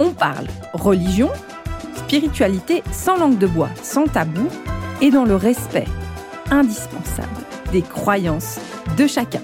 on 0.00 0.12
parle 0.12 0.46
religion, 0.72 1.28
spiritualité 1.94 2.82
sans 2.90 3.18
langue 3.18 3.38
de 3.38 3.46
bois, 3.46 3.68
sans 3.82 4.06
tabou 4.06 4.48
et 5.02 5.10
dans 5.10 5.26
le 5.26 5.36
respect 5.36 5.86
indispensable 6.50 7.28
des 7.70 7.82
croyances 7.82 8.58
de 8.96 9.06
chacun. 9.06 9.42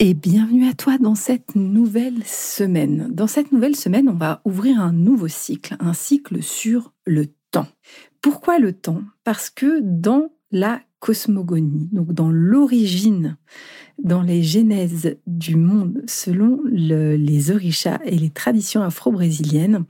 Et 0.00 0.14
bienvenue 0.14 0.68
à 0.68 0.74
toi 0.74 0.98
dans 0.98 1.14
cette 1.14 1.54
nouvelle 1.54 2.24
semaine. 2.24 3.08
Dans 3.12 3.26
cette 3.26 3.52
nouvelle 3.52 3.76
semaine, 3.76 4.08
on 4.08 4.14
va 4.14 4.40
ouvrir 4.44 4.80
un 4.80 4.92
nouveau 4.92 5.28
cycle, 5.28 5.76
un 5.80 5.92
cycle 5.92 6.42
sur 6.42 6.92
le 7.06 7.26
temps. 7.50 7.66
Pourquoi 8.20 8.58
le 8.58 8.72
temps? 8.72 9.02
Parce 9.24 9.50
que 9.50 9.80
dans 9.82 10.30
la 10.50 10.80
cosmogonie, 11.00 11.88
donc 11.92 12.12
dans 12.12 12.30
l'origine, 12.30 13.36
dans 14.02 14.22
les 14.22 14.42
genèses 14.42 15.16
du 15.26 15.56
monde, 15.56 16.02
selon 16.06 16.60
les 16.70 17.50
orishas 17.50 18.00
et 18.04 18.16
les 18.16 18.30
traditions 18.30 18.82
afro-brésiliennes, 18.82 19.84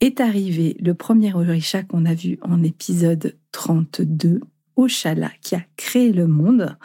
est 0.00 0.20
arrivé 0.20 0.76
le 0.80 0.94
premier 0.94 1.32
orisha 1.34 1.82
qu'on 1.82 2.04
a 2.04 2.14
vu 2.14 2.38
en 2.42 2.62
épisode 2.62 3.36
32, 3.52 4.40
Oshala, 4.76 5.30
qui 5.42 5.54
a 5.54 5.62
créé 5.76 6.12
le 6.12 6.26
monde, 6.26 6.76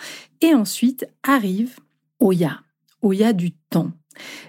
et 0.42 0.54
ensuite 0.54 1.08
arrive 1.24 1.78
Oya, 2.20 2.62
Oya 3.02 3.34
du 3.34 3.52
temps, 3.52 3.92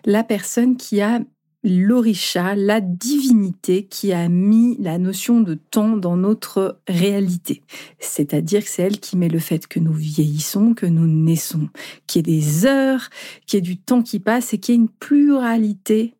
la 0.04 0.24
personne 0.24 0.76
qui 0.76 1.00
a 1.00 1.20
l'orisha, 1.68 2.54
la 2.54 2.80
divinité 2.80 3.84
qui 3.84 4.12
a 4.12 4.28
mis 4.28 4.76
la 4.80 4.98
notion 4.98 5.40
de 5.40 5.54
temps 5.54 5.96
dans 5.96 6.16
notre 6.16 6.80
réalité. 6.88 7.62
C'est-à-dire 7.98 8.64
que 8.64 8.70
c'est 8.70 8.82
elle 8.82 9.00
qui 9.00 9.16
met 9.16 9.28
le 9.28 9.38
fait 9.38 9.66
que 9.66 9.78
nous 9.78 9.92
vieillissons, 9.92 10.74
que 10.74 10.86
nous 10.86 11.06
naissons, 11.06 11.68
qu'il 12.06 12.28
y 12.28 12.30
ait 12.30 12.40
des 12.40 12.66
heures, 12.66 13.10
qu'il 13.46 13.58
y 13.58 13.58
ait 13.58 13.62
du 13.62 13.76
temps 13.76 14.02
qui 14.02 14.18
passe 14.18 14.52
et 14.54 14.58
qu'il 14.58 14.74
y 14.74 14.78
ait 14.78 14.80
une 14.80 14.88
pluralité 14.88 16.14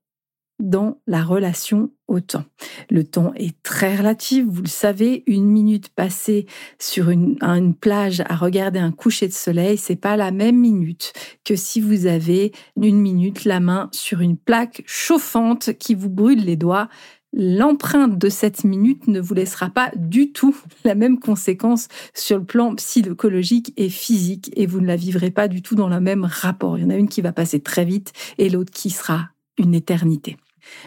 dans 0.59 0.99
la 1.07 1.23
relation 1.23 1.91
au 2.09 2.21
temps. 2.21 2.45
Le 2.91 3.05
temps 3.05 3.33
est 3.37 3.63
très 3.63 3.97
relatif, 3.97 4.45
vous 4.49 4.63
le 4.63 4.69
savez, 4.69 5.23
une 5.27 5.47
minute 5.47 5.91
passée 5.91 6.47
sur 6.79 7.11
une, 7.11 7.37
plage 7.81 8.23
à 8.29 8.35
regarder 8.35 8.79
un 8.79 8.91
coucher 8.91 9.29
de 9.29 9.33
soleil, 9.33 9.77
c'est 9.77 9.97
pas 9.97 10.17
la 10.17 10.31
même 10.31 10.59
minute 10.59 11.13
que 11.45 11.55
si 11.55 11.81
vous 11.81 12.07
avez 12.07 12.53
une 12.81 12.99
minute 12.99 13.45
la 13.45 13.61
main 13.61 13.89
sur 13.93 14.21
une 14.21 14.37
plaque 14.37 14.83
chauffante 14.87 15.75
qui 15.79 15.95
vous 15.95 16.11
brûle 16.11 16.45
les 16.45 16.57
doigts. 16.57 16.89
L'empreinte 17.35 18.17
de 18.17 18.31
cette 18.31 18.65
minute 18.65 19.07
ne 19.07 19.21
vous 19.21 19.35
laissera 19.35 19.69
pas 19.69 19.91
du 19.95 20.33
tout 20.33 20.57
la 20.85 20.95
même 20.95 21.19
conséquence 21.19 21.89
sur 22.15 22.39
le 22.39 22.45
plan 22.45 22.75
psychologique 22.75 23.75
et 23.77 23.91
physique 23.91 24.51
et 24.57 24.67
vous 24.67 24.81
ne 24.81 24.87
la 24.87 24.97
vivrez 24.97 25.31
pas 25.31 25.47
du 25.47 25.61
tout 25.61 25.75
dans 25.75 25.91
le 25.91 26.01
même 26.01 26.25
rapport. 26.25 26.79
Il 26.79 26.85
y 26.85 26.87
en 26.87 26.91
a 26.91 26.97
une 26.97 27.09
qui 27.09 27.21
va 27.21 27.33
passer 27.33 27.61
très 27.61 27.85
vite 27.85 28.13
et 28.39 28.49
l'autre 28.49 28.73
qui 28.73 28.89
sera 28.89 29.29
une 29.59 29.75
éternité. 29.75 30.39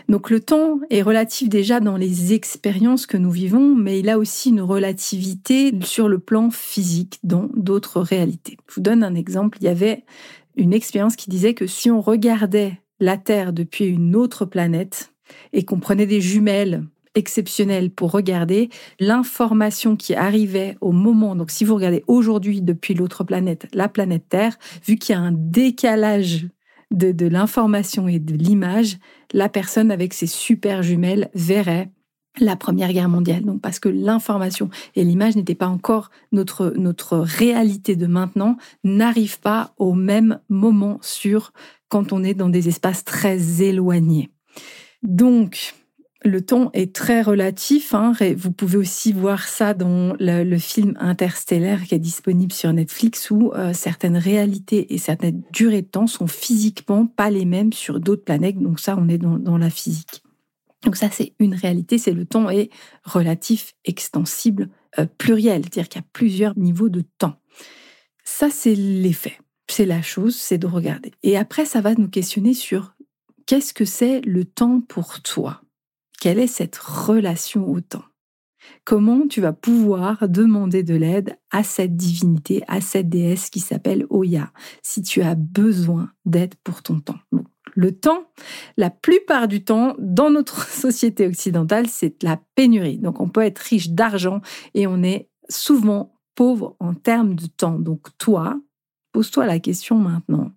Donc 0.09 0.29
le 0.29 0.39
temps 0.39 0.79
est 0.89 1.01
relatif 1.01 1.49
déjà 1.49 1.79
dans 1.79 1.97
les 1.97 2.33
expériences 2.33 3.05
que 3.05 3.17
nous 3.17 3.31
vivons, 3.31 3.75
mais 3.75 3.99
il 3.99 4.09
a 4.09 4.17
aussi 4.17 4.49
une 4.49 4.61
relativité 4.61 5.71
sur 5.83 6.07
le 6.07 6.19
plan 6.19 6.49
physique 6.51 7.19
dans 7.23 7.49
d'autres 7.55 8.01
réalités. 8.01 8.57
Je 8.67 8.75
vous 8.75 8.81
donne 8.81 9.03
un 9.03 9.15
exemple. 9.15 9.57
Il 9.61 9.65
y 9.65 9.69
avait 9.69 10.03
une 10.55 10.73
expérience 10.73 11.15
qui 11.15 11.29
disait 11.29 11.53
que 11.53 11.67
si 11.67 11.89
on 11.89 12.01
regardait 12.01 12.79
la 12.99 13.17
Terre 13.17 13.53
depuis 13.53 13.85
une 13.85 14.15
autre 14.15 14.45
planète 14.45 15.13
et 15.53 15.65
qu'on 15.65 15.79
prenait 15.79 16.05
des 16.05 16.21
jumelles 16.21 16.83
exceptionnelles 17.15 17.91
pour 17.91 18.11
regarder 18.11 18.69
l'information 18.99 19.95
qui 19.95 20.15
arrivait 20.15 20.77
au 20.81 20.91
moment. 20.91 21.35
Donc, 21.35 21.51
si 21.51 21.65
vous 21.65 21.75
regardez 21.75 22.03
aujourd'hui 22.07 22.61
depuis 22.61 22.93
l'autre 22.93 23.23
planète, 23.23 23.67
la 23.73 23.89
planète 23.89 24.29
Terre, 24.29 24.57
vu 24.85 24.95
qu'il 24.95 25.13
y 25.13 25.17
a 25.17 25.21
un 25.21 25.33
décalage 25.33 26.47
de, 26.91 27.27
l'information 27.27 28.07
et 28.07 28.19
de 28.19 28.35
l'image, 28.35 28.97
la 29.33 29.49
personne 29.49 29.91
avec 29.91 30.13
ses 30.13 30.27
super 30.27 30.83
jumelles 30.83 31.29
verrait 31.33 31.89
la 32.39 32.55
Première 32.55 32.93
Guerre 32.93 33.09
mondiale. 33.09 33.43
Donc 33.43 33.61
parce 33.61 33.79
que 33.79 33.89
l'information 33.89 34.69
et 34.95 35.03
l'image 35.03 35.35
n'étaient 35.35 35.55
pas 35.55 35.67
encore 35.67 36.11
notre, 36.31 36.73
notre 36.77 37.17
réalité 37.17 37.95
de 37.95 38.07
maintenant, 38.07 38.57
n'arrivent 38.83 39.39
pas 39.39 39.73
au 39.77 39.93
même 39.93 40.39
moment 40.49 40.97
sur 41.01 41.51
quand 41.89 42.13
on 42.13 42.23
est 42.23 42.33
dans 42.33 42.49
des 42.49 42.69
espaces 42.69 43.03
très 43.03 43.61
éloignés. 43.61 44.29
Donc, 45.03 45.73
le 46.23 46.41
temps 46.41 46.69
est 46.73 46.93
très 46.93 47.21
relatif. 47.21 47.93
Hein. 47.93 48.13
Vous 48.37 48.51
pouvez 48.51 48.77
aussi 48.77 49.11
voir 49.11 49.47
ça 49.47 49.73
dans 49.73 50.13
le, 50.19 50.57
film 50.57 50.95
Interstellaire 50.99 51.83
qui 51.83 51.95
est 51.95 51.99
disponible 51.99 52.51
sur 52.51 52.71
Netflix 52.71 53.31
où 53.31 53.51
euh, 53.53 53.73
certaines 53.73 54.17
réalités 54.17 54.93
et 54.93 54.97
certaines 54.97 55.41
durées 55.51 55.81
de 55.81 55.87
temps 55.87 56.07
sont 56.07 56.27
physiquement 56.27 57.07
pas 57.07 57.31
les 57.31 57.45
mêmes 57.45 57.73
sur 57.73 57.99
d'autres 57.99 58.23
planètes. 58.23 58.59
Donc 58.59 58.79
ça, 58.79 58.95
on 58.99 59.09
est 59.09 59.17
dans, 59.17 59.57
la 59.57 59.69
physique. 59.69 60.23
Donc 60.83 60.95
ça, 60.95 61.09
c'est 61.11 61.33
une 61.39 61.55
réalité. 61.55 61.97
C'est 61.97 62.13
le 62.13 62.25
temps 62.25 62.49
est 62.49 62.69
relatif, 63.03 63.73
extensible, 63.85 64.69
euh, 64.99 65.05
pluriel, 65.17 65.63
c'est-à-dire 65.63 65.89
qu'il 65.89 66.01
y 66.01 66.03
a 66.03 66.07
plusieurs 66.13 66.57
niveaux 66.57 66.89
de 66.89 67.03
temps. 67.17 67.39
Ça, 68.23 68.49
c'est 68.51 68.75
l'effet. 68.75 69.37
C'est 69.67 69.85
la 69.85 70.01
chose, 70.01 70.35
c'est 70.35 70.57
de 70.57 70.67
regarder. 70.67 71.11
Et 71.23 71.37
après, 71.37 71.65
ça 71.65 71.81
va 71.81 71.95
nous 71.95 72.09
questionner 72.09 72.53
sur 72.53 72.93
qu'est-ce 73.47 73.73
que 73.73 73.85
c'est 73.85 74.21
le 74.21 74.45
temps 74.45 74.81
pour 74.81 75.21
toi? 75.21 75.61
Quelle 76.21 76.37
est 76.37 76.45
cette 76.45 76.77
relation 76.77 77.67
au 77.69 77.81
temps? 77.81 78.05
Comment 78.85 79.27
tu 79.27 79.41
vas 79.41 79.53
pouvoir 79.53 80.29
demander 80.29 80.83
de 80.83 80.93
l'aide 80.93 81.35
à 81.49 81.63
cette 81.63 81.95
divinité, 81.97 82.61
à 82.67 82.79
cette 82.79 83.09
déesse 83.09 83.49
qui 83.49 83.59
s'appelle 83.59 84.05
Oya, 84.11 84.53
si 84.83 85.01
tu 85.01 85.23
as 85.23 85.33
besoin 85.33 86.11
d'aide 86.25 86.53
pour 86.63 86.83
ton 86.83 86.99
temps? 86.99 87.17
Le 87.73 87.91
temps, 87.91 88.31
la 88.77 88.91
plupart 88.91 89.47
du 89.47 89.63
temps, 89.63 89.95
dans 89.97 90.29
notre 90.29 90.67
société 90.69 91.25
occidentale, 91.25 91.87
c'est 91.87 92.21
la 92.21 92.39
pénurie. 92.53 92.99
Donc 92.99 93.19
on 93.19 93.27
peut 93.27 93.41
être 93.41 93.59
riche 93.59 93.89
d'argent 93.89 94.41
et 94.75 94.85
on 94.85 95.01
est 95.01 95.27
souvent 95.49 96.13
pauvre 96.35 96.75
en 96.79 96.93
termes 96.93 97.33
de 97.33 97.47
temps. 97.47 97.79
Donc 97.79 98.15
toi, 98.19 98.61
pose-toi 99.11 99.47
la 99.47 99.59
question 99.59 99.97
maintenant. 99.97 100.51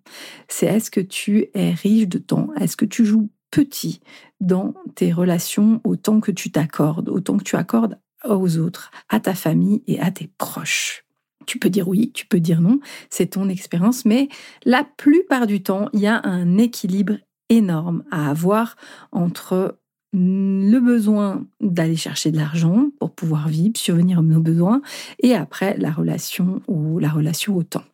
C'est 0.47 0.67
est-ce 0.67 0.91
que 0.91 1.01
tu 1.01 1.47
es 1.55 1.71
riche 1.71 2.07
de 2.07 2.19
temps? 2.19 2.49
Est-ce 2.59 2.77
que 2.77 2.85
tu 2.85 3.03
joues 3.03 3.29
petit 3.55 4.01
dans 4.41 4.73
tes 4.95 5.13
relations 5.13 5.79
autant 5.85 6.19
que 6.19 6.31
tu 6.31 6.51
t'accordes, 6.51 7.07
autant 7.07 7.37
que 7.37 7.43
tu 7.43 7.55
accordes 7.55 7.97
aux 8.25 8.57
autres, 8.57 8.91
à 9.07 9.21
ta 9.21 9.33
famille 9.33 9.81
et 9.87 9.97
à 10.01 10.11
tes 10.11 10.29
proches. 10.37 11.05
Tu 11.45 11.57
peux 11.57 11.69
dire 11.69 11.87
oui, 11.87 12.11
tu 12.13 12.25
peux 12.25 12.41
dire 12.41 12.59
non, 12.59 12.81
c'est 13.09 13.27
ton 13.27 13.47
expérience, 13.47 14.03
mais 14.03 14.27
la 14.65 14.83
plupart 14.83 15.47
du 15.47 15.63
temps, 15.63 15.87
il 15.93 16.01
y 16.01 16.07
a 16.07 16.19
un 16.25 16.57
équilibre 16.57 17.13
énorme 17.47 18.03
à 18.11 18.29
avoir 18.29 18.75
entre 19.13 19.79
le 20.11 20.79
besoin 20.79 21.45
d'aller 21.61 21.95
chercher 21.95 22.31
de 22.31 22.37
l'argent 22.37 22.89
pour 22.99 23.15
pouvoir 23.15 23.47
vivre, 23.47 23.77
survenir 23.77 24.19
à 24.19 24.21
nos 24.21 24.41
besoins, 24.41 24.81
et 25.19 25.33
après 25.33 25.77
la 25.77 25.91
relation 25.91 26.61
ou 26.67 26.99
la 26.99 27.09
relation 27.09 27.55
au 27.55 27.63
temps. 27.63 27.85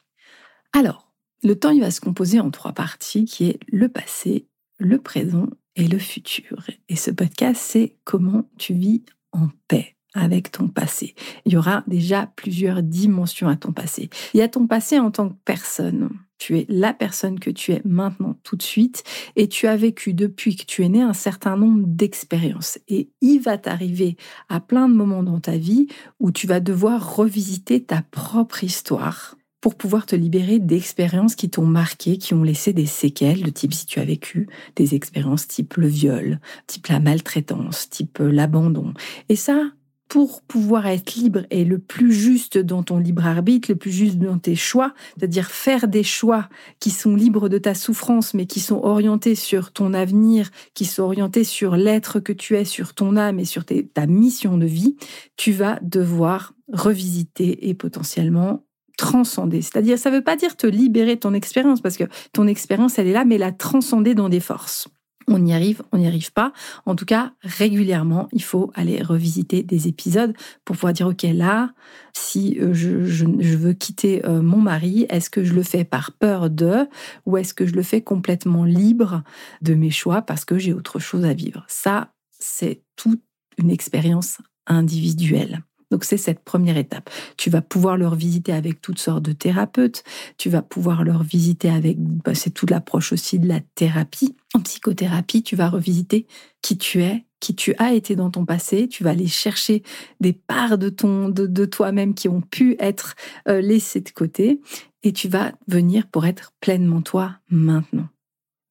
Alors, 0.74 1.12
le 1.44 1.56
temps, 1.56 1.72
il 1.72 1.82
va 1.82 1.92
se 1.92 2.02
composer 2.02 2.40
en 2.40 2.50
trois 2.50 2.74
parties, 2.74 3.26
qui 3.26 3.46
est 3.46 3.60
le 3.72 3.90
passé, 3.90 4.48
le 4.82 4.98
présent 4.98 5.48
et 5.76 5.88
le 5.88 6.00
futur. 6.00 6.66
Et 6.90 6.96
ce 6.96 7.12
podcast, 7.12 7.62
c'est 7.64 7.96
comment 8.04 8.50
tu 8.58 8.74
vis 8.74 9.04
en 9.32 9.48
paix 9.68 9.96
avec 10.14 10.52
ton 10.52 10.68
passé. 10.68 11.16
Il 11.46 11.54
y 11.54 11.58
aura 11.58 11.86
déjà 11.88 12.28
plusieurs 12.36 12.84
dimensions 12.84 13.48
à 13.48 13.56
ton 13.56 13.72
passé. 13.72 14.10
Il 14.34 14.40
y 14.40 14.44
a 14.44 14.50
ton 14.50 14.68
passé 14.68 15.00
en 15.00 15.10
tant 15.10 15.30
que 15.30 15.38
personne. 15.46 16.10
Tu 16.38 16.58
es 16.58 16.66
la 16.68 16.94
personne 16.94 17.40
que 17.40 17.52
tu 17.52 17.72
es 17.72 17.82
maintenant 17.86 18.36
tout 18.44 18.56
de 18.58 18.64
suite 18.64 19.04
et 19.36 19.48
tu 19.48 19.68
as 19.68 19.78
vécu 19.78 20.14
depuis 20.14 20.56
que 20.56 20.66
tu 20.66 20.84
es 20.84 20.90
né 20.90 21.02
un 21.02 21.14
certain 21.14 21.56
nombre 21.56 21.86
d'expériences. 21.86 22.80
Et 22.88 23.12
il 23.22 23.40
va 23.40 23.60
t'arriver 23.60 24.18
à 24.50 24.60
plein 24.60 24.90
de 24.90 24.96
moments 24.96 25.24
dans 25.24 25.40
ta 25.40 25.56
vie 25.56 25.88
où 26.20 26.32
tu 26.32 26.48
vas 26.48 26.60
devoir 26.60 27.16
revisiter 27.16 27.84
ta 27.84 28.02
propre 28.02 28.64
histoire 28.64 29.38
pour 29.62 29.76
pouvoir 29.76 30.08
te 30.08 30.16
libérer 30.16 30.60
d'expériences 30.60 31.36
qui 31.36 31.50
t'ont 31.50 31.66
marqué, 31.66 32.18
qui 32.18 32.34
ont 32.34 32.44
laissé 32.44 32.74
des 32.74 32.88
séquelles, 32.88 33.44
de 33.44 33.50
type 33.52 33.74
si 33.74 33.86
tu 33.86 34.00
as 34.00 34.06
vécu 34.06 34.50
des 34.76 34.96
expériences 34.96 35.48
type 35.48 35.76
le 35.76 35.88
viol, 35.88 36.40
type 36.68 36.88
la 36.88 37.00
maltraitance, 37.00 37.90
type 37.90 38.18
l'abandon. 38.20 38.94
Et 39.30 39.36
ça, 39.36 39.72
pour 40.12 40.42
pouvoir 40.42 40.88
être 40.88 41.16
libre 41.16 41.46
et 41.52 41.64
le 41.64 41.80
plus 41.80 42.12
juste 42.12 42.58
dans 42.58 42.84
ton 42.84 42.98
libre 42.98 43.26
arbitre, 43.26 43.72
le 43.72 43.78
plus 43.78 43.94
juste 43.94 44.18
dans 44.18 44.40
tes 44.40 44.58
choix, 44.58 44.94
c'est-à-dire 45.16 45.50
faire 45.50 45.88
des 45.88 46.04
choix 46.04 46.50
qui 46.82 46.90
sont 46.90 47.16
libres 47.16 47.48
de 47.48 47.58
ta 47.58 47.74
souffrance, 47.74 48.34
mais 48.34 48.46
qui 48.46 48.60
sont 48.60 48.82
orientés 48.84 49.36
sur 49.36 49.72
ton 49.72 49.94
avenir, 49.94 50.50
qui 50.74 50.84
sont 50.84 51.04
orientés 51.04 51.46
sur 51.46 51.78
l'être 51.78 52.20
que 52.20 52.34
tu 52.34 52.58
es, 52.58 52.66
sur 52.66 52.94
ton 52.94 53.16
âme 53.16 53.40
et 53.40 53.46
sur 53.46 53.64
ta 53.64 54.06
mission 54.06 54.58
de 54.58 54.66
vie, 54.66 54.98
tu 55.38 55.54
vas 55.54 55.80
devoir 55.82 56.56
revisiter 56.74 57.70
et 57.70 57.74
potentiellement 57.74 58.66
transcender. 58.98 59.62
C'est-à-dire, 59.62 59.98
ça 59.98 60.10
ne 60.10 60.16
veut 60.16 60.24
pas 60.24 60.36
dire 60.36 60.56
te 60.56 60.68
libérer 60.68 61.16
de 61.16 61.20
ton 61.22 61.34
expérience, 61.34 61.82
parce 61.82 61.98
que 61.98 62.06
ton 62.34 62.48
expérience, 62.48 63.00
elle 63.00 63.08
est 63.08 63.14
là, 63.14 63.26
mais 63.26 63.38
la 63.38 63.52
transcender 63.52 64.16
dans 64.16 64.30
des 64.30 64.40
forces 64.40 64.88
on 65.28 65.46
y 65.46 65.54
arrive, 65.54 65.82
on 65.92 65.98
n'y 65.98 66.08
arrive 66.08 66.32
pas. 66.32 66.54
En 66.86 66.96
tout 66.96 67.06
cas, 67.06 67.34
régulièrement, 67.42 68.28
il 68.32 68.44
faut 68.44 68.72
aller 68.76 69.02
revisiter 69.02 69.64
des 69.64 69.88
épisodes 69.88 70.34
pour 70.66 70.76
pouvoir 70.76 70.94
dire, 70.94 71.08
OK, 71.08 71.24
là, 71.24 71.72
si 72.14 72.58
euh, 72.60 72.74
je, 72.74 73.26
veux 73.56 73.74
quitter 73.74 74.26
euh, 74.26 74.42
mon 74.42 74.58
mari, 74.58 75.06
est-ce 75.10 75.30
que 75.30 75.44
je 75.44 75.54
le 75.54 75.64
fais 75.64 75.84
par 75.84 76.12
peur 76.14 76.50
de, 76.50 76.88
ou 77.26 77.38
est-ce 77.38 77.54
que 77.54 77.66
je 77.66 77.74
le 77.74 77.84
fais 77.84 78.02
complètement 78.02 78.66
libre 78.66 79.24
de 79.62 79.74
mes 79.74 79.92
choix 79.92 80.22
parce 80.22 80.46
que 80.46 80.58
j'ai 80.58 80.74
autre 80.74 81.00
chose 81.00 81.26
à 81.26 81.34
vivre? 81.34 81.66
Ça, 81.68 82.14
c'est 82.40 82.84
toute 82.96 83.22
une 83.58 83.72
expérience 83.72 84.38
individuelle. 84.68 85.64
Donc 85.92 86.06
c'est 86.06 86.18
cette 86.18 86.40
première 86.40 86.78
étape. 86.78 87.10
Tu 87.38 87.50
vas 87.50 87.62
pouvoir 87.62 87.98
leur 87.98 88.16
visiter 88.16 88.54
avec 88.54 88.82
toutes 88.82 89.00
sortes 89.00 89.24
de 89.24 89.34
thérapeutes. 89.34 90.04
Tu 90.38 90.50
vas 90.50 90.62
pouvoir 90.62 91.04
leur 91.04 91.22
visiter 91.24 91.70
avec, 91.70 91.98
bah, 92.00 92.34
c'est 92.34 92.50
toute 92.50 92.72
l'approche 92.72 93.12
aussi 93.12 93.38
de 93.38 93.48
la 93.48 93.60
thérapie. 93.76 94.36
En 94.54 94.62
psychothérapie, 94.62 95.44
tu 95.44 95.56
vas 95.56 95.70
revisiter 95.70 96.26
qui 96.62 96.78
tu 96.78 97.04
es, 97.04 97.26
qui 97.40 97.56
tu 97.56 97.76
as 97.78 97.94
été 97.94 98.16
dans 98.16 98.30
ton 98.30 98.46
passé. 98.46 98.88
Tu 98.88 99.04
vas 99.04 99.12
aller 99.12 99.28
chercher 99.28 99.84
des 100.22 100.34
parts 100.34 100.78
de 100.78 100.90
de, 101.30 101.66
toi-même 101.66 102.14
qui 102.14 102.30
ont 102.30 102.42
pu 102.42 102.76
être 102.80 103.16
euh, 103.48 103.62
laissées 103.62 104.02
de 104.02 104.10
côté, 104.10 104.62
et 105.04 105.14
tu 105.14 105.28
vas 105.28 105.54
venir 105.68 106.08
pour 106.08 106.26
être 106.26 106.54
pleinement 106.62 107.02
toi 107.02 107.38
maintenant. 107.50 108.08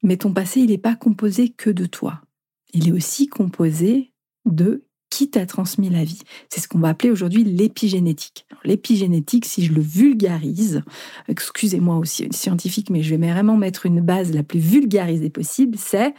Mais 0.02 0.16
ton 0.16 0.32
passé, 0.32 0.60
il 0.60 0.70
n'est 0.70 0.78
pas 0.78 0.94
composé 0.94 1.50
que 1.50 1.70
de 1.70 1.86
toi. 1.86 2.22
Il 2.72 2.88
est 2.88 2.92
aussi 2.92 3.26
composé 3.26 4.12
de 4.46 4.84
qui 5.10 5.28
t'a 5.28 5.44
transmis 5.44 5.90
la 5.90 6.04
vie. 6.04 6.22
C'est 6.48 6.60
ce 6.60 6.68
qu'on 6.68 6.78
va 6.78 6.88
appeler 6.88 7.10
aujourd'hui 7.10 7.44
l'épigénétique. 7.44 8.46
L'épigénétique, 8.64 9.44
si 9.44 9.64
je 9.64 9.72
le 9.72 9.80
vulgarise, 9.80 10.82
excusez-moi 11.28 11.96
aussi 11.96 12.28
scientifique, 12.30 12.90
mais 12.90 13.02
je 13.02 13.14
vais 13.14 13.30
vraiment 13.30 13.56
mettre 13.56 13.86
une 13.86 14.00
base 14.00 14.32
la 14.32 14.42
plus 14.42 14.60
vulgarisée 14.60 15.30
possible, 15.30 15.76
c'est 15.78 16.14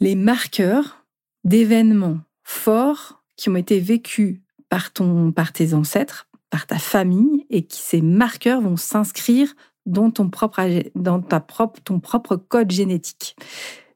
les 0.00 0.14
marqueurs 0.14 1.04
d'événements 1.44 2.20
forts 2.44 3.22
qui 3.36 3.48
ont 3.48 3.56
été 3.56 3.80
vécus 3.80 4.40
par, 4.68 4.92
ton, 4.92 5.32
par 5.32 5.52
tes 5.52 5.74
ancêtres, 5.74 6.28
par 6.50 6.66
ta 6.66 6.78
famille, 6.78 7.46
et 7.50 7.62
qui 7.62 7.80
ces 7.80 8.00
marqueurs 8.00 8.60
vont 8.60 8.76
s'inscrire 8.76 9.54
dans, 9.86 10.10
ton 10.10 10.28
propre, 10.28 10.62
dans 10.94 11.20
ta 11.20 11.40
propre, 11.40 11.80
ton 11.82 12.00
propre 12.00 12.36
code 12.36 12.70
génétique. 12.70 13.36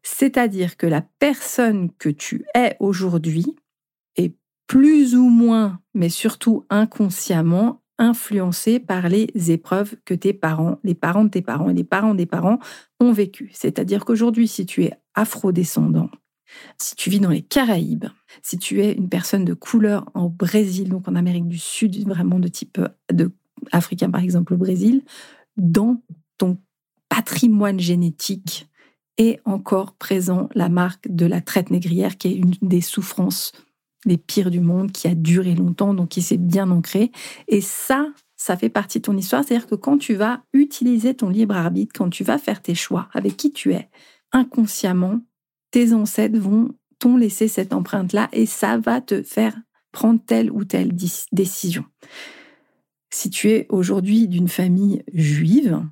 C'est-à-dire 0.03 0.77
que 0.77 0.87
la 0.87 1.03
personne 1.03 1.91
que 1.99 2.09
tu 2.09 2.45
es 2.55 2.77
aujourd'hui 2.81 3.57
plus 4.71 5.17
ou 5.17 5.29
moins, 5.29 5.81
mais 5.95 6.09
surtout 6.09 6.65
inconsciemment, 6.71 7.83
influencé 7.99 8.79
par 8.79 9.09
les 9.09 9.51
épreuves 9.51 9.97
que 10.05 10.15
tes 10.15 10.33
parents, 10.33 10.79
les 10.85 10.95
parents 10.95 11.25
de 11.25 11.31
tes 11.31 11.43
parents 11.43 11.71
et 11.71 11.75
les 11.75 11.83
parents 11.83 12.15
des 12.15 12.25
parents 12.25 12.61
ont 13.01 13.11
vécues. 13.11 13.51
C'est-à-dire 13.53 14.05
qu'aujourd'hui, 14.05 14.47
si 14.47 14.67
tu 14.67 14.85
es 14.85 14.93
afro-descendant, 15.17 16.09
si 16.79 16.95
tu 16.95 17.11
vis 17.11 17.19
dans 17.19 17.31
les 17.31 17.43
Caraïbes, 17.43 18.05
si 18.43 18.59
tu 18.59 18.81
es 18.81 18.93
une 18.93 19.09
personne 19.09 19.45
de 19.45 19.55
couleur 19.55 20.09
en 20.15 20.29
Brésil, 20.29 20.89
donc 20.89 21.09
en 21.09 21.17
Amérique 21.17 21.49
du 21.49 21.59
Sud, 21.59 22.07
vraiment 22.07 22.39
de 22.39 22.47
type 22.47 22.81
de 23.13 23.33
africain 23.73 24.09
par 24.09 24.23
exemple 24.23 24.55
au 24.55 24.57
Brésil, 24.57 25.03
dans 25.57 26.01
ton 26.39 26.59
patrimoine 27.09 27.81
génétique 27.81 28.69
est 29.19 29.41
encore 29.45 29.95
présent 29.95 30.49
la 30.55 30.69
marque 30.69 31.09
de 31.09 31.27
la 31.27 31.41
traite 31.41 31.71
négrière, 31.71 32.17
qui 32.17 32.29
est 32.29 32.37
une 32.37 32.55
des 32.63 32.81
souffrances 32.81 33.51
les 34.07 34.17
pires 34.17 34.51
du 34.51 34.61
monde, 34.61 34.93
qui 34.93 35.09
a 35.09 35.15
duré 35.15 35.55
longtemps, 35.55 35.95
donc 35.95 36.09
qui 36.11 36.23
s'est 36.23 36.37
bien 36.37 36.71
ancré. 36.71 37.13
Et 37.49 37.61
ça, 37.61 38.07
ça 38.37 38.57
fait 38.57 38.69
partie 38.69 38.99
de 38.99 39.05
ton 39.05 39.17
histoire. 39.17 39.45
C'est-à-dire 39.45 39.67
que 39.67 39.75
quand 39.75 39.99
tu 39.99 40.15
vas 40.15 40.43
utiliser 40.53 41.15
ton 41.15 41.29
libre 41.29 41.57
arbitre, 41.57 41.93
quand 41.97 42.11
tu 42.11 42.25
vas 42.25 42.39
faire 42.39 42.63
tes 42.63 42.75
choix 42.75 43.09
avec 43.13 43.37
qui 43.37 43.53
tu 43.53 43.73
es, 43.73 43.89
inconsciemment, 44.33 45.21
tes 45.71 45.93
ancêtres 45.93 46.39
vont 46.39 46.71
t'ont 47.01 47.17
laissé 47.17 47.49
cette 47.49 47.73
empreinte-là 47.73 48.29
et 48.33 48.47
ça 48.47 48.79
va 48.79 49.01
te 49.01 49.23
faire 49.23 49.57
prendre 49.91 50.21
telle 50.25 50.53
ou 50.53 50.65
telle 50.65 50.93
décision. 51.33 51.85
Si 53.13 53.29
tu 53.31 53.51
es 53.51 53.67
aujourd'hui 53.71 54.29
d'une 54.29 54.49
famille 54.49 55.03
juive, 55.13 55.83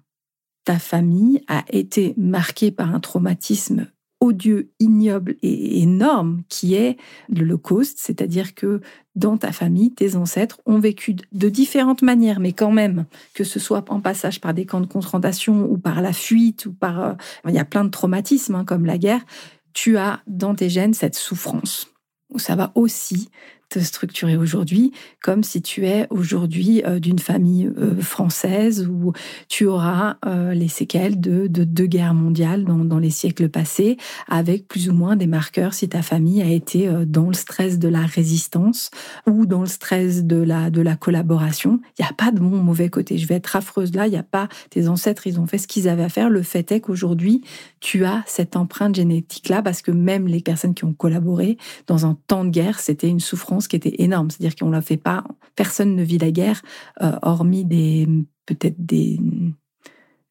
ta 0.65 0.79
famille 0.79 1.43
a 1.49 1.65
été 1.71 2.15
marquée 2.17 2.71
par 2.71 2.95
un 2.95 3.01
traumatisme 3.01 3.91
odieux, 4.21 4.71
ignoble 4.81 5.37
et 5.43 5.81
énorme 5.81 6.43
qui 6.49 6.75
est 6.75 6.97
l'Holocauste, 7.29 7.99
c'est-à-dire 8.01 8.55
que 8.55 8.81
dans 9.15 9.37
ta 9.37 9.53
famille, 9.53 9.93
tes 9.93 10.17
ancêtres 10.17 10.61
ont 10.67 10.79
vécu 10.79 11.17
de 11.33 11.49
différentes 11.49 12.03
manières, 12.03 12.41
mais 12.41 12.53
quand 12.53 12.71
même, 12.71 13.05
que 13.35 13.45
ce 13.45 13.59
soit 13.59 13.91
en 13.91 14.01
passage 14.01 14.41
par 14.41 14.55
des 14.55 14.67
camps 14.67 14.81
de 14.81 14.87
concentration 14.87 15.69
ou 15.71 15.79
par 15.79 16.01
la 16.01 16.13
fuite 16.13 16.67
ou 16.67 16.73
par... 16.73 17.01
Euh, 17.01 17.13
il 17.47 17.55
y 17.55 17.59
a 17.59 17.65
plein 17.65 17.85
de 17.85 17.91
traumatismes 17.91 18.55
hein, 18.55 18.65
comme 18.65 18.87
la 18.87 18.99
guerre, 18.99 19.25
tu 19.73 19.97
as 19.97 20.21
dans 20.27 20.55
tes 20.55 20.69
gènes 20.69 20.95
cette 20.95 21.15
souffrance. 21.15 21.89
Ça 22.37 22.57
va 22.57 22.73
aussi 22.75 23.31
te 23.69 23.79
structurer 23.79 24.37
aujourd'hui 24.37 24.93
comme 25.23 25.43
si 25.43 25.61
tu 25.61 25.87
es 25.87 26.07
aujourd'hui 26.11 26.83
euh, 26.87 26.99
d'une 26.99 27.19
famille 27.19 27.67
euh, 27.67 28.01
française 28.01 28.89
où 28.89 29.13
tu 29.49 29.67
auras 29.67 30.17
euh, 30.25 30.55
les 30.55 30.69
séquelles 30.69 31.21
de, 31.21 31.47
deux 31.47 31.87
guerres 31.87 32.15
mondiales 32.15 32.65
dans, 32.65 32.99
les 32.99 33.11
siècles 33.11 33.49
passés, 33.49 33.97
avec 34.29 34.69
plus 34.69 34.89
ou 34.89 34.93
moins 34.93 35.17
des 35.17 35.27
marqueurs 35.27 35.75
si 35.75 35.89
ta 35.89 36.03
famille 36.03 36.41
a 36.43 36.49
été 36.49 36.89
dans 37.07 37.29
le 37.29 37.35
stress 37.35 37.79
de 37.79 37.89
la 37.89 38.07
résistance 38.07 38.91
ou 39.27 39.47
dans 39.47 39.61
le 39.61 39.67
stress 39.67 40.25
de 40.25 40.37
la, 40.37 40.71
de 40.71 40.81
la 40.81 40.97
collaboration. 40.97 41.81
Il 41.99 42.03
n'y 42.03 42.09
a 42.09 42.13
pas 42.13 42.31
de 42.31 42.39
bon 42.39 42.63
mauvais 42.63 42.89
côté. 42.89 43.19
Je 43.19 43.27
vais 43.27 43.37
être 43.37 43.57
affreuse 43.57 43.95
là, 43.95 44.07
il 44.07 44.11
n'y 44.11 44.17
a 44.17 44.23
pas 44.23 44.49
tes 44.71 44.89
ancêtres, 44.89 45.27
ils 45.27 45.41
ont 45.41 45.47
fait 45.47 45.59
ce 45.59 45.67
qu'ils 45.67 45.89
avaient 45.89 46.05
à 46.05 46.09
faire. 46.09 46.31
Le 46.31 46.43
fait 46.43 46.71
est 46.73 46.81
qu'aujourd'hui, 46.81 47.43
tu 47.81 48.05
as 48.05 48.23
cette 48.27 48.57
empreinte 48.57 48.95
génétique-là 48.95 49.63
parce 49.63 49.83
que 49.83 49.91
même 49.91 50.27
les 50.27 50.41
personnes 50.41 50.75
qui 50.75 50.85
ont 50.85 50.95
collaboré 50.95 51.59
dans 51.87 52.07
un 52.07 52.17
temps 52.27 52.45
de 52.45 52.51
guerre, 52.51 52.81
c'était 52.81 53.09
une 53.09 53.21
souffrance 53.21 53.58
qui 53.67 53.77
était 53.77 53.97
énorme. 53.99 54.31
C'est-à-dire 54.31 54.55
qu'on 54.55 54.67
ne 54.67 54.73
la 54.73 54.83
fait 54.83 54.97
pas. 54.97 55.25
Personne 55.57 55.97
ne 55.97 56.03
vit 56.03 56.19
la 56.19 56.31
guerre, 56.31 56.63
euh, 57.03 57.19
hormis 57.23 57.67
peut-être 58.47 58.77
des 58.79 59.19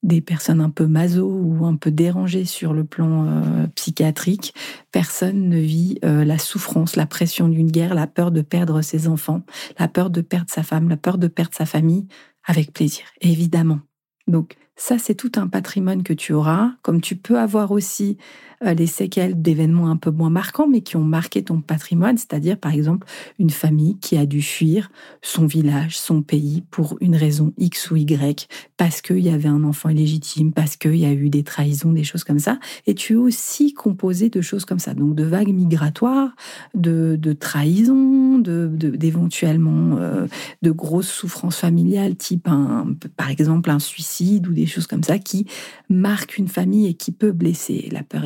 des 0.03 0.21
personnes 0.21 0.61
un 0.61 0.69
peu 0.69 0.85
maso 0.85 1.27
ou 1.27 1.65
un 1.65 1.75
peu 1.75 1.91
dérangées 1.91 2.45
sur 2.45 2.73
le 2.73 2.83
plan 2.83 3.25
euh, 3.27 3.67
psychiatrique, 3.75 4.53
personne 4.91 5.49
ne 5.49 5.57
vit 5.57 5.99
euh, 6.05 6.23
la 6.23 6.37
souffrance, 6.37 6.95
la 6.95 7.05
pression 7.05 7.49
d'une 7.49 7.71
guerre, 7.71 7.93
la 7.93 8.07
peur 8.07 8.31
de 8.31 8.41
perdre 8.41 8.81
ses 8.81 9.07
enfants, 9.07 9.41
la 9.79 9.87
peur 9.87 10.09
de 10.09 10.21
perdre 10.21 10.49
sa 10.49 10.63
femme, 10.63 10.87
la 10.87 10.97
peur 10.97 11.17
de 11.17 11.27
perdre 11.27 11.53
sa 11.53 11.65
famille 11.65 12.07
avec 12.45 12.71
plaisir, 12.71 13.05
évidemment. 13.21 13.79
Donc 14.27 14.55
ça, 14.77 14.99
c'est 14.99 15.15
tout 15.15 15.31
un 15.35 15.47
patrimoine 15.47 16.03
que 16.03 16.13
tu 16.13 16.33
auras, 16.33 16.71
comme 16.83 17.01
tu 17.01 17.15
peux 17.15 17.39
avoir 17.39 17.71
aussi 17.71 18.17
euh, 18.65 18.73
les 18.73 18.87
séquelles 18.87 19.41
d'événements 19.41 19.89
un 19.89 19.97
peu 19.97 20.11
moins 20.11 20.29
marquants, 20.29 20.67
mais 20.67 20.81
qui 20.81 20.97
ont 20.97 21.03
marqué 21.03 21.43
ton 21.43 21.61
patrimoine, 21.61 22.17
c'est-à-dire 22.17 22.57
par 22.57 22.73
exemple 22.73 23.07
une 23.39 23.49
famille 23.49 23.97
qui 23.99 24.17
a 24.17 24.27
dû 24.27 24.41
fuir 24.41 24.91
son 25.23 25.47
village, 25.47 25.97
son 25.97 26.21
pays 26.21 26.63
pour 26.69 26.97
une 27.01 27.15
raison 27.15 27.53
X 27.57 27.89
ou 27.89 27.95
Y, 27.95 28.47
parce 28.77 29.01
qu'il 29.01 29.19
y 29.19 29.29
avait 29.29 29.49
un 29.49 29.63
enfant 29.63 29.89
illégitime, 29.89 30.53
parce 30.53 30.75
qu'il 30.75 30.95
y 30.95 31.05
a 31.05 31.11
eu 31.11 31.29
des 31.29 31.43
trahisons, 31.43 31.91
des 31.91 32.03
choses 32.03 32.23
comme 32.23 32.39
ça. 32.39 32.59
Et 32.85 32.93
tu 32.93 33.13
es 33.13 33.17
aussi 33.17 33.73
composé 33.73 34.29
de 34.29 34.41
choses 34.41 34.65
comme 34.65 34.79
ça, 34.79 34.93
donc 34.93 35.15
de 35.15 35.23
vagues 35.23 35.53
migratoires, 35.53 36.35
de, 36.75 37.15
de 37.19 37.33
trahisons, 37.33 38.37
de, 38.37 38.67
d'éventuellement 38.67 39.97
euh, 39.97 40.27
de 40.61 40.71
grosses 40.71 41.11
souffrances 41.11 41.57
familiales, 41.57 42.15
type 42.15 42.47
un, 42.47 42.87
par 43.15 43.31
exemple 43.31 43.71
un 43.71 43.79
suicide 43.79 44.47
ou 44.47 44.53
des 44.53 44.66
choses 44.67 44.87
comme 44.87 45.03
ça, 45.03 45.19
qui 45.19 45.45
marquent 45.89 46.37
une 46.37 46.47
famille 46.47 46.87
et 46.87 46.93
qui 46.93 47.11
peut 47.11 47.31
blesser 47.31 47.89
la 47.91 48.03
peur 48.03 48.23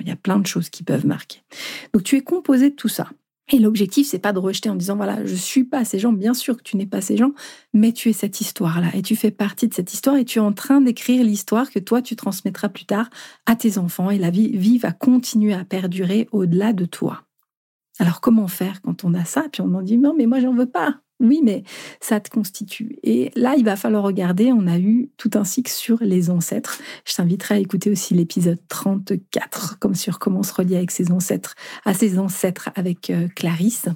il 0.00 0.08
y 0.08 0.10
a 0.10 0.16
plein 0.16 0.38
de 0.38 0.46
choses 0.46 0.70
qui 0.70 0.82
peuvent 0.82 1.06
marquer. 1.06 1.40
Donc 1.92 2.04
tu 2.04 2.16
es 2.16 2.20
composé 2.20 2.70
de 2.70 2.74
tout 2.74 2.88
ça. 2.88 3.08
Et 3.50 3.58
l'objectif, 3.58 4.06
c'est 4.06 4.18
pas 4.18 4.32
de 4.32 4.38
rejeter 4.38 4.70
en 4.70 4.76
disant 4.76 4.96
voilà, 4.96 5.26
je 5.26 5.34
suis 5.34 5.64
pas 5.64 5.84
ces 5.84 5.98
gens. 5.98 6.12
Bien 6.12 6.32
sûr 6.32 6.56
que 6.56 6.62
tu 6.62 6.76
n'es 6.76 6.86
pas 6.86 7.00
ces 7.00 7.16
gens, 7.16 7.32
mais 7.74 7.92
tu 7.92 8.08
es 8.08 8.12
cette 8.12 8.40
histoire-là 8.40 8.88
et 8.94 9.02
tu 9.02 9.16
fais 9.16 9.30
partie 9.30 9.68
de 9.68 9.74
cette 9.74 9.92
histoire 9.92 10.16
et 10.16 10.24
tu 10.24 10.38
es 10.38 10.42
en 10.42 10.52
train 10.52 10.80
d'écrire 10.80 11.24
l'histoire 11.24 11.70
que 11.70 11.78
toi 11.78 12.02
tu 12.02 12.16
transmettras 12.16 12.68
plus 12.68 12.86
tard 12.86 13.10
à 13.46 13.56
tes 13.56 13.78
enfants 13.78 14.10
et 14.10 14.18
la 14.18 14.30
vie, 14.30 14.56
vie 14.56 14.78
va 14.78 14.92
continuer 14.92 15.54
à 15.54 15.64
perdurer 15.64 16.28
au-delà 16.32 16.72
de 16.72 16.84
toi. 16.84 17.24
Alors 17.98 18.20
comment 18.20 18.48
faire 18.48 18.80
quand 18.80 19.04
on 19.04 19.12
a 19.12 19.24
ça? 19.24 19.44
Puis 19.52 19.60
on 19.60 19.74
en 19.74 19.82
dit 19.82 19.98
non, 19.98 20.14
mais 20.16 20.26
moi 20.26 20.40
j'en 20.40 20.54
veux 20.54 20.70
pas. 20.70 21.00
Oui, 21.22 21.40
mais 21.44 21.62
ça 22.00 22.18
te 22.18 22.28
constitue. 22.30 22.96
Et 23.04 23.30
là, 23.36 23.54
il 23.56 23.64
va 23.64 23.76
falloir 23.76 24.02
regarder. 24.02 24.52
On 24.52 24.66
a 24.66 24.76
eu 24.76 25.08
tout 25.16 25.30
un 25.34 25.44
cycle 25.44 25.70
sur 25.70 25.98
les 26.00 26.30
ancêtres. 26.30 26.80
Je 27.04 27.14
t'inviterai 27.14 27.54
à 27.54 27.58
écouter 27.58 27.90
aussi 27.90 28.12
l'épisode 28.12 28.58
34, 28.66 29.78
comme 29.78 29.94
sur 29.94 30.18
comment 30.18 30.42
se 30.42 30.52
relier 30.52 30.76
avec 30.76 30.90
ses 30.90 31.12
ancêtres, 31.12 31.54
à 31.84 31.94
ses 31.94 32.18
ancêtres 32.18 32.70
avec 32.74 33.10
euh, 33.10 33.28
Clarisse 33.36 33.86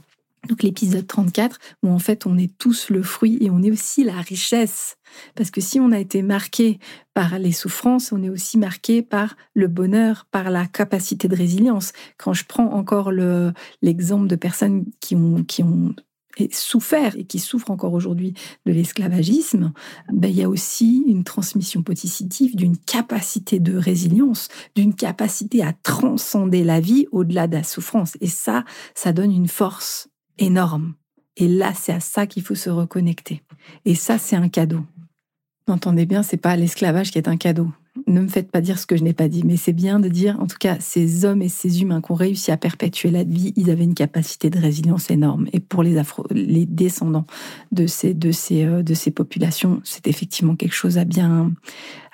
Donc 0.49 0.63
l'épisode 0.63 1.05
34, 1.05 1.59
où 1.83 1.91
en 1.91 1.99
fait 1.99 2.27
on 2.27 2.39
est 2.39 2.57
tous 2.59 2.91
le 2.91 3.03
fruit 3.03 3.39
et 3.41 3.51
on 3.51 3.61
est 3.61 3.73
aussi 3.73 4.05
la 4.05 4.21
richesse. 4.21 4.97
Parce 5.35 5.51
que 5.51 5.61
si 5.61 5.81
on 5.81 5.91
a 5.91 5.99
été 5.99 6.23
marqué 6.23 6.79
par 7.13 7.41
les 7.41 7.53
souffrances, 7.53 8.13
on 8.13 8.23
est 8.23 8.31
aussi 8.31 8.57
marqué 8.57 9.03
par 9.03 9.35
le 9.55 9.67
bonheur, 9.67 10.29
par 10.31 10.51
la 10.51 10.67
capacité 10.67 11.27
de 11.27 11.35
résilience. 11.35 11.93
Quand 12.19 12.35
je 12.35 12.45
prends 12.45 12.73
encore 12.73 13.11
l'exemple 13.83 14.29
de 14.29 14.37
personnes 14.37 14.85
qui 15.01 15.17
ont, 15.17 15.43
qui 15.43 15.65
ont 15.65 15.93
souffert 16.53 17.17
et 17.17 17.25
qui 17.25 17.39
souffrent 17.39 17.71
encore 17.71 17.93
aujourd'hui 17.93 18.35
de 18.67 18.73
l'esclavagisme, 18.73 19.73
ben, 20.13 20.29
il 20.29 20.37
y 20.37 20.43
a 20.43 20.49
aussi 20.49 21.05
une 21.07 21.25
transmission 21.25 21.83
positive 21.83 22.57
d'une 22.57 22.77
capacité 22.77 23.59
de 23.61 23.77
résilience, 23.77 24.49
d'une 24.75 24.95
capacité 24.95 25.63
à 25.63 25.73
transcender 25.73 26.65
la 26.65 26.81
vie 26.81 27.07
au-delà 27.13 27.47
de 27.47 27.57
la 27.57 27.63
souffrance. 27.63 28.17
Et 28.21 28.29
ça, 28.29 28.65
ça 28.95 29.13
donne 29.13 29.33
une 29.33 29.49
force 29.49 30.09
énorme. 30.39 30.95
Et 31.37 31.49
là, 31.49 31.73
c'est 31.75 31.93
à 31.93 32.01
ça 32.01 32.27
qu'il 32.27 32.43
faut 32.43 32.55
se 32.55 32.71
reconnecter. 32.71 33.43
Et 33.85 33.95
ça, 33.95 34.19
c'est 34.19 34.37
un 34.37 34.49
cadeau. 34.49 34.81
Entendez 35.69 36.07
bien, 36.07 36.23
c'est 36.23 36.37
pas 36.37 36.57
l'esclavage 36.57 37.11
qui 37.11 37.19
est 37.19 37.29
un 37.29 37.37
cadeau. 37.37 37.71
Ne 38.09 38.21
me 38.21 38.29
faites 38.29 38.53
pas 38.53 38.61
dire 38.61 38.79
ce 38.79 38.87
que 38.87 38.97
je 38.97 39.03
n'ai 39.03 39.13
pas 39.13 39.29
dit, 39.29 39.43
mais 39.45 39.57
c'est 39.57 39.73
bien 39.73 39.99
de 39.99 40.09
dire, 40.09 40.39
en 40.41 40.47
tout 40.47 40.59
cas, 40.59 40.77
ces 40.79 41.25
hommes 41.25 41.43
et 41.43 41.49
ces 41.49 41.83
humains 41.83 42.01
qui 42.01 42.13
ont 42.13 42.15
réussi 42.17 42.53
à 42.53 42.57
perpétuer 42.57 43.11
la 43.11 43.25
vie, 43.25 43.53
ils 43.57 43.69
avaient 43.71 43.85
une 43.85 43.95
capacité 43.95 44.49
de 44.49 44.61
résilience 44.61 45.11
énorme. 45.11 45.49
Et 45.53 45.59
pour 45.59 45.83
les, 45.83 45.99
Afro, 45.99 46.25
les 46.31 46.67
descendants 46.67 47.27
de 47.73 47.89
ces, 47.89 48.15
de 48.15 48.31
ces, 48.31 48.65
euh, 48.65 49.11
populations, 49.15 49.81
c'est 49.83 50.07
effectivement 50.07 50.55
quelque 50.55 50.75
chose 50.75 50.99
à 50.99 51.05
bien, 51.05 51.53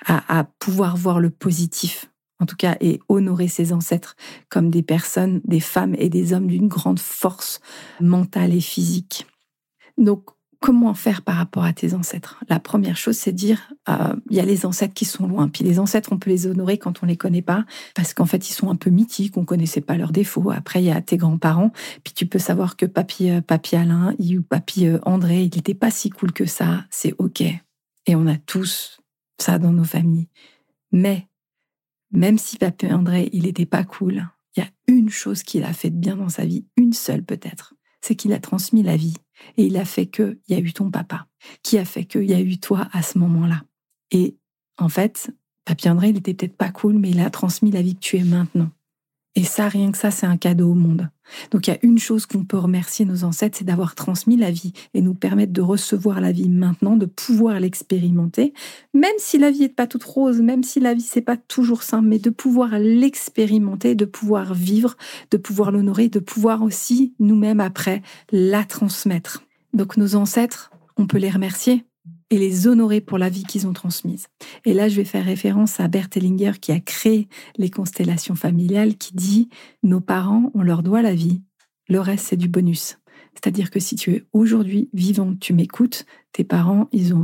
à, 0.05 0.39
à 0.39 0.45
pouvoir 0.59 0.97
voir 0.97 1.19
le 1.19 1.29
positif 1.29 2.09
en 2.39 2.45
tout 2.45 2.57
cas, 2.57 2.75
et 2.81 2.99
honorer 3.07 3.47
ses 3.47 3.71
ancêtres 3.71 4.15
comme 4.49 4.69
des 4.69 4.83
personnes, 4.83 5.39
des 5.45 5.61
femmes 5.61 5.95
et 5.97 6.09
des 6.09 6.33
hommes 6.33 6.47
d'une 6.47 6.67
grande 6.67 6.99
force 6.99 7.61
mentale 8.01 8.53
et 8.53 8.59
physique. 8.59 9.25
Donc, 9.97 10.25
comment 10.63 10.93
faire 10.93 11.23
par 11.23 11.35
rapport 11.35 11.65
à 11.65 11.73
tes 11.73 11.93
ancêtres? 11.93 12.41
La 12.47 12.57
première 12.57 12.95
chose, 12.95 13.17
c'est 13.17 13.33
dire, 13.33 13.73
euh, 13.89 14.15
il 14.29 14.37
y 14.37 14.39
a 14.39 14.45
les 14.45 14.65
ancêtres 14.65 14.93
qui 14.93 15.03
sont 15.03 15.27
loin. 15.27 15.49
Puis 15.49 15.65
les 15.65 15.77
ancêtres, 15.77 16.13
on 16.13 16.17
peut 16.17 16.29
les 16.29 16.47
honorer 16.47 16.77
quand 16.77 17.03
on 17.03 17.05
les 17.05 17.17
connaît 17.17 17.41
pas, 17.41 17.65
parce 17.95 18.13
qu'en 18.13 18.25
fait, 18.25 18.49
ils 18.49 18.53
sont 18.53 18.69
un 18.69 18.77
peu 18.77 18.89
mythiques, 18.89 19.35
on 19.35 19.43
connaissait 19.43 19.81
pas 19.81 19.97
leurs 19.97 20.13
défauts. 20.13 20.51
Après, 20.51 20.81
il 20.81 20.85
y 20.85 20.91
a 20.91 21.01
tes 21.01 21.17
grands-parents, 21.17 21.73
puis 22.05 22.13
tu 22.13 22.27
peux 22.27 22.39
savoir 22.39 22.77
que 22.77 22.85
papy, 22.85 23.29
euh, 23.29 23.41
papy 23.41 23.75
Alain 23.75 24.15
ou 24.17 24.41
papy 24.41 24.87
euh, 24.87 24.99
André, 25.03 25.41
il 25.41 25.53
n'était 25.53 25.73
pas 25.73 25.91
si 25.91 26.09
cool 26.09 26.31
que 26.31 26.45
ça. 26.45 26.85
C'est 26.89 27.13
ok. 27.17 27.41
Et 27.41 28.15
on 28.15 28.25
a 28.25 28.37
tous 28.37 29.01
ça 29.41 29.59
dans 29.59 29.73
nos 29.73 29.83
familles. 29.83 30.29
Mais 30.93 31.27
même 32.13 32.37
si 32.37 32.55
Papy 32.55 32.85
André, 32.85 33.29
il 33.33 33.43
n'était 33.43 33.65
pas 33.65 33.83
cool, 33.83 34.29
il 34.55 34.63
y 34.63 34.65
a 34.65 34.69
une 34.87 35.09
chose 35.09 35.43
qu'il 35.43 35.65
a 35.65 35.73
fait 35.73 35.89
de 35.89 35.97
bien 35.97 36.15
dans 36.15 36.29
sa 36.29 36.45
vie, 36.45 36.65
une 36.77 36.93
seule 36.93 37.23
peut-être, 37.23 37.73
c'est 37.99 38.15
qu'il 38.15 38.31
a 38.31 38.39
transmis 38.39 38.81
la 38.81 38.95
vie. 38.95 39.15
Et 39.57 39.65
il 39.65 39.77
a 39.77 39.85
fait 39.85 40.05
qu'il 40.05 40.39
y 40.47 40.53
a 40.53 40.59
eu 40.59 40.73
ton 40.73 40.89
papa, 40.89 41.27
qui 41.61 41.77
a 41.77 41.85
fait 41.85 42.05
qu'il 42.05 42.29
y 42.29 42.33
a 42.33 42.39
eu 42.39 42.57
toi 42.57 42.87
à 42.91 43.01
ce 43.01 43.17
moment-là. 43.19 43.63
Et 44.11 44.35
en 44.77 44.89
fait, 44.89 45.31
Papy 45.65 45.89
André, 45.89 46.09
il 46.09 46.17
était 46.17 46.33
peut-être 46.33 46.57
pas 46.57 46.69
cool, 46.69 46.97
mais 46.97 47.11
il 47.11 47.19
a 47.19 47.29
transmis 47.29 47.71
la 47.71 47.81
vie 47.81 47.95
que 47.95 47.99
tu 47.99 48.17
es 48.17 48.23
maintenant. 48.23 48.69
Et 49.35 49.43
ça, 49.43 49.67
rien 49.67 49.91
que 49.91 49.97
ça, 49.97 50.11
c'est 50.11 50.27
un 50.27 50.37
cadeau 50.37 50.71
au 50.71 50.75
monde. 50.75 51.09
Donc 51.49 51.65
il 51.65 51.71
y 51.71 51.73
a 51.73 51.79
une 51.81 51.97
chose 51.97 52.27
qu'on 52.27 52.43
peut 52.43 52.57
remercier 52.57 53.05
nos 53.05 53.23
ancêtres, 53.23 53.57
c'est 53.57 53.65
d'avoir 53.65 53.95
transmis 53.95 54.37
la 54.37 54.51
vie 54.51 54.73
et 54.93 55.01
nous 55.01 55.15
permettre 55.15 55.53
de 55.53 55.61
recevoir 55.61 56.21
la 56.21 56.31
vie 56.31 56.49
maintenant, 56.49 56.97
de 56.97 57.07
pouvoir 57.07 57.59
l'expérimenter, 57.59 58.53
même 58.93 59.15
si 59.17 59.39
la 59.39 59.49
vie 59.49 59.61
n'est 59.61 59.69
pas 59.69 59.87
toute 59.87 60.03
rose, 60.03 60.41
même 60.41 60.63
si 60.63 60.79
la 60.79 60.93
vie 60.93 61.01
c'est 61.01 61.21
pas 61.21 61.37
toujours 61.37 61.81
simple, 61.81 62.07
mais 62.07 62.19
de 62.19 62.29
pouvoir 62.29 62.77
l'expérimenter, 62.77 63.95
de 63.95 64.05
pouvoir 64.05 64.53
vivre, 64.53 64.95
de 65.31 65.37
pouvoir 65.37 65.71
l'honorer, 65.71 66.09
de 66.09 66.19
pouvoir 66.19 66.61
aussi 66.61 67.15
nous-mêmes 67.19 67.61
après 67.61 68.03
la 68.31 68.63
transmettre. 68.63 69.43
Donc 69.73 69.97
nos 69.97 70.15
ancêtres, 70.15 70.71
on 70.97 71.07
peut 71.07 71.17
les 71.17 71.31
remercier 71.31 71.85
et 72.33 72.39
les 72.39 72.67
honorer 72.67 72.99
pour 72.99 73.19
la 73.19 73.29
vie 73.29 73.43
qu'ils 73.43 73.67
ont 73.67 73.73
transmise. 73.73 74.25
Et 74.65 74.73
là, 74.73 74.89
je 74.89 74.95
vais 74.95 75.05
faire 75.05 75.23
référence 75.23 75.79
à 75.79 75.87
Bert 75.87 76.09
Hellinger 76.15 76.53
qui 76.59 76.71
a 76.71 76.79
créé 76.79 77.27
les 77.57 77.69
constellations 77.69 78.33
familiales, 78.33 78.97
qui 78.97 79.13
dit 79.13 79.49
nos 79.83 80.01
parents, 80.01 80.51
on 80.55 80.63
leur 80.63 80.81
doit 80.81 81.03
la 81.03 81.13
vie, 81.13 81.43
le 81.89 81.99
reste 81.99 82.25
c'est 82.29 82.37
du 82.37 82.47
bonus. 82.47 82.97
C'est-à-dire 83.35 83.69
que 83.69 83.79
si 83.79 83.95
tu 83.95 84.13
es 84.13 84.23
aujourd'hui 84.33 84.89
vivant, 84.93 85.35
tu 85.39 85.53
m'écoutes, 85.53 86.07
tes 86.31 86.43
parents, 86.43 86.87
ils 86.91 87.13
ont 87.13 87.23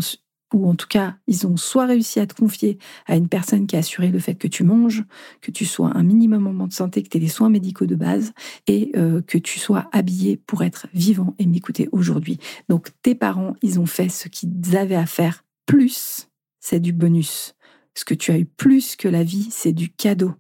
ou 0.53 0.68
en 0.68 0.75
tout 0.75 0.88
cas, 0.88 1.18
ils 1.27 1.46
ont 1.46 1.58
soit 1.58 1.86
réussi 1.86 2.20
à 2.20 2.25
te 2.25 2.34
confier 2.34 2.79
à 3.06 3.15
une 3.15 3.27
personne 3.27 3.68
qui 3.68 3.75
a 3.75 3.79
assuré 3.79 4.10
le 4.10 4.20
fait 4.20 4.36
que 4.36 4.48
tu 4.48 4.63
manges, 4.63 5.03
que 5.41 5.51
tu 5.51 5.65
sois 5.65 5.96
un 5.96 6.03
minimum 6.03 6.62
en 6.62 6.68
de 6.68 6.74
santé, 6.74 7.03
que 7.03 7.10
tu 7.10 7.18
aies 7.18 7.22
des 7.22 7.27
soins 7.27 7.50
médicaux 7.50 7.86
de 7.86 7.96
base 7.96 8.34
et 8.68 8.91
euh, 8.96 9.22
que 9.22 9.38
tu 9.38 9.60
sois 9.60 9.88
habillé 9.91 10.38
pour 10.38 10.63
être 10.63 10.88
vivant 10.94 11.36
et 11.38 11.46
m'écouter 11.46 11.88
aujourd'hui. 11.91 12.39
Donc 12.68 12.89
tes 13.01 13.15
parents, 13.15 13.56
ils 13.62 13.79
ont 13.79 13.86
fait 13.86 14.10
ce 14.10 14.27
qu'ils 14.27 14.75
avaient 14.75 14.96
à 14.96 15.06
faire. 15.06 15.46
Plus, 15.65 16.29
c'est 16.60 16.79
du 16.79 16.94
bonus. 16.94 17.56
Ce 17.94 18.06
que 18.06 18.13
tu 18.13 18.32
as 18.32 18.39
eu 18.39 18.46
plus 18.46 18.96
que 18.96 19.08
la 19.08 19.24
vie, 19.24 19.50
c'est 19.51 19.74
du 19.74 19.89
cadeau. 19.89 20.34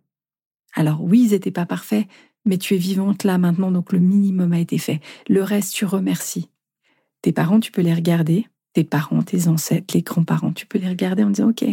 Alors 0.73 1.03
oui, 1.03 1.25
ils 1.25 1.31
n'étaient 1.31 1.51
pas 1.51 1.65
parfaits, 1.65 2.07
mais 2.45 2.57
tu 2.57 2.75
es 2.75 2.77
vivante 2.77 3.23
là 3.23 3.37
maintenant, 3.37 3.71
donc 3.71 3.91
le 3.91 3.99
minimum 3.99 4.53
a 4.53 4.59
été 4.59 4.77
fait. 4.77 5.01
Le 5.27 5.43
reste, 5.43 5.73
tu 5.73 5.85
remercies. 5.85 6.49
Tes 7.21 7.31
parents, 7.31 7.59
tu 7.59 7.71
peux 7.71 7.81
les 7.81 7.93
regarder, 7.93 8.47
tes 8.73 8.83
parents, 8.83 9.23
tes 9.23 9.47
ancêtres, 9.47 9.95
les 9.95 10.01
grands-parents. 10.01 10.53
Tu 10.53 10.65
peux 10.65 10.79
les 10.79 10.89
regarder 10.89 11.23
en 11.23 11.29
disant, 11.29 11.49
OK, 11.49 11.65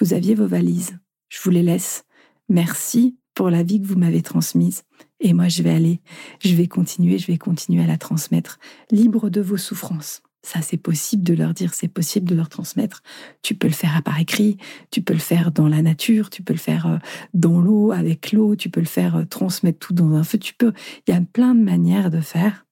vous 0.00 0.14
aviez 0.14 0.34
vos 0.34 0.46
valises, 0.46 0.98
je 1.28 1.38
vous 1.42 1.50
les 1.50 1.62
laisse. 1.62 2.04
Merci 2.48 3.16
pour 3.34 3.50
la 3.50 3.62
vie 3.62 3.80
que 3.80 3.86
vous 3.86 3.98
m'avez 3.98 4.22
transmise. 4.22 4.84
Et 5.20 5.32
moi, 5.32 5.48
je 5.48 5.62
vais 5.62 5.74
aller, 5.74 6.00
je 6.40 6.54
vais 6.54 6.68
continuer, 6.68 7.18
je 7.18 7.26
vais 7.26 7.38
continuer 7.38 7.82
à 7.82 7.86
la 7.86 7.98
transmettre, 7.98 8.58
libre 8.90 9.30
de 9.30 9.40
vos 9.40 9.56
souffrances. 9.56 10.22
Ça, 10.42 10.60
c'est 10.60 10.76
possible 10.76 11.24
de 11.24 11.32
leur 11.32 11.54
dire, 11.54 11.72
c'est 11.72 11.88
possible 11.88 12.28
de 12.28 12.34
leur 12.34 12.50
transmettre. 12.50 13.02
Tu 13.40 13.54
peux 13.54 13.66
le 13.66 13.72
faire 13.72 13.96
à 13.96 14.02
par 14.02 14.20
écrit, 14.20 14.58
tu 14.90 15.00
peux 15.00 15.14
le 15.14 15.18
faire 15.18 15.50
dans 15.50 15.68
la 15.68 15.80
nature, 15.80 16.28
tu 16.28 16.42
peux 16.42 16.52
le 16.52 16.58
faire 16.58 16.86
euh, 16.86 16.98
dans 17.32 17.60
l'eau, 17.62 17.92
avec 17.92 18.30
l'eau, 18.30 18.54
tu 18.54 18.68
peux 18.68 18.80
le 18.80 18.86
faire 18.86 19.16
euh, 19.16 19.24
transmettre 19.24 19.78
tout 19.78 19.94
dans 19.94 20.12
un 20.12 20.22
feu. 20.22 20.36
Tu 20.36 20.52
peux, 20.52 20.74
il 21.08 21.14
y 21.14 21.16
a 21.16 21.20
plein 21.22 21.54
de 21.54 21.62
manières 21.62 22.10
de 22.10 22.20
faire, 22.20 22.66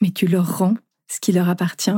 mais 0.00 0.10
tu 0.10 0.26
leur 0.26 0.58
rends 0.58 0.76
ce 1.06 1.20
qui 1.20 1.32
leur 1.32 1.50
appartient 1.50 1.90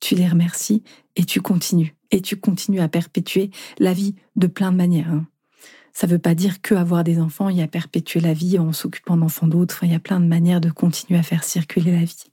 tu 0.00 0.14
les 0.14 0.28
remercies 0.28 0.82
et 1.16 1.24
tu 1.24 1.40
continues. 1.40 1.94
Et 2.10 2.20
tu 2.20 2.36
continues 2.36 2.80
à 2.80 2.88
perpétuer 2.88 3.50
la 3.78 3.92
vie 3.92 4.14
de 4.36 4.46
plein 4.46 4.70
de 4.70 4.76
manières. 4.76 5.10
Hein. 5.10 5.26
Ça 5.92 6.06
ne 6.06 6.12
veut 6.12 6.18
pas 6.18 6.34
dire 6.34 6.60
que 6.60 6.74
avoir 6.74 7.04
des 7.04 7.18
enfants, 7.18 7.48
y 7.48 7.62
a 7.62 7.68
perpétuer 7.68 8.20
la 8.20 8.34
vie 8.34 8.58
en 8.58 8.72
s'occupant 8.72 9.16
d'enfants 9.16 9.48
d'autres. 9.48 9.82
il 9.82 9.90
y 9.90 9.94
a 9.94 9.98
plein 9.98 10.20
de 10.20 10.26
manières 10.26 10.60
de 10.60 10.70
continuer 10.70 11.18
à 11.18 11.22
faire 11.22 11.42
circuler 11.42 11.92
la 11.92 12.04
vie. 12.04 12.24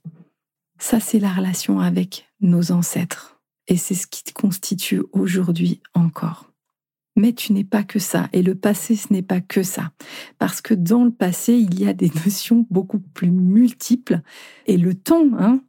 Ça, 0.78 1.00
c'est 1.00 1.18
la 1.18 1.32
relation 1.32 1.80
avec 1.80 2.28
nos 2.40 2.72
ancêtres. 2.72 3.40
Et 3.66 3.76
c'est 3.76 3.94
ce 3.94 4.06
qui 4.06 4.22
te 4.22 4.32
constitue 4.32 5.02
aujourd'hui 5.12 5.80
encore. 5.94 6.50
Mais 7.16 7.32
tu 7.32 7.52
n'es 7.52 7.64
pas 7.64 7.84
que 7.84 7.98
ça. 7.98 8.28
Et 8.32 8.42
le 8.42 8.54
passé, 8.54 8.96
ce 8.96 9.12
n'est 9.12 9.22
pas 9.22 9.40
que 9.40 9.62
ça. 9.62 9.92
Parce 10.38 10.60
que 10.60 10.74
dans 10.74 11.04
le 11.04 11.12
passé, 11.12 11.54
il 11.54 11.78
y 11.78 11.86
a 11.86 11.92
des 11.92 12.10
notions 12.24 12.66
beaucoup 12.70 12.98
plus 12.98 13.30
multiples. 13.30 14.20
Et 14.66 14.76
le 14.76 14.94
temps 14.94 15.30
hein, 15.38 15.60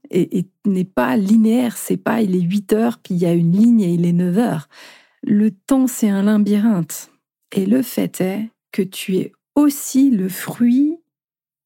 n'est 0.66 0.84
pas 0.86 1.18
linéaire. 1.18 1.78
C'est 1.78 1.98
pas 1.98 2.22
il 2.22 2.36
est 2.36 2.42
8 2.42 2.74
heures, 2.74 2.98
puis 2.98 3.14
il 3.14 3.22
y 3.22 3.25
a 3.25 3.34
une 3.34 3.52
ligne 3.52 3.82
et 3.82 3.94
il 3.94 4.06
est 4.06 4.14
9 4.14 4.38
heures. 4.38 4.70
Le 5.24 5.52
temps, 5.52 5.88
c'est 5.88 6.10
un 6.10 6.24
labyrinthe. 6.24 7.12
Et 7.56 7.66
le 7.66 7.82
fait 7.82 8.22
est 8.22 8.50
que 8.72 8.82
tu 8.82 9.18
es 9.18 9.32
aussi 9.56 10.10
le 10.10 10.30
fruit 10.30 10.98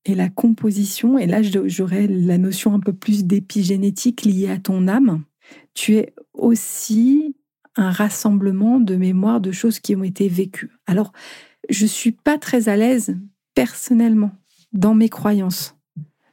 et 0.05 0.15
la 0.15 0.29
composition. 0.29 1.17
Et 1.17 1.25
là, 1.25 1.41
j'aurais 1.41 2.07
la 2.07 2.37
notion 2.37 2.73
un 2.73 2.79
peu 2.79 2.93
plus 2.93 3.25
d'épigénétique 3.25 4.23
liée 4.23 4.49
à 4.49 4.57
ton 4.57 4.87
âme. 4.87 5.23
Tu 5.73 5.95
es 5.95 6.13
aussi 6.33 7.35
un 7.79 7.91
rassemblement 7.91 8.79
de 8.79 8.95
mémoires 8.95 9.39
de 9.39 9.51
choses 9.51 9.79
qui 9.79 9.95
ont 9.95 10.03
été 10.03 10.27
vécues. 10.27 10.69
Alors, 10.85 11.13
je 11.69 11.83
ne 11.83 11.87
suis 11.87 12.11
pas 12.11 12.37
très 12.37 12.67
à 12.67 12.75
l'aise 12.75 13.15
personnellement 13.55 14.31
dans 14.73 14.93
mes 14.93 15.07
croyances. 15.07 15.77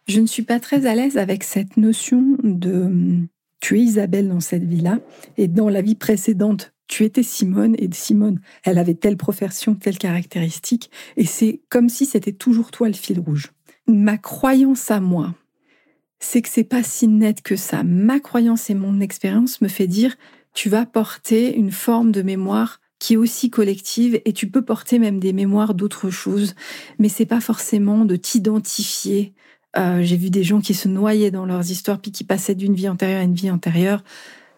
Je 0.09 0.21
ne 0.21 0.27
suis 0.27 0.43
pas 0.43 0.59
très 0.59 0.87
à 0.87 0.95
l'aise 0.95 1.17
avec 1.17 1.45
cette 1.45 1.77
notion 1.77 2.37
de 2.43 3.27
tu 3.61 3.79
es 3.79 3.83
Isabelle 3.83 4.29
dans 4.29 4.41
cette 4.41 4.65
vie-là 4.65 4.99
et 5.37 5.49
dans 5.49 5.69
la 5.69 5.83
vie 5.83 5.95
précédente, 5.95 6.75
tu 6.89 7.05
étais 7.05 7.23
Simone 7.23 7.75
et 7.79 7.89
Simone, 7.93 8.41
elle 8.65 8.79
avait 8.79 8.95
telle 8.95 9.17
profession, 9.17 9.75
telle 9.75 9.99
caractéristique 9.99 10.91
et 11.17 11.25
c'est 11.25 11.63
comme 11.69 11.89
si 11.89 12.07
c'était 12.07 12.33
toujours 12.33 12.71
toi 12.71 12.89
le 12.89 12.95
fil 12.95 13.21
rouge. 13.21 13.53
Ma 13.87 14.19
croyance 14.19 14.91
à 14.91 15.01
moi, 15.01 15.35
c'est 16.19 16.43
que 16.43 16.49
c'est 16.49 16.65
pas 16.65 16.83
si 16.83 17.07
net 17.07 17.41
que 17.43 17.57
ça. 17.57 17.83
Ma 17.85 18.21
croyance 18.21 18.69
et 18.69 18.75
mon 18.75 19.01
expérience 19.01 19.61
me 19.61 19.69
fait 19.69 19.87
dire 19.87 20.17
tu 20.57 20.71
vas 20.71 20.87
porter 20.87 21.55
une 21.55 21.71
forme 21.71 22.11
de 22.11 22.23
mémoire 22.23 22.81
qui 22.99 23.13
est 23.13 23.19
aussi 23.19 23.51
collective 23.51 24.21
et 24.25 24.33
tu 24.33 24.49
peux 24.49 24.63
porter 24.63 24.99
même 24.99 25.21
des 25.21 25.35
mémoires 25.35 25.75
d'autres 25.75 26.09
choses, 26.09 26.55
mais 26.99 27.11
c'est 27.11 27.27
pas 27.27 27.43
forcément 27.43 28.07
de 28.07 28.17
t'identifier. 28.17 29.35
Euh, 29.77 30.03
j'ai 30.03 30.17
vu 30.17 30.31
des 30.31 30.43
gens 30.43 30.63
qui 30.63 30.73
se 30.73 30.89
noyaient 30.89 31.31
dans 31.31 31.45
leurs 31.45 31.71
histoires 31.71 32.01
puis 32.01 32.11
qui 32.11 32.25
passaient 32.25 32.55
d'une 32.55 32.75
vie 32.75 32.89
antérieure 32.89 33.21
à 33.21 33.25
une 33.25 33.35
vie 33.35 33.51
antérieure. 33.51 34.03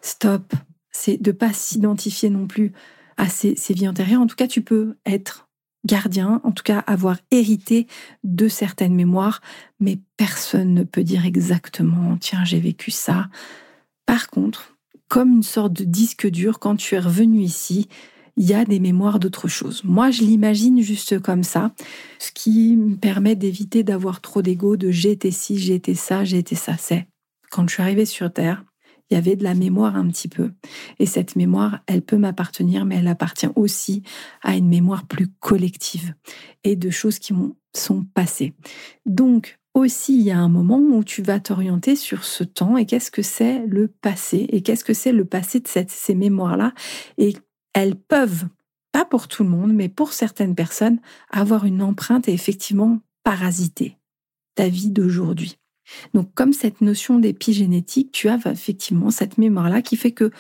Stop, 0.01 0.55
c'est 0.93 1.21
de 1.21 1.33
pas 1.33 1.53
s'identifier 1.53 2.31
non 2.31 2.47
plus 2.47 2.73
à 3.17 3.29
ces, 3.29 3.57
ces 3.57 3.75
vies 3.75 3.89
antérieures. 3.89 4.21
En 4.21 4.29
tout 4.29 4.37
cas, 4.37 4.47
tu 4.47 4.63
peux 4.63 4.97
être 5.05 5.49
gardien, 5.85 6.41
en 6.45 6.53
tout 6.53 6.63
cas 6.63 6.79
avoir 6.87 7.17
hérité 7.33 7.89
de 8.23 8.47
certaines 8.47 8.95
mémoires, 8.95 9.41
mais 9.81 9.99
personne 10.17 10.75
ne 10.75 10.85
peut 10.85 11.03
dire 11.03 11.27
exactement, 11.27 12.17
tiens, 12.21 12.45
j'ai 12.45 12.61
vécu 12.61 12.93
ça. 12.93 13.29
Par 14.07 14.29
contre, 14.29 14.78
comme 15.09 15.33
une 15.33 15.43
sorte 15.43 15.73
de 15.73 15.85
disque 15.85 16.29
dur, 16.29 16.59
quand 16.59 16.77
tu 16.77 16.95
es 16.95 17.01
revenu 17.01 17.41
ici, 17.41 17.89
il 18.37 18.47
y 18.47 18.55
a 18.55 18.65
des 18.65 18.79
mémoires 18.79 19.19
d'autre 19.19 19.49
chose. 19.49 19.83
Moi, 19.85 20.13
je 20.13 20.23
l'imagine 20.23 20.81
juste 20.81 21.19
comme 21.19 21.43
ça, 21.43 21.73
ce 22.21 22.31
qui 22.31 22.77
me 22.77 22.97
permet 22.97 23.35
d'éviter 23.35 23.83
d'avoir 23.83 24.21
trop 24.21 24.43
d'ego, 24.43 24.77
de 24.77 24.91
été 25.09 25.33
ci, 25.33 25.59
j'ai 25.59 25.75
été 25.75 25.95
ça, 25.95 26.23
été 26.23 26.55
ça. 26.55 26.77
C'est 26.79 27.09
quand 27.51 27.67
je 27.67 27.75
suis 27.75 27.83
arrivée 27.83 28.07
sur 28.07 28.33
Terre, 28.33 28.65
il 29.11 29.15
y 29.15 29.17
avait 29.17 29.37
de 29.37 29.43
la 29.43 29.55
mémoire 29.55 29.97
un 29.97 30.07
petit 30.09 30.29
peu. 30.29 30.53
Et 30.99 31.07
cette 31.07 31.35
mémoire, 31.35 31.81
elle 31.87 32.03
peut 32.03 32.19
m'appartenir, 32.19 32.85
mais 32.85 32.97
elle 32.97 33.09
appartient 33.09 33.49
aussi 33.57 34.03
à 34.43 34.57
une 34.57 34.69
mémoire 34.69 35.07
plus 35.07 35.29
collective 35.41 36.15
et 36.63 36.77
de 36.77 36.91
choses 36.91 37.19
qui 37.19 37.35
sont 37.73 38.05
passées. 38.15 38.55
Donc, 39.07 39.58
aussi, 39.79 40.15
il 40.19 40.23
y 40.23 40.31
a 40.31 40.39
un 40.39 40.49
moment 40.49 40.79
où 40.79 41.03
tu 41.05 41.23
vas 41.23 41.41
t'orienter 41.41 41.97
sur 41.97 42.25
ce 42.25 42.45
temps 42.45 42.77
et 42.77 42.87
qu'est-ce 42.87 43.11
que 43.11 43.23
c'est 43.23 43.65
le 43.67 43.89
passé 43.89 44.47
et 44.51 44.63
qu'est-ce 44.63 44.85
que 44.85 44.95
c'est 44.95 45.13
le 45.13 45.25
passé 45.25 45.61
de 45.61 45.69
ces 45.69 46.15
mémoires-là 46.15 46.73
et 47.17 47.35
elles 47.75 47.97
peuvent, 47.97 48.47
pas 48.93 49.05
pour 49.05 49.29
tout 49.29 49.45
le 49.45 49.51
monde, 49.51 49.73
mais 49.73 49.89
pour 49.89 50.13
certaines 50.13 50.55
personnes, 50.55 51.01
avoir 51.31 51.65
une 51.65 51.83
empreinte 51.83 52.29
et 52.29 52.33
effectivement 52.33 53.01
parasiter 53.23 53.97
ta 54.55 54.69
vie 54.69 54.91
d'aujourd'hui. 54.91 55.59
Donc 56.15 56.33
comme 56.35 56.53
cette 56.53 56.81
notion 56.81 57.19
d'épigénétique, 57.19 58.13
tu 58.13 58.29
as 58.29 58.39
effectivement 58.47 59.11
cette 59.11 59.39
mémoire-là 59.39 59.83
qui 59.83 59.97
fait 59.97 60.13
que 60.13 60.31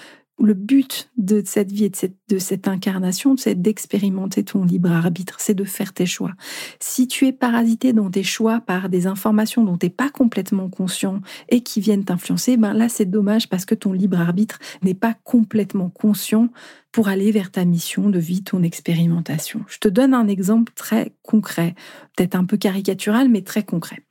le 0.40 0.54
but 0.54 1.10
de 1.16 1.42
cette 1.44 1.72
vie 1.72 1.86
et 1.86 1.92
de 2.28 2.38
cette, 2.38 2.68
incarnation, 2.68 3.36
c'est 3.36 3.60
d'expérimenter 3.60 4.44
ton 4.44 4.64
libre 4.64 4.90
arbitre, 4.90 5.36
c'est 5.38 5.54
de 5.54 5.64
faire 5.64 5.92
tes 5.92 6.06
choix. 6.06 6.32
Si 6.80 7.08
tu 7.08 7.26
es 7.26 7.32
parasité 7.32 7.92
dans 7.92 8.10
tes 8.10 8.22
choix 8.22 8.60
par 8.60 8.88
des 8.88 9.06
informations 9.06 9.64
dont 9.64 9.76
tu 9.76 9.86
n'es 9.86 9.90
pas 9.90 10.10
complètement 10.10 10.68
conscient 10.68 11.20
et 11.48 11.62
qui 11.62 11.80
viennent 11.80 12.04
t'influencer, 12.04 12.56
ben 12.56 12.72
là 12.72 12.88
c'est 12.88 13.06
dommage 13.06 13.48
parce 13.48 13.64
que 13.64 13.74
ton 13.74 13.92
libre 13.92 14.20
arbitre 14.20 14.58
n'est 14.82 14.94
pas 14.94 15.14
complètement 15.24 15.90
conscient 15.90 16.48
pour 16.92 17.08
aller 17.08 17.30
vers 17.32 17.50
ta 17.50 17.64
mission 17.64 18.08
de 18.08 18.18
vie, 18.18 18.42
ton 18.42 18.62
expérimentation. 18.62 19.64
Je 19.68 19.78
te 19.78 19.88
donne 19.88 20.14
un 20.14 20.26
exemple 20.26 20.72
très 20.74 21.12
concret, 21.22 21.74
peut-être 22.16 22.34
un 22.34 22.44
peu 22.44 22.56
caricatural, 22.56 23.28
mais 23.28 23.42
très 23.42 23.62
concret. 23.62 24.02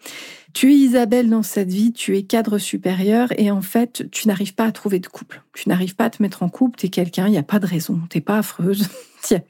Tu 0.54 0.72
es 0.72 0.76
Isabelle 0.76 1.30
dans 1.30 1.44
cette 1.44 1.72
vie, 1.72 1.94
tu 1.94 2.18
es 2.18 2.24
cadre 2.24 2.58
supérieur 2.58 3.30
et 3.38 3.52
en 3.52 3.62
fait, 3.62 4.10
tu 4.12 4.28
n'arrives 4.28 4.56
pas 4.56 4.66
à 4.66 4.72
trouver 4.72 5.00
de 5.00 5.08
couple. 5.08 5.44
Tu 5.54 5.70
n'arrives 5.70 5.96
pas 5.96 6.06
à 6.06 6.10
te 6.10 6.22
mettre 6.22 6.44
en 6.44 6.50
couple, 6.50 6.80
tu 6.80 6.86
es 6.88 6.90
quelqu'un, 6.90 7.28
il 7.28 7.32
n'y 7.32 7.38
a 7.38 7.44
pas 7.44 7.60
de 7.60 7.68
raison, 7.68 8.00
tu 8.10 8.18
n'es 8.18 8.22
pas 8.22 8.40
affreuse. 8.40 8.88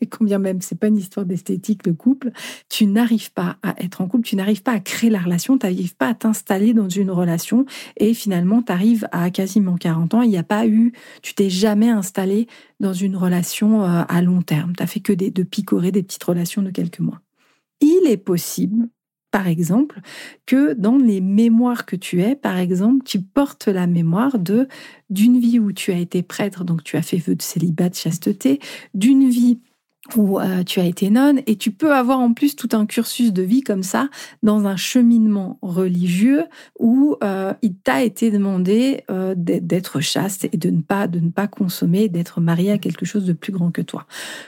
Combien 0.09 0.39
même, 0.39 0.61
c'est 0.61 0.79
pas 0.79 0.87
une 0.87 0.97
histoire 0.97 1.25
d'esthétique 1.25 1.83
de 1.83 1.91
couple. 1.91 2.31
Tu 2.69 2.85
n'arrives 2.85 3.31
pas 3.31 3.57
à 3.63 3.75
être 3.83 4.01
en 4.01 4.07
couple, 4.07 4.27
tu 4.27 4.35
n'arrives 4.35 4.63
pas 4.63 4.73
à 4.73 4.79
créer 4.79 5.09
la 5.09 5.19
relation, 5.19 5.57
tu 5.57 5.65
n'arrives 5.65 5.95
pas 5.95 6.09
à 6.09 6.13
t'installer 6.13 6.73
dans 6.73 6.89
une 6.89 7.11
relation 7.11 7.65
et 7.97 8.13
finalement, 8.13 8.61
tu 8.61 8.71
arrives 8.71 9.07
à 9.11 9.29
quasiment 9.29 9.75
40 9.75 10.13
ans, 10.13 10.21
il 10.21 10.29
n'y 10.29 10.37
a 10.37 10.43
pas 10.43 10.67
eu, 10.67 10.93
tu 11.21 11.33
t'es 11.33 11.49
jamais 11.49 11.89
installé 11.89 12.47
dans 12.79 12.93
une 12.93 13.15
relation 13.15 13.83
euh, 13.83 14.03
à 14.07 14.21
long 14.21 14.41
terme. 14.41 14.73
Tu 14.75 14.83
as 14.83 14.87
fait 14.87 14.99
que 14.99 15.13
des, 15.13 15.31
de 15.31 15.43
picorer 15.43 15.91
des 15.91 16.03
petites 16.03 16.23
relations 16.23 16.61
de 16.61 16.69
quelques 16.69 16.99
mois. 16.99 17.21
Il 17.81 18.07
est 18.07 18.17
possible 18.17 18.89
par 19.31 19.47
exemple, 19.47 19.99
que 20.45 20.73
dans 20.73 20.97
les 20.97 21.21
mémoires 21.21 21.85
que 21.85 21.95
tu 21.95 22.21
es, 22.21 22.35
par 22.35 22.57
exemple, 22.57 23.03
tu 23.05 23.21
portes 23.21 23.67
la 23.67 23.85
mémoire 23.85 24.39
de 24.39 24.67
d'une 25.09 25.39
vie 25.39 25.59
où 25.59 25.71
tu 25.71 25.91
as 25.91 25.99
été 25.99 26.23
prêtre, 26.23 26.63
donc 26.63 26.83
tu 26.83 26.97
as 26.97 27.01
fait 27.01 27.17
vœu 27.17 27.35
de 27.35 27.41
célibat, 27.41 27.89
de 27.89 27.95
chasteté, 27.95 28.59
d'une 28.93 29.29
vie 29.29 29.59
où 30.15 30.39
euh, 30.39 30.63
tu 30.63 30.79
as 30.79 30.85
été 30.85 31.09
nonne 31.09 31.41
et 31.47 31.55
tu 31.55 31.71
peux 31.71 31.93
avoir 31.93 32.19
en 32.19 32.33
plus 32.33 32.55
tout 32.55 32.69
un 32.73 32.85
cursus 32.85 33.33
de 33.33 33.41
vie 33.41 33.61
comme 33.61 33.83
ça 33.83 34.09
dans 34.43 34.65
un 34.67 34.75
cheminement 34.75 35.57
religieux 35.61 36.45
où 36.79 37.17
euh, 37.23 37.53
il 37.61 37.75
t'a 37.75 38.03
été 38.03 38.31
demandé 38.31 39.03
euh, 39.09 39.33
d'être 39.37 39.99
chaste 39.99 40.45
et 40.45 40.57
de 40.57 40.69
ne 40.69 40.81
pas 40.81 41.07
de 41.07 41.19
ne 41.19 41.29
pas 41.29 41.47
consommer, 41.47 42.09
d'être 42.09 42.41
marié 42.41 42.71
à 42.71 42.77
quelque 42.77 43.05
chose 43.05 43.25
de 43.25 43.33
plus 43.33 43.51
grand 43.51 43.71
que 43.71 43.81
toi. 43.81 44.05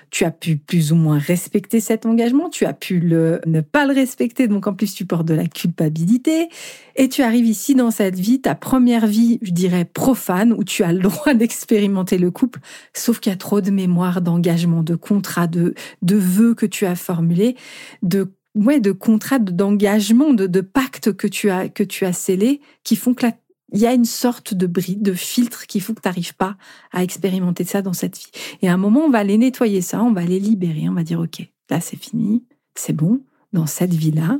Tu 0.09 0.25
as 0.25 0.31
pu 0.31 0.57
plus 0.57 0.91
ou 0.91 0.95
moins 0.95 1.17
respecter 1.17 1.79
cet 1.79 2.05
engagement, 2.05 2.49
tu 2.49 2.65
as 2.65 2.73
pu 2.73 2.99
le 2.99 3.41
ne 3.45 3.61
pas 3.61 3.85
le 3.85 3.93
respecter 3.93 4.47
donc 4.47 4.67
en 4.67 4.73
plus 4.73 4.93
tu 4.93 5.05
portes 5.05 5.27
de 5.27 5.33
la 5.33 5.47
culpabilité 5.47 6.49
et 6.95 7.07
tu 7.07 7.21
arrives 7.21 7.45
ici 7.45 7.75
dans 7.75 7.91
cette 7.91 8.19
vie, 8.19 8.41
ta 8.41 8.55
première 8.55 9.07
vie, 9.07 9.39
je 9.41 9.51
dirais 9.51 9.85
profane 9.85 10.51
où 10.51 10.63
tu 10.63 10.83
as 10.83 10.91
le 10.91 10.99
droit 10.99 11.33
d'expérimenter 11.33 12.17
le 12.17 12.29
couple, 12.29 12.59
sauf 12.93 13.19
qu'il 13.19 13.31
y 13.31 13.33
a 13.33 13.37
trop 13.37 13.61
de 13.61 13.71
mémoire, 13.71 14.21
d'engagement, 14.21 14.83
de 14.83 14.95
contrat 14.95 15.47
de, 15.49 15.73
vœux 16.01 16.55
que 16.55 16.65
tu 16.65 16.85
as 16.85 16.95
formulés, 16.95 17.55
de 18.01 18.31
ouais, 18.55 18.79
de 18.79 18.91
contrats 18.91 19.39
d'engagement, 19.39 20.33
de, 20.33 20.61
pactes 20.61 21.13
que 21.13 21.27
tu 21.27 21.49
as 21.49 21.69
que 21.69 21.83
tu 21.83 22.05
as 22.05 22.13
scellés, 22.13 22.61
qui 22.83 22.95
font 22.95 23.13
que 23.13 23.27
il 23.71 23.79
y 23.79 23.85
a 23.85 23.93
une 23.93 24.05
sorte 24.05 24.55
de 24.55 24.65
bride, 24.65 25.03
de 25.03 25.13
filtre 25.13 25.67
qu'il 25.67 25.81
faut 25.81 25.93
que 25.93 26.01
tu 26.01 26.07
n'arrives 26.07 26.35
pas 26.35 26.57
à 26.91 27.03
expérimenter 27.03 27.63
ça 27.63 27.83
dans 27.83 27.93
cette 27.93 28.17
vie. 28.17 28.31
Et 28.63 28.69
à 28.69 28.73
un 28.73 28.77
moment, 28.77 29.01
on 29.01 29.11
va 29.11 29.19
aller 29.19 29.37
nettoyer 29.37 29.81
ça, 29.81 30.03
on 30.03 30.11
va 30.11 30.23
les 30.23 30.39
libérer, 30.39 30.89
on 30.89 30.93
va 30.93 31.03
dire, 31.03 31.19
OK, 31.19 31.47
là 31.69 31.79
c'est 31.79 31.97
fini, 32.01 32.43
c'est 32.73 32.93
bon, 32.93 33.21
dans 33.53 33.67
cette 33.67 33.93
vie-là, 33.93 34.39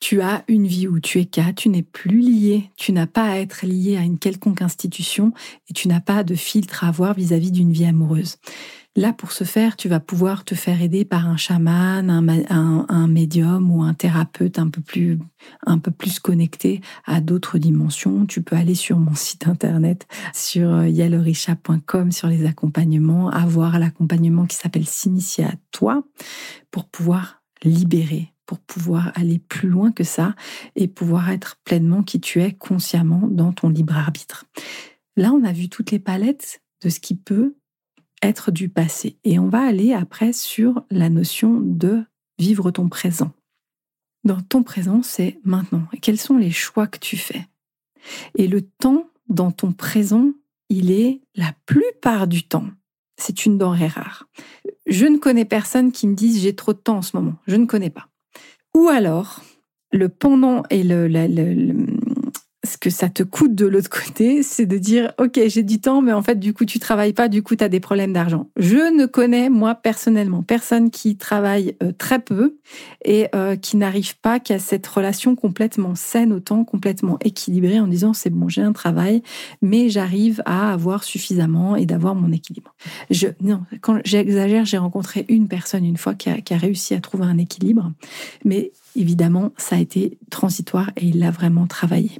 tu 0.00 0.20
as 0.20 0.44
une 0.48 0.66
vie 0.66 0.88
où 0.88 1.00
tu 1.00 1.20
es 1.20 1.24
cas, 1.24 1.52
tu 1.52 1.68
n'es 1.68 1.82
plus 1.82 2.20
lié, 2.20 2.70
tu 2.76 2.92
n'as 2.92 3.06
pas 3.06 3.24
à 3.24 3.36
être 3.38 3.64
lié 3.64 3.96
à 3.96 4.02
une 4.02 4.18
quelconque 4.18 4.62
institution 4.62 5.32
et 5.68 5.72
tu 5.72 5.88
n'as 5.88 6.00
pas 6.00 6.22
de 6.22 6.34
filtre 6.34 6.84
à 6.84 6.88
avoir 6.88 7.14
vis-à-vis 7.14 7.50
d'une 7.50 7.72
vie 7.72 7.86
amoureuse. 7.86 8.36
Là, 8.96 9.12
pour 9.12 9.32
ce 9.32 9.44
faire, 9.44 9.76
tu 9.76 9.90
vas 9.90 10.00
pouvoir 10.00 10.44
te 10.44 10.54
faire 10.54 10.80
aider 10.80 11.04
par 11.04 11.28
un 11.28 11.36
chaman, 11.36 12.08
un, 12.08 13.06
médium 13.06 13.70
ou 13.70 13.82
un 13.82 13.92
thérapeute 13.92 14.58
un 14.58 14.68
peu 14.68 14.80
plus, 14.80 15.18
connecté 16.22 16.80
à 17.04 17.20
d'autres 17.20 17.58
dimensions. 17.58 18.24
Tu 18.24 18.40
peux 18.40 18.56
aller 18.56 18.74
sur 18.74 18.98
mon 18.98 19.14
site 19.14 19.48
internet, 19.48 20.06
sur 20.32 20.72
euh, 20.72 20.88
yalorisha.com, 20.88 22.10
sur 22.10 22.28
les 22.28 22.46
accompagnements, 22.46 23.28
avoir 23.28 23.78
l'accompagnement 23.78 24.46
qui 24.46 24.56
s'appelle 24.56 24.86
S'initier 24.86 25.44
à 25.44 25.52
toi 25.72 26.02
pour 26.70 26.86
pouvoir 26.86 27.42
libérer 27.62 28.32
pour 28.46 28.60
pouvoir 28.60 29.10
aller 29.16 29.40
plus 29.40 29.68
loin 29.68 29.90
que 29.90 30.04
ça 30.04 30.36
et 30.76 30.86
pouvoir 30.86 31.30
être 31.30 31.56
pleinement 31.64 32.04
qui 32.04 32.20
tu 32.20 32.40
es 32.40 32.52
consciemment 32.52 33.26
dans 33.28 33.52
ton 33.52 33.68
libre 33.68 33.96
arbitre. 33.96 34.44
Là, 35.16 35.32
on 35.32 35.42
a 35.42 35.52
vu 35.52 35.68
toutes 35.68 35.90
les 35.90 35.98
palettes 35.98 36.62
de 36.82 36.88
ce 36.88 37.00
qui 37.00 37.16
peut 37.16 37.56
être 38.26 38.50
du 38.50 38.68
passé. 38.68 39.16
Et 39.24 39.38
on 39.38 39.48
va 39.48 39.60
aller 39.60 39.92
après 39.92 40.32
sur 40.32 40.84
la 40.90 41.08
notion 41.08 41.60
de 41.60 42.04
vivre 42.38 42.70
ton 42.70 42.88
présent. 42.88 43.32
Dans 44.24 44.40
ton 44.40 44.62
présent, 44.62 45.02
c'est 45.02 45.38
maintenant. 45.44 45.86
quels 46.02 46.18
sont 46.18 46.36
les 46.36 46.50
choix 46.50 46.86
que 46.86 46.98
tu 46.98 47.16
fais? 47.16 47.46
Et 48.36 48.48
le 48.48 48.62
temps 48.62 49.08
dans 49.28 49.52
ton 49.52 49.72
présent, 49.72 50.32
il 50.68 50.90
est 50.90 51.20
la 51.34 51.52
plupart 51.64 52.26
du 52.26 52.42
temps. 52.42 52.66
C'est 53.16 53.46
une 53.46 53.56
denrée 53.56 53.86
rare. 53.86 54.28
Je 54.86 55.06
ne 55.06 55.16
connais 55.16 55.44
personne 55.44 55.92
qui 55.92 56.06
me 56.06 56.14
dise 56.14 56.42
j'ai 56.42 56.54
trop 56.54 56.72
de 56.72 56.78
temps 56.78 56.98
en 56.98 57.02
ce 57.02 57.16
moment. 57.16 57.36
Je 57.46 57.56
ne 57.56 57.66
connais 57.66 57.90
pas. 57.90 58.08
Ou 58.74 58.88
alors, 58.88 59.42
le 59.92 60.08
pendant 60.08 60.64
et 60.70 60.82
le, 60.82 61.08
ce 62.66 62.76
que 62.76 62.90
ça 62.90 63.08
te 63.08 63.22
coûte 63.22 63.54
de 63.54 63.66
l'autre 63.66 63.88
côté, 63.88 64.42
c'est 64.42 64.66
de 64.66 64.76
dire, 64.76 65.12
OK, 65.18 65.40
j'ai 65.46 65.62
du 65.62 65.80
temps, 65.80 66.02
mais 66.02 66.12
en 66.12 66.22
fait, 66.22 66.38
du 66.38 66.52
coup, 66.52 66.64
tu 66.66 66.78
travailles 66.78 67.12
pas, 67.14 67.28
du 67.28 67.42
coup, 67.42 67.56
tu 67.56 67.64
as 67.64 67.68
des 67.68 67.80
problèmes 67.80 68.12
d'argent. 68.12 68.50
Je 68.56 68.92
ne 68.94 69.06
connais, 69.06 69.48
moi, 69.48 69.74
personnellement, 69.74 70.42
personne 70.42 70.90
qui 70.90 71.16
travaille 71.16 71.76
euh, 71.82 71.92
très 71.96 72.18
peu 72.18 72.56
et 73.04 73.28
euh, 73.34 73.56
qui 73.56 73.76
n'arrive 73.76 74.18
pas 74.18 74.40
qu'à 74.40 74.58
cette 74.58 74.86
relation 74.86 75.36
complètement 75.36 75.94
saine 75.94 76.32
au 76.32 76.40
temps, 76.40 76.64
complètement 76.64 77.18
équilibrée 77.24 77.80
en 77.80 77.86
disant, 77.86 78.12
c'est 78.12 78.30
bon, 78.30 78.48
j'ai 78.48 78.62
un 78.62 78.72
travail, 78.72 79.22
mais 79.62 79.88
j'arrive 79.88 80.42
à 80.44 80.72
avoir 80.72 81.04
suffisamment 81.04 81.76
et 81.76 81.86
d'avoir 81.86 82.14
mon 82.14 82.32
équilibre. 82.32 82.74
Je, 83.10 83.28
non, 83.40 83.62
quand 83.80 84.00
j'exagère, 84.04 84.64
j'ai 84.64 84.78
rencontré 84.78 85.24
une 85.28 85.48
personne 85.48 85.84
une 85.84 85.96
fois 85.96 86.14
qui 86.14 86.28
a, 86.28 86.40
qui 86.40 86.52
a 86.52 86.58
réussi 86.58 86.94
à 86.94 87.00
trouver 87.00 87.24
un 87.24 87.38
équilibre, 87.38 87.92
mais 88.44 88.72
évidemment, 88.96 89.52
ça 89.56 89.76
a 89.76 89.78
été 89.78 90.18
transitoire 90.30 90.90
et 90.96 91.06
il 91.06 91.20
l'a 91.20 91.30
vraiment 91.30 91.66
travaillé. 91.66 92.10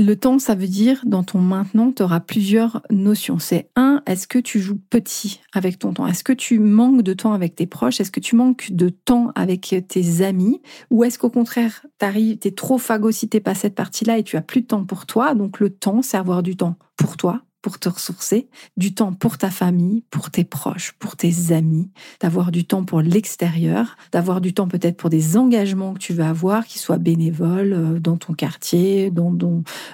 Le 0.00 0.14
temps, 0.14 0.38
ça 0.38 0.54
veut 0.54 0.68
dire, 0.68 1.02
dans 1.06 1.24
ton 1.24 1.40
maintenant, 1.40 1.90
tu 1.90 2.04
auras 2.04 2.20
plusieurs 2.20 2.82
notions. 2.88 3.40
C'est 3.40 3.68
un, 3.74 4.00
est-ce 4.06 4.28
que 4.28 4.38
tu 4.38 4.60
joues 4.60 4.78
petit 4.90 5.40
avec 5.52 5.80
ton 5.80 5.92
temps? 5.92 6.06
Est-ce 6.06 6.22
que 6.22 6.32
tu 6.32 6.60
manques 6.60 7.02
de 7.02 7.14
temps 7.14 7.32
avec 7.32 7.56
tes 7.56 7.66
proches? 7.66 8.00
Est-ce 8.00 8.12
que 8.12 8.20
tu 8.20 8.36
manques 8.36 8.70
de 8.70 8.90
temps 8.90 9.32
avec 9.34 9.74
tes 9.88 10.22
amis? 10.22 10.62
Ou 10.92 11.02
est-ce 11.02 11.18
qu'au 11.18 11.30
contraire, 11.30 11.84
tu 11.98 12.38
es 12.44 12.50
trop 12.52 12.78
phagocyté 12.78 13.40
par 13.40 13.56
cette 13.56 13.74
partie-là 13.74 14.18
et 14.18 14.22
tu 14.22 14.36
as 14.36 14.40
plus 14.40 14.60
de 14.60 14.66
temps 14.66 14.84
pour 14.84 15.04
toi? 15.04 15.34
Donc 15.34 15.58
le 15.58 15.68
temps, 15.68 16.00
c'est 16.00 16.16
avoir 16.16 16.44
du 16.44 16.54
temps 16.54 16.76
pour 16.96 17.16
toi, 17.16 17.42
pour 17.68 17.78
te 17.78 17.88
ressourcer, 17.88 18.48
du 18.76 18.94
temps 18.94 19.12
pour 19.12 19.36
ta 19.36 19.50
famille, 19.50 20.02
pour 20.10 20.30
tes 20.30 20.44
proches, 20.44 20.92
pour 20.98 21.16
tes 21.16 21.52
amis, 21.52 21.90
d'avoir 22.20 22.50
du 22.50 22.64
temps 22.64 22.84
pour 22.84 23.02
l'extérieur, 23.02 23.96
d'avoir 24.10 24.40
du 24.40 24.54
temps 24.54 24.68
peut-être 24.68 24.96
pour 24.96 25.10
des 25.10 25.36
engagements 25.36 25.92
que 25.92 25.98
tu 25.98 26.14
veux 26.14 26.24
avoir, 26.24 26.64
qui 26.64 26.78
soient 26.78 26.98
bénévoles 26.98 27.74
euh, 27.74 28.00
dans 28.00 28.16
ton 28.16 28.32
quartier, 28.32 29.10
dans, 29.10 29.36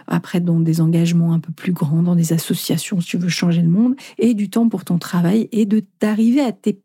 après 0.07 0.41
dans 0.41 0.61
des 0.61 0.81
engagements 0.81 1.33
un 1.33 1.41
peu 1.41 1.53
plus 1.53 1.73
grands, 1.73 2.03
dans 2.03 2.15
des 2.15 2.33
associations 2.33 3.01
si 3.01 3.09
tu 3.09 3.19
veux 3.19 3.29
changer 3.29 3.63
le 3.63 3.69
monde, 3.69 3.97
et 4.19 4.35
du 4.35 4.49
temps 4.51 4.69
pour 4.69 4.85
ton 4.85 4.99
travail 4.99 5.49
et 5.51 5.67
de 5.67 5.83
d'arriver 6.01 6.41
à 6.41 6.53
tes 6.53 6.81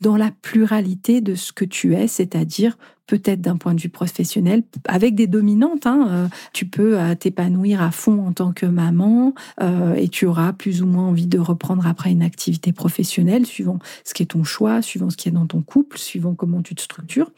dans 0.00 0.16
la 0.16 0.30
pluralité 0.42 1.20
de 1.20 1.34
ce 1.34 1.52
que 1.52 1.64
tu 1.64 1.94
es, 1.94 2.06
c'est-à-dire 2.06 2.76
peut-être 3.06 3.40
d'un 3.40 3.56
point 3.56 3.74
de 3.74 3.80
vue 3.80 3.88
professionnel, 3.88 4.62
avec 4.86 5.14
des 5.14 5.26
dominantes. 5.26 5.86
Hein, 5.86 6.08
euh, 6.10 6.28
tu 6.52 6.66
peux 6.66 6.98
euh, 6.98 7.14
t'épanouir 7.14 7.80
à 7.80 7.90
fond 7.90 8.26
en 8.26 8.32
tant 8.32 8.52
que 8.52 8.66
maman 8.66 9.34
euh, 9.60 9.94
et 9.94 10.08
tu 10.08 10.26
auras 10.26 10.52
plus 10.52 10.82
ou 10.82 10.86
moins 10.86 11.06
envie 11.08 11.26
de 11.26 11.38
reprendre 11.38 11.86
après 11.86 12.10
une 12.10 12.22
activité 12.22 12.72
professionnelle, 12.72 13.46
suivant 13.46 13.78
ce 14.04 14.14
qui 14.14 14.22
est 14.22 14.26
ton 14.26 14.44
choix, 14.44 14.82
suivant 14.82 15.10
ce 15.10 15.16
qui 15.16 15.28
est 15.28 15.32
dans 15.32 15.46
ton 15.46 15.62
couple, 15.62 15.98
suivant 15.98 16.34
comment 16.34 16.62
tu 16.62 16.74
te 16.74 16.82
structures. 16.82 17.30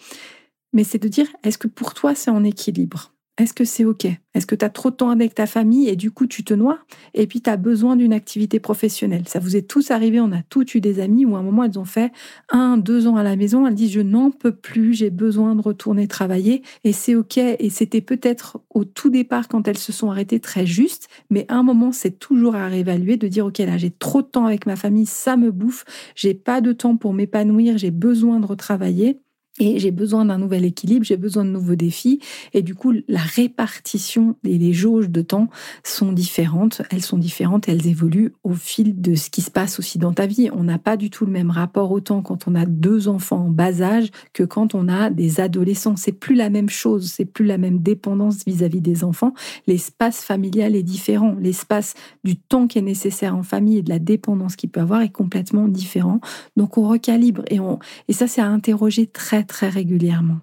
Mais 0.72 0.84
c'est 0.84 1.02
de 1.02 1.08
dire, 1.08 1.26
est-ce 1.44 1.58
que 1.58 1.68
pour 1.68 1.94
toi 1.94 2.14
c'est 2.14 2.30
en 2.30 2.44
équilibre? 2.44 3.12
Est-ce 3.38 3.54
que 3.54 3.64
c'est 3.64 3.84
OK? 3.84 4.06
Est-ce 4.34 4.46
que 4.46 4.56
tu 4.56 4.64
as 4.64 4.68
trop 4.68 4.90
de 4.90 4.96
temps 4.96 5.10
avec 5.10 5.34
ta 5.34 5.46
famille 5.46 5.88
et 5.88 5.94
du 5.94 6.10
coup 6.10 6.26
tu 6.26 6.42
te 6.42 6.54
noies? 6.54 6.80
Et 7.14 7.28
puis 7.28 7.40
tu 7.40 7.48
as 7.48 7.56
besoin 7.56 7.94
d'une 7.94 8.12
activité 8.12 8.58
professionnelle. 8.58 9.28
Ça 9.28 9.38
vous 9.38 9.56
est 9.56 9.62
tous 9.62 9.92
arrivé, 9.92 10.20
on 10.20 10.32
a 10.32 10.42
tous 10.42 10.74
eu 10.74 10.80
des 10.80 10.98
amis 10.98 11.24
où 11.24 11.36
à 11.36 11.38
un 11.38 11.42
moment 11.42 11.62
elles 11.62 11.78
ont 11.78 11.84
fait 11.84 12.12
un, 12.50 12.76
deux 12.76 13.06
ans 13.06 13.16
à 13.16 13.22
la 13.22 13.36
maison, 13.36 13.66
elles 13.66 13.74
disent 13.74 13.92
je 13.92 14.00
n'en 14.00 14.32
peux 14.32 14.54
plus, 14.54 14.92
j'ai 14.92 15.10
besoin 15.10 15.54
de 15.54 15.62
retourner 15.62 16.08
travailler 16.08 16.62
et 16.82 16.92
c'est 16.92 17.14
OK. 17.14 17.38
Et 17.38 17.70
c'était 17.70 18.00
peut-être 18.00 18.60
au 18.70 18.84
tout 18.84 19.08
départ 19.08 19.46
quand 19.46 19.68
elles 19.68 19.78
se 19.78 19.92
sont 19.92 20.10
arrêtées 20.10 20.40
très 20.40 20.66
juste, 20.66 21.08
mais 21.30 21.46
à 21.48 21.54
un 21.54 21.62
moment 21.62 21.92
c'est 21.92 22.18
toujours 22.18 22.56
à 22.56 22.66
réévaluer, 22.66 23.16
de 23.16 23.28
dire 23.28 23.46
OK 23.46 23.58
là 23.58 23.76
j'ai 23.78 23.90
trop 23.90 24.20
de 24.22 24.26
temps 24.26 24.46
avec 24.46 24.66
ma 24.66 24.74
famille, 24.74 25.06
ça 25.06 25.36
me 25.36 25.52
bouffe, 25.52 25.84
j'ai 26.16 26.34
pas 26.34 26.60
de 26.60 26.72
temps 26.72 26.96
pour 26.96 27.14
m'épanouir, 27.14 27.78
j'ai 27.78 27.92
besoin 27.92 28.40
de 28.40 28.46
retravailler. 28.46 29.20
Et 29.60 29.78
j'ai 29.78 29.90
besoin 29.90 30.24
d'un 30.24 30.38
nouvel 30.38 30.64
équilibre, 30.64 31.04
j'ai 31.04 31.16
besoin 31.16 31.44
de 31.44 31.50
nouveaux 31.50 31.74
défis. 31.74 32.20
Et 32.54 32.62
du 32.62 32.74
coup, 32.74 32.92
la 33.08 33.20
répartition 33.20 34.36
et 34.44 34.58
les 34.58 34.72
jauges 34.72 35.10
de 35.10 35.22
temps 35.22 35.48
sont 35.82 36.12
différentes. 36.12 36.82
Elles 36.90 37.02
sont 37.02 37.18
différentes 37.18 37.68
elles 37.68 37.86
évoluent 37.86 38.32
au 38.44 38.52
fil 38.52 39.00
de 39.00 39.14
ce 39.14 39.30
qui 39.30 39.42
se 39.42 39.50
passe 39.50 39.78
aussi 39.78 39.98
dans 39.98 40.12
ta 40.12 40.26
vie. 40.26 40.50
On 40.52 40.64
n'a 40.64 40.78
pas 40.78 40.96
du 40.96 41.10
tout 41.10 41.26
le 41.26 41.32
même 41.32 41.50
rapport 41.50 41.90
au 41.90 42.00
temps 42.00 42.22
quand 42.22 42.46
on 42.46 42.54
a 42.54 42.66
deux 42.66 43.08
enfants 43.08 43.46
en 43.46 43.50
bas 43.50 43.82
âge 43.82 44.10
que 44.32 44.42
quand 44.42 44.74
on 44.74 44.88
a 44.88 45.10
des 45.10 45.40
adolescents. 45.40 45.96
C'est 45.96 46.12
plus 46.12 46.34
la 46.34 46.50
même 46.50 46.68
chose, 46.68 47.10
c'est 47.10 47.24
plus 47.24 47.44
la 47.44 47.58
même 47.58 47.78
dépendance 47.80 48.44
vis-à-vis 48.46 48.80
des 48.80 49.04
enfants. 49.04 49.34
L'espace 49.66 50.22
familial 50.22 50.76
est 50.76 50.82
différent. 50.82 51.36
L'espace 51.40 51.94
du 52.24 52.36
temps 52.36 52.66
qui 52.66 52.78
est 52.78 52.82
nécessaire 52.82 53.36
en 53.36 53.42
famille 53.42 53.78
et 53.78 53.82
de 53.82 53.90
la 53.90 53.98
dépendance 53.98 54.56
qu'il 54.56 54.70
peut 54.70 54.80
avoir 54.80 55.02
est 55.02 55.08
complètement 55.08 55.68
différent. 55.68 56.20
Donc 56.56 56.78
on 56.78 56.88
recalibre 56.88 57.42
et 57.50 57.60
on, 57.60 57.78
et 58.08 58.12
ça 58.12 58.26
c'est 58.26 58.40
à 58.40 58.46
interroger 58.46 59.06
très 59.06 59.44
très 59.48 59.68
régulièrement. 59.68 60.38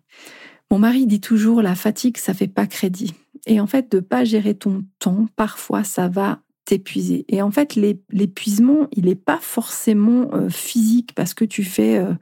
Mon 0.72 0.80
mari 0.80 1.08
dit 1.08 1.22
toujours 1.22 1.62
la 1.62 1.76
fatigue, 1.76 2.18
ça 2.18 2.34
fait 2.34 2.48
pas 2.48 2.68
crédit. 2.68 3.14
Et 3.46 3.60
en 3.62 3.68
fait, 3.68 3.92
de 3.92 4.00
pas 4.00 4.24
gérer 4.24 4.56
ton 4.56 4.84
temps, 5.00 5.28
parfois, 5.36 5.84
ça 5.84 6.10
va 6.10 6.40
t'épuiser. 6.66 7.26
Et 7.30 7.42
en 7.42 7.52
fait, 7.52 7.76
l'épuisement, 7.76 8.88
il 8.92 9.06
n'est 9.06 9.16
pas 9.16 9.40
forcément 9.40 10.34
euh, 10.34 10.50
physique 10.50 11.14
parce 11.16 11.34
que 11.34 11.46
tu 11.46 11.64
fais 11.64 11.98
euh, 11.98 12.14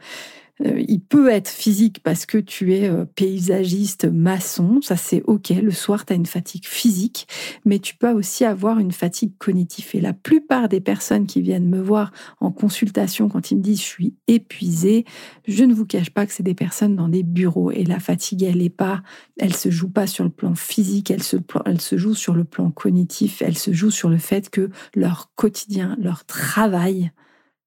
il 0.60 1.02
peut 1.02 1.30
être 1.30 1.50
physique 1.50 2.02
parce 2.04 2.26
que 2.26 2.38
tu 2.38 2.76
es 2.76 2.88
euh, 2.88 3.06
paysagiste, 3.06 4.06
maçon, 4.06 4.82
ça 4.82 4.96
c'est 4.96 5.24
ok. 5.24 5.50
Le 5.50 5.72
soir, 5.72 6.06
tu 6.06 6.13
as 6.13 6.16
une 6.16 6.28
fatigue 6.28 6.66
physique, 6.66 7.28
mais 7.66 7.80
tu 7.80 7.96
peux 7.96 8.12
aussi 8.12 8.46
avoir 8.46 8.78
une 8.78 8.92
fatigue 8.92 9.34
cognitive. 9.39 9.89
Et 9.94 10.02
la 10.02 10.13
plupart 10.13 10.70
des 10.70 10.80
personnes 10.80 11.26
qui 11.26 11.42
viennent 11.42 11.68
me 11.68 11.82
voir 11.82 12.12
en 12.39 12.52
consultation 12.52 13.30
quand 13.30 13.50
ils 13.50 13.58
me 13.58 13.63
disent 13.63 13.80
je 13.80 13.86
suis 13.86 14.16
épuisée, 14.28 15.06
je 15.48 15.63
ne 15.63 15.74
vous 15.74 15.86
cache 15.86 16.12
pas 16.12 16.26
que 16.26 16.32
c'est 16.32 16.44
des 16.44 16.54
personnes 16.54 16.96
dans 16.96 17.10
des 17.10 17.24
bureaux. 17.24 17.72
Et 17.72 17.84
la 17.84 18.00
fatigue, 18.00 18.44
elle 18.44 18.62
est 18.62 18.70
pas, 18.70 19.02
elle 19.39 19.56
se 19.56 19.72
joue 19.72 19.89
pas 19.89 20.06
sur 20.06 20.24
le 20.24 20.30
plan 20.30 20.54
physique, 20.54 21.12
se, 21.20 21.38
elle 21.66 21.82
se 21.82 21.98
joue 21.98 22.13
sur 22.13 22.36
le 22.36 22.44
plan 22.44 22.70
cognitif, 22.70 23.42
elle 23.42 23.58
se 23.58 23.74
joue 23.74 23.92
sur 23.92 24.10
le 24.10 24.18
fait 24.20 24.52
que 24.52 24.70
leur 24.96 25.32
quotidien, 25.36 25.98
leur 26.00 26.26
travail 26.26 27.12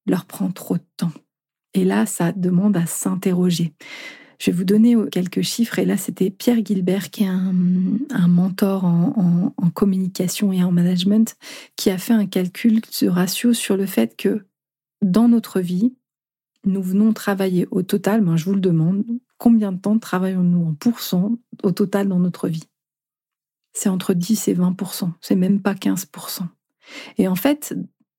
leur 0.06 0.24
prend 0.24 0.52
trop 0.52 0.76
de 0.76 0.84
temps. 0.96 1.12
Et 1.76 1.84
là, 1.84 2.06
ça 2.06 2.32
demande 2.32 2.76
à 2.76 2.86
s'interroger. 2.86 3.74
Je 4.38 4.50
vais 4.50 4.56
vous 4.56 4.64
donner 4.64 4.96
quelques 5.12 5.42
chiffres. 5.42 5.78
Et 5.78 5.84
là, 5.84 5.98
c'était 5.98 6.30
Pierre 6.30 6.64
Gilbert, 6.64 7.10
qui 7.10 7.24
est 7.24 7.28
un, 7.28 7.52
mentor 8.28 8.84
en, 8.84 9.52
communication 9.74 10.52
et 10.52 10.64
en 10.64 10.72
management, 10.72 11.36
qui 11.76 11.90
a 11.90 11.98
fait 11.98 12.14
un 12.14 12.24
calcul 12.24 12.80
de 12.80 13.08
ratio 13.08 13.52
sur 13.52 13.76
le 13.76 13.84
fait 13.84 14.16
que 14.16 14.46
dans 15.02 15.28
notre 15.28 15.60
vie, 15.60 15.94
nous 16.64 16.82
venons 16.82 17.12
travailler 17.12 17.68
au 17.70 17.82
total, 17.82 18.22
ben, 18.22 18.36
je 18.36 18.46
vous 18.46 18.54
le 18.54 18.60
demande, 18.60 19.04
combien 19.36 19.70
de 19.70 19.78
temps 19.78 19.98
travaillons-nous 19.98 20.66
en 20.66 20.74
pourcent 20.74 21.32
au 21.62 21.72
total 21.72 22.08
dans 22.08 22.18
notre 22.18 22.48
vie? 22.48 22.64
C'est 23.74 23.90
entre 23.90 24.14
10 24.14 24.48
et 24.48 24.54
20% 24.54 25.10
c'est 25.20 25.36
même 25.36 25.60
pas 25.60 25.74
15% 25.74 26.40
Et 27.18 27.28
en 27.28 27.34
fait, 27.34 27.76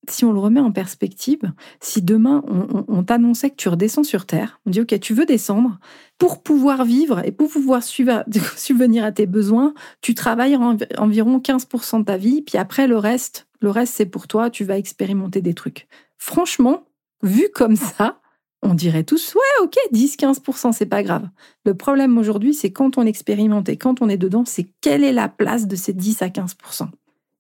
si 0.10 0.25
on 0.25 0.31
le 0.31 0.39
remet 0.39 0.60
en 0.60 0.71
perspective, 0.71 1.41
si 1.79 2.01
demain 2.01 2.43
on, 2.88 3.03
t'annonçait 3.03 3.49
que 3.49 3.55
tu 3.55 3.69
redescends 3.69 4.03
sur 4.03 4.25
Terre, 4.25 4.60
on 4.65 4.69
dit 4.69 4.81
ok, 4.81 4.99
tu 4.99 5.13
veux 5.13 5.25
descendre 5.25 5.79
pour 6.17 6.41
pouvoir 6.41 6.86
vivre 6.86 7.21
et 7.25 7.31
pour 7.31 7.49
pouvoir 7.49 7.83
subvenir 8.55 9.03
à 9.03 9.12
tes 9.12 9.25
besoins, 9.25 9.73
tu 10.01 10.13
travailles 10.13 10.57
environ 10.97 11.39
15% 11.39 11.99
de 11.99 12.05
ta 12.05 12.17
vie, 12.17 12.41
puis 12.41 12.57
après 12.57 12.88
le 12.88 12.97
reste, 12.97 13.47
le 13.60 13.69
reste 13.69 13.93
c'est 13.95 14.05
pour 14.05 14.27
toi, 14.27 14.49
tu 14.49 14.63
vas 14.63 14.77
expérimenter 14.77 15.41
des 15.41 15.53
trucs. 15.53 15.88
Franchement, 16.17 16.86
vu 17.23 17.49
comme 17.53 17.75
ça, 17.75 18.19
on 18.63 18.73
dirait 18.73 19.03
tous 19.03 19.36
ouais, 19.36 19.63
ok, 19.63 19.75
10-15%, 19.93 20.71
c'est 20.73 20.86
pas 20.86 21.03
grave. 21.03 21.29
Le 21.65 21.75
problème 21.75 22.17
aujourd'hui, 22.17 22.53
c'est 22.53 22.71
quand 22.71 22.97
on 22.97 23.05
expérimente 23.05 23.69
et 23.69 23.77
quand 23.77 24.01
on 24.01 24.10
est 24.10 24.17
dedans, 24.17 24.45
c'est 24.45 24.67
quelle 24.81 25.03
est 25.03 25.13
la 25.13 25.29
place 25.29 25.67
de 25.67 25.75
ces 25.75 25.93
10 25.93 26.21
à 26.21 26.27
15%. 26.27 26.88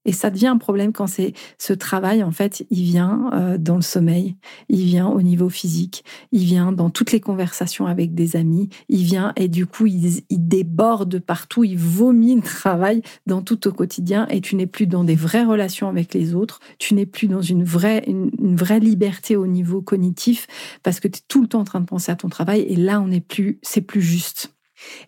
Et 0.07 0.13
ça 0.13 0.29
devient 0.29 0.47
un 0.47 0.57
problème 0.57 0.93
quand 0.93 1.05
c'est 1.05 1.33
ce 1.59 1.73
travail, 1.73 2.23
en 2.23 2.31
fait, 2.31 2.65
il 2.71 2.83
vient 2.83 3.29
euh, 3.33 3.57
dans 3.57 3.75
le 3.75 3.81
sommeil, 3.81 4.37
il 4.69 4.85
vient 4.85 5.07
au 5.07 5.21
niveau 5.21 5.49
physique, 5.49 6.05
il 6.31 6.45
vient 6.45 6.71
dans 6.71 6.89
toutes 6.89 7.11
les 7.11 7.19
conversations 7.19 7.87
avec 7.87 8.15
des 8.15 8.37
amis, 8.37 8.69
il 8.87 9.03
vient 9.03 9.33
et 9.35 9.49
du 9.49 9.67
coup, 9.67 9.85
il, 9.85 10.23
déborde 10.29 11.19
partout, 11.19 11.65
il 11.65 11.77
vomit 11.77 12.35
le 12.35 12.41
travail 12.41 13.01
dans 13.25 13.41
tout 13.41 13.67
au 13.67 13.73
quotidien. 13.73 14.27
Et 14.29 14.39
tu 14.39 14.55
n'es 14.55 14.65
plus 14.65 14.87
dans 14.87 15.03
des 15.03 15.15
vraies 15.15 15.43
relations 15.43 15.89
avec 15.89 16.13
les 16.13 16.33
autres, 16.33 16.61
tu 16.79 16.93
n'es 16.93 17.05
plus 17.05 17.27
dans 17.27 17.41
une 17.41 17.65
vraie, 17.65 18.05
une, 18.07 18.31
vraie 18.55 18.79
liberté 18.79 19.35
au 19.35 19.45
niveau 19.45 19.81
cognitif 19.81 20.47
parce 20.83 21.01
que 21.01 21.09
tu 21.09 21.19
es 21.19 21.23
tout 21.27 21.41
le 21.41 21.49
temps 21.49 21.59
en 21.59 21.65
train 21.65 21.81
de 21.81 21.85
penser 21.85 22.13
à 22.13 22.15
ton 22.15 22.29
travail. 22.29 22.61
Et 22.61 22.77
là, 22.77 23.01
on 23.01 23.07
n'est 23.07 23.19
plus, 23.19 23.59
c'est 23.61 23.81
plus 23.81 24.01
juste. 24.01 24.53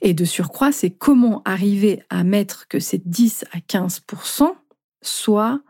Et 0.01 0.13
de 0.13 0.25
surcroît, 0.25 0.73
c'est 0.73 0.89
comment 0.89 1.41
arriver 1.45 2.03
à 2.09 2.25
mettre 2.25 2.67
que 2.67 2.79
c'est 2.79 3.07
10 3.07 3.45
à 3.53 3.61
15 3.61 4.01
soit 5.01 5.61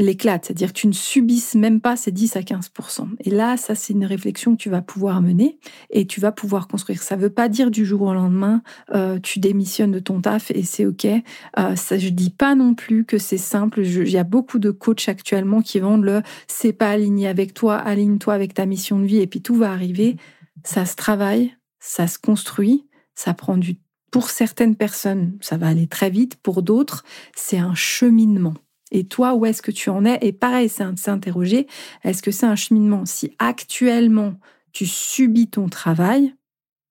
l'éclate, 0.00 0.46
c'est-à-dire 0.46 0.72
que 0.72 0.78
tu 0.78 0.88
ne 0.88 0.92
subisses 0.92 1.54
même 1.54 1.80
pas 1.80 1.96
ces 1.96 2.10
10 2.10 2.36
à 2.36 2.40
15% 2.40 3.10
Et 3.20 3.30
là, 3.30 3.56
ça, 3.56 3.76
c'est 3.76 3.92
une 3.92 4.04
réflexion 4.04 4.56
que 4.56 4.62
tu 4.62 4.68
vas 4.68 4.82
pouvoir 4.82 5.22
mener 5.22 5.58
et 5.90 6.04
tu 6.06 6.20
vas 6.20 6.32
pouvoir 6.32 6.66
construire. 6.66 7.00
Ça 7.02 7.16
ne 7.16 7.22
veut 7.22 7.30
pas 7.30 7.48
dire 7.48 7.70
du 7.70 7.86
jour 7.86 8.02
au 8.02 8.14
lendemain, 8.14 8.62
euh, 8.92 9.20
tu 9.20 9.38
démissionnes 9.38 9.92
de 9.92 10.00
ton 10.00 10.20
taf 10.20 10.50
et 10.50 10.64
c'est 10.64 10.84
OK. 10.84 11.04
Euh, 11.04 11.76
je 11.76 12.08
dis 12.08 12.30
pas 12.30 12.56
non 12.56 12.74
plus 12.74 13.04
que 13.04 13.18
c'est 13.18 13.38
simple. 13.38 13.82
Il 13.82 14.10
y 14.10 14.18
a 14.18 14.24
beaucoup 14.24 14.58
de 14.58 14.72
coachs 14.72 15.08
actuellement 15.08 15.62
qui 15.62 15.78
vendent 15.78 16.04
le 16.04 16.22
c'est 16.48 16.72
pas 16.72 16.90
aligné 16.90 17.28
avec 17.28 17.54
toi, 17.54 17.76
aligne-toi 17.76 18.34
avec 18.34 18.54
ta 18.54 18.66
mission 18.66 18.98
de 18.98 19.04
vie 19.04 19.20
et 19.20 19.28
puis 19.28 19.42
tout 19.42 19.54
va 19.54 19.70
arriver. 19.70 20.16
Ça 20.64 20.86
se 20.86 20.96
travaille, 20.96 21.54
ça 21.78 22.08
se 22.08 22.18
construit, 22.18 22.88
ça 23.14 23.32
prend 23.32 23.56
du 23.56 23.76
pour 24.10 24.30
certaines 24.30 24.76
personnes, 24.76 25.36
ça 25.40 25.56
va 25.56 25.66
aller 25.66 25.88
très 25.88 26.08
vite. 26.08 26.36
Pour 26.36 26.62
d'autres, 26.62 27.02
c'est 27.34 27.58
un 27.58 27.74
cheminement. 27.74 28.54
Et 28.94 29.04
toi, 29.04 29.34
où 29.34 29.44
est-ce 29.44 29.60
que 29.60 29.72
tu 29.72 29.90
en 29.90 30.04
es? 30.04 30.18
Et 30.22 30.32
pareil, 30.32 30.68
c'est 30.68 30.84
s'interroger, 30.96 31.66
est-ce 32.04 32.22
que 32.22 32.30
c'est 32.30 32.46
un 32.46 32.54
cheminement? 32.54 33.04
Si 33.04 33.34
actuellement, 33.40 34.36
tu 34.72 34.86
subis 34.86 35.48
ton 35.48 35.68
travail, 35.68 36.36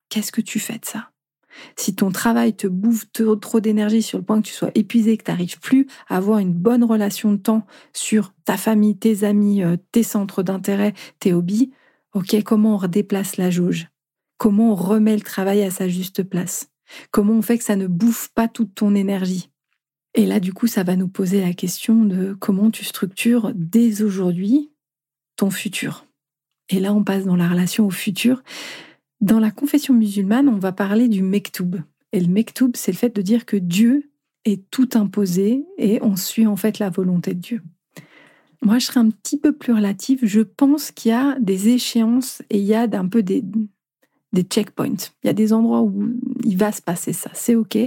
qu'est-ce 0.09 0.33
que 0.33 0.41
tu 0.41 0.59
fais 0.59 0.77
de 0.77 0.85
ça? 0.85 1.11
Si 1.77 1.95
ton 1.95 2.11
travail 2.11 2.55
te 2.55 2.67
bouffe 2.67 3.05
trop, 3.39 3.59
d'énergie 3.61 4.01
sur 4.01 4.17
le 4.17 4.25
point 4.25 4.41
que 4.41 4.47
tu 4.47 4.53
sois 4.53 4.71
épuisé, 4.75 5.15
que 5.15 5.23
tu 5.23 5.31
n'arrives 5.31 5.61
plus 5.61 5.87
à 6.09 6.17
avoir 6.17 6.39
une 6.39 6.51
bonne 6.51 6.83
relation 6.83 7.31
de 7.31 7.37
temps 7.37 7.65
sur 7.93 8.33
ta 8.43 8.57
famille, 8.57 8.97
tes 8.97 9.23
amis, 9.23 9.63
euh, 9.63 9.77
tes 9.93 10.03
centres 10.03 10.43
d'intérêt, 10.43 10.93
tes 11.19 11.31
hobbies, 11.31 11.71
ok, 12.13 12.43
comment 12.43 12.73
on 12.73 12.77
redéplace 12.77 13.37
la 13.37 13.49
jauge? 13.49 13.87
Comment 14.37 14.73
on 14.73 14.75
remet 14.75 15.15
le 15.15 15.21
travail 15.21 15.63
à 15.63 15.71
sa 15.71 15.87
juste 15.87 16.23
place? 16.23 16.69
Comment 17.11 17.33
on 17.33 17.41
fait 17.41 17.57
que 17.57 17.63
ça 17.63 17.77
ne 17.77 17.87
bouffe 17.87 18.27
pas 18.35 18.49
toute 18.49 18.75
ton 18.75 18.93
énergie? 18.93 19.52
Et 20.15 20.25
là, 20.25 20.39
du 20.39 20.53
coup, 20.53 20.67
ça 20.67 20.83
va 20.83 20.95
nous 20.95 21.07
poser 21.07 21.41
la 21.41 21.53
question 21.53 22.05
de 22.05 22.35
comment 22.39 22.69
tu 22.69 22.85
structures 22.85 23.51
dès 23.55 24.03
aujourd'hui 24.03 24.71
ton 25.35 25.49
futur. 25.49 26.05
Et 26.69 26.79
là, 26.79 26.93
on 26.93 27.03
passe 27.03 27.25
dans 27.25 27.35
la 27.35 27.49
relation 27.49 27.87
au 27.87 27.89
futur. 27.89 28.43
Dans 29.21 29.39
la 29.39 29.51
confession 29.51 29.93
musulmane, 29.93 30.49
on 30.49 30.59
va 30.59 30.71
parler 30.71 31.07
du 31.07 31.23
mektoub. 31.23 31.77
Et 32.11 32.19
le 32.19 32.27
mektoub, 32.27 32.71
c'est 32.75 32.91
le 32.91 32.97
fait 32.97 33.15
de 33.15 33.21
dire 33.21 33.45
que 33.45 33.57
Dieu 33.57 34.11
est 34.45 34.69
tout 34.69 34.89
imposé 34.93 35.65
et 35.77 35.99
on 36.03 36.15
suit 36.15 36.45
en 36.45 36.55
fait 36.55 36.77
la 36.77 36.89
volonté 36.89 37.33
de 37.33 37.39
Dieu. 37.39 37.61
Moi, 38.61 38.79
je 38.79 38.85
serais 38.85 38.99
un 38.99 39.09
petit 39.09 39.39
peu 39.39 39.51
plus 39.51 39.73
relative. 39.73 40.19
Je 40.23 40.41
pense 40.41 40.91
qu'il 40.91 41.09
y 41.09 41.13
a 41.13 41.37
des 41.39 41.69
échéances 41.69 42.41
et 42.49 42.59
il 42.59 42.65
y 42.65 42.75
a 42.75 42.87
un 42.91 43.07
peu 43.07 43.23
des, 43.23 43.43
des 44.33 44.41
checkpoints. 44.41 45.11
Il 45.23 45.27
y 45.27 45.29
a 45.29 45.33
des 45.33 45.53
endroits 45.53 45.81
où 45.81 46.09
il 46.43 46.57
va 46.57 46.71
se 46.71 46.81
passer 46.81 47.13
ça, 47.13 47.29
c'est 47.33 47.55
OK. 47.55 47.77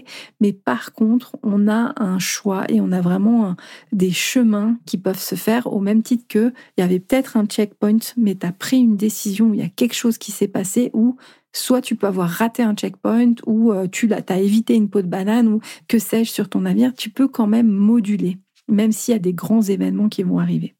Mais 0.40 0.52
par 0.52 0.92
contre, 0.92 1.36
on 1.42 1.68
a 1.68 1.92
un 1.96 2.18
choix 2.18 2.64
et 2.68 2.80
on 2.80 2.92
a 2.92 3.00
vraiment 3.00 3.56
des 3.92 4.12
chemins 4.12 4.78
qui 4.86 4.96
peuvent 4.96 5.20
se 5.20 5.34
faire 5.34 5.66
au 5.72 5.80
même 5.80 6.02
titre 6.02 6.24
que 6.28 6.52
il 6.76 6.80
y 6.80 6.84
avait 6.84 7.00
peut-être 7.00 7.36
un 7.36 7.46
checkpoint, 7.46 7.98
mais 8.16 8.36
tu 8.36 8.46
as 8.46 8.52
pris 8.52 8.78
une 8.78 8.96
décision, 8.96 9.52
il 9.52 9.60
y 9.60 9.64
a 9.64 9.68
quelque 9.68 9.94
chose 9.94 10.18
qui 10.18 10.32
s'est 10.32 10.48
passé 10.48 10.90
où 10.94 11.16
soit 11.52 11.80
tu 11.80 11.96
peux 11.96 12.06
avoir 12.06 12.28
raté 12.28 12.62
un 12.62 12.74
checkpoint 12.74 13.34
ou 13.46 13.72
euh, 13.72 13.88
tu 13.90 14.10
as 14.12 14.38
évité 14.38 14.74
une 14.74 14.88
peau 14.88 15.02
de 15.02 15.06
banane 15.06 15.48
ou 15.48 15.60
que 15.88 15.98
sais-je 15.98 16.30
sur 16.30 16.48
ton 16.48 16.60
navire, 16.60 16.94
tu 16.94 17.10
peux 17.10 17.28
quand 17.28 17.46
même 17.46 17.68
moduler, 17.68 18.38
même 18.68 18.92
s'il 18.92 19.12
y 19.12 19.16
a 19.16 19.20
des 19.20 19.32
grands 19.32 19.62
événements 19.62 20.08
qui 20.08 20.22
vont 20.22 20.38
arriver. 20.38 20.74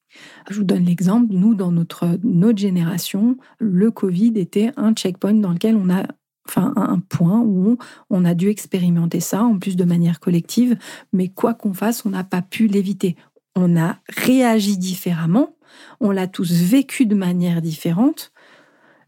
Je 0.50 0.56
vous 0.56 0.64
donne 0.64 0.84
l'exemple, 0.84 1.34
nous, 1.34 1.54
dans 1.54 1.72
notre, 1.72 2.18
notre 2.22 2.58
génération, 2.58 3.36
le 3.58 3.90
Covid 3.90 4.32
était 4.36 4.72
un 4.76 4.92
checkpoint 4.94 5.34
dans 5.34 5.52
lequel 5.52 5.76
on 5.76 5.90
a 5.90 6.06
enfin 6.48 6.72
un 6.76 7.00
point 7.00 7.40
où 7.40 7.76
on 8.08 8.24
a 8.24 8.34
dû 8.34 8.48
expérimenter 8.48 9.20
ça, 9.20 9.42
en 9.42 9.58
plus 9.58 9.76
de 9.76 9.84
manière 9.84 10.20
collective, 10.20 10.76
mais 11.12 11.28
quoi 11.28 11.54
qu'on 11.54 11.74
fasse, 11.74 12.06
on 12.06 12.10
n'a 12.10 12.24
pas 12.24 12.42
pu 12.42 12.66
l'éviter. 12.68 13.16
On 13.56 13.76
a 13.76 13.98
réagi 14.08 14.76
différemment, 14.76 15.56
on 16.00 16.10
l'a 16.10 16.26
tous 16.28 16.52
vécu 16.52 17.06
de 17.06 17.14
manière 17.14 17.62
différente, 17.62 18.32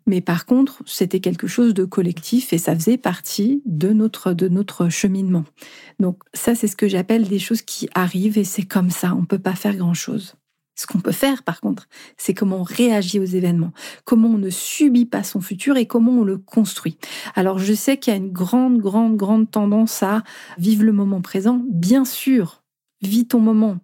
mais 0.06 0.22
par 0.22 0.46
contre, 0.46 0.82
c'était 0.86 1.20
quelque 1.20 1.46
chose 1.46 1.74
de 1.74 1.84
collectif 1.84 2.54
et 2.54 2.58
ça 2.58 2.74
faisait 2.74 2.96
partie 2.96 3.62
de 3.66 3.92
notre, 3.92 4.32
de 4.32 4.48
notre 4.48 4.88
cheminement. 4.88 5.44
Donc 6.00 6.22
ça, 6.32 6.54
c'est 6.54 6.66
ce 6.66 6.76
que 6.76 6.88
j'appelle 6.88 7.28
des 7.28 7.38
choses 7.38 7.60
qui 7.60 7.90
arrivent 7.94 8.38
et 8.38 8.44
c'est 8.44 8.62
comme 8.62 8.90
ça, 8.90 9.14
on 9.14 9.20
ne 9.20 9.26
peut 9.26 9.38
pas 9.38 9.54
faire 9.54 9.76
grand-chose. 9.76 10.34
Ce 10.78 10.86
qu'on 10.86 11.00
peut 11.00 11.10
faire, 11.10 11.42
par 11.42 11.60
contre, 11.60 11.88
c'est 12.16 12.34
comment 12.34 12.58
on 12.58 12.62
réagit 12.62 13.18
aux 13.18 13.24
événements, 13.24 13.72
comment 14.04 14.28
on 14.28 14.38
ne 14.38 14.48
subit 14.48 15.06
pas 15.06 15.24
son 15.24 15.40
futur 15.40 15.76
et 15.76 15.86
comment 15.86 16.20
on 16.20 16.22
le 16.22 16.38
construit. 16.38 16.98
Alors, 17.34 17.58
je 17.58 17.74
sais 17.74 17.96
qu'il 17.96 18.12
y 18.12 18.14
a 18.14 18.16
une 18.16 18.30
grande, 18.30 18.78
grande, 18.78 19.16
grande 19.16 19.50
tendance 19.50 20.04
à 20.04 20.22
vivre 20.56 20.84
le 20.84 20.92
moment 20.92 21.20
présent. 21.20 21.64
Bien 21.68 22.04
sûr, 22.04 22.62
vis 23.02 23.26
ton 23.26 23.40
moment. 23.40 23.78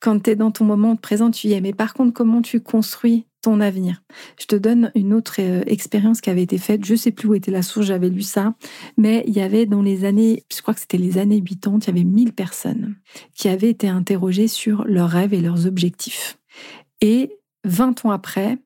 Quand 0.00 0.20
tu 0.22 0.30
es 0.30 0.36
dans 0.36 0.52
ton 0.52 0.64
moment 0.64 0.94
présent, 0.94 1.32
tu 1.32 1.48
y 1.48 1.54
es. 1.54 1.60
Mais 1.60 1.72
par 1.72 1.94
contre, 1.94 2.12
comment 2.12 2.42
tu 2.42 2.60
construis 2.60 3.26
ton 3.42 3.60
avenir. 3.60 4.02
Je 4.38 4.46
te 4.46 4.56
donne 4.56 4.92
une 4.94 5.14
autre 5.14 5.36
euh, 5.38 5.62
expérience 5.66 6.20
qui 6.20 6.30
avait 6.30 6.42
été 6.42 6.58
faite. 6.58 6.84
Je 6.84 6.94
sais 6.94 7.10
plus 7.10 7.28
où 7.28 7.34
était 7.34 7.50
la 7.50 7.62
source, 7.62 7.86
j'avais 7.86 8.08
lu 8.08 8.22
ça, 8.22 8.54
mais 8.96 9.24
il 9.26 9.34
y 9.34 9.40
avait 9.40 9.66
dans 9.66 9.82
les 9.82 10.04
années, 10.04 10.44
je 10.54 10.60
crois 10.62 10.74
que 10.74 10.80
c'était 10.80 10.98
les 10.98 11.18
années 11.18 11.42
80, 11.42 11.78
il 11.82 11.86
y 11.86 11.90
avait 11.90 12.04
1000 12.04 12.32
personnes 12.32 12.96
qui 13.34 13.48
avaient 13.48 13.70
été 13.70 13.88
interrogées 13.88 14.48
sur 14.48 14.84
leurs 14.84 15.10
rêves 15.10 15.34
et 15.34 15.40
leurs 15.40 15.66
objectifs. 15.66 16.38
Et 17.00 17.38
20 17.64 18.04
ans 18.04 18.10
après, 18.10 18.58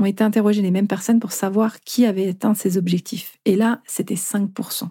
ont 0.00 0.04
été 0.04 0.22
interrogées 0.22 0.62
les 0.62 0.70
mêmes 0.70 0.86
personnes 0.86 1.20
pour 1.20 1.32
savoir 1.32 1.80
qui 1.80 2.06
avait 2.06 2.28
atteint 2.28 2.54
ces 2.54 2.78
objectifs. 2.78 3.38
Et 3.44 3.56
là, 3.56 3.80
c'était 3.86 4.14
5%. 4.14 4.88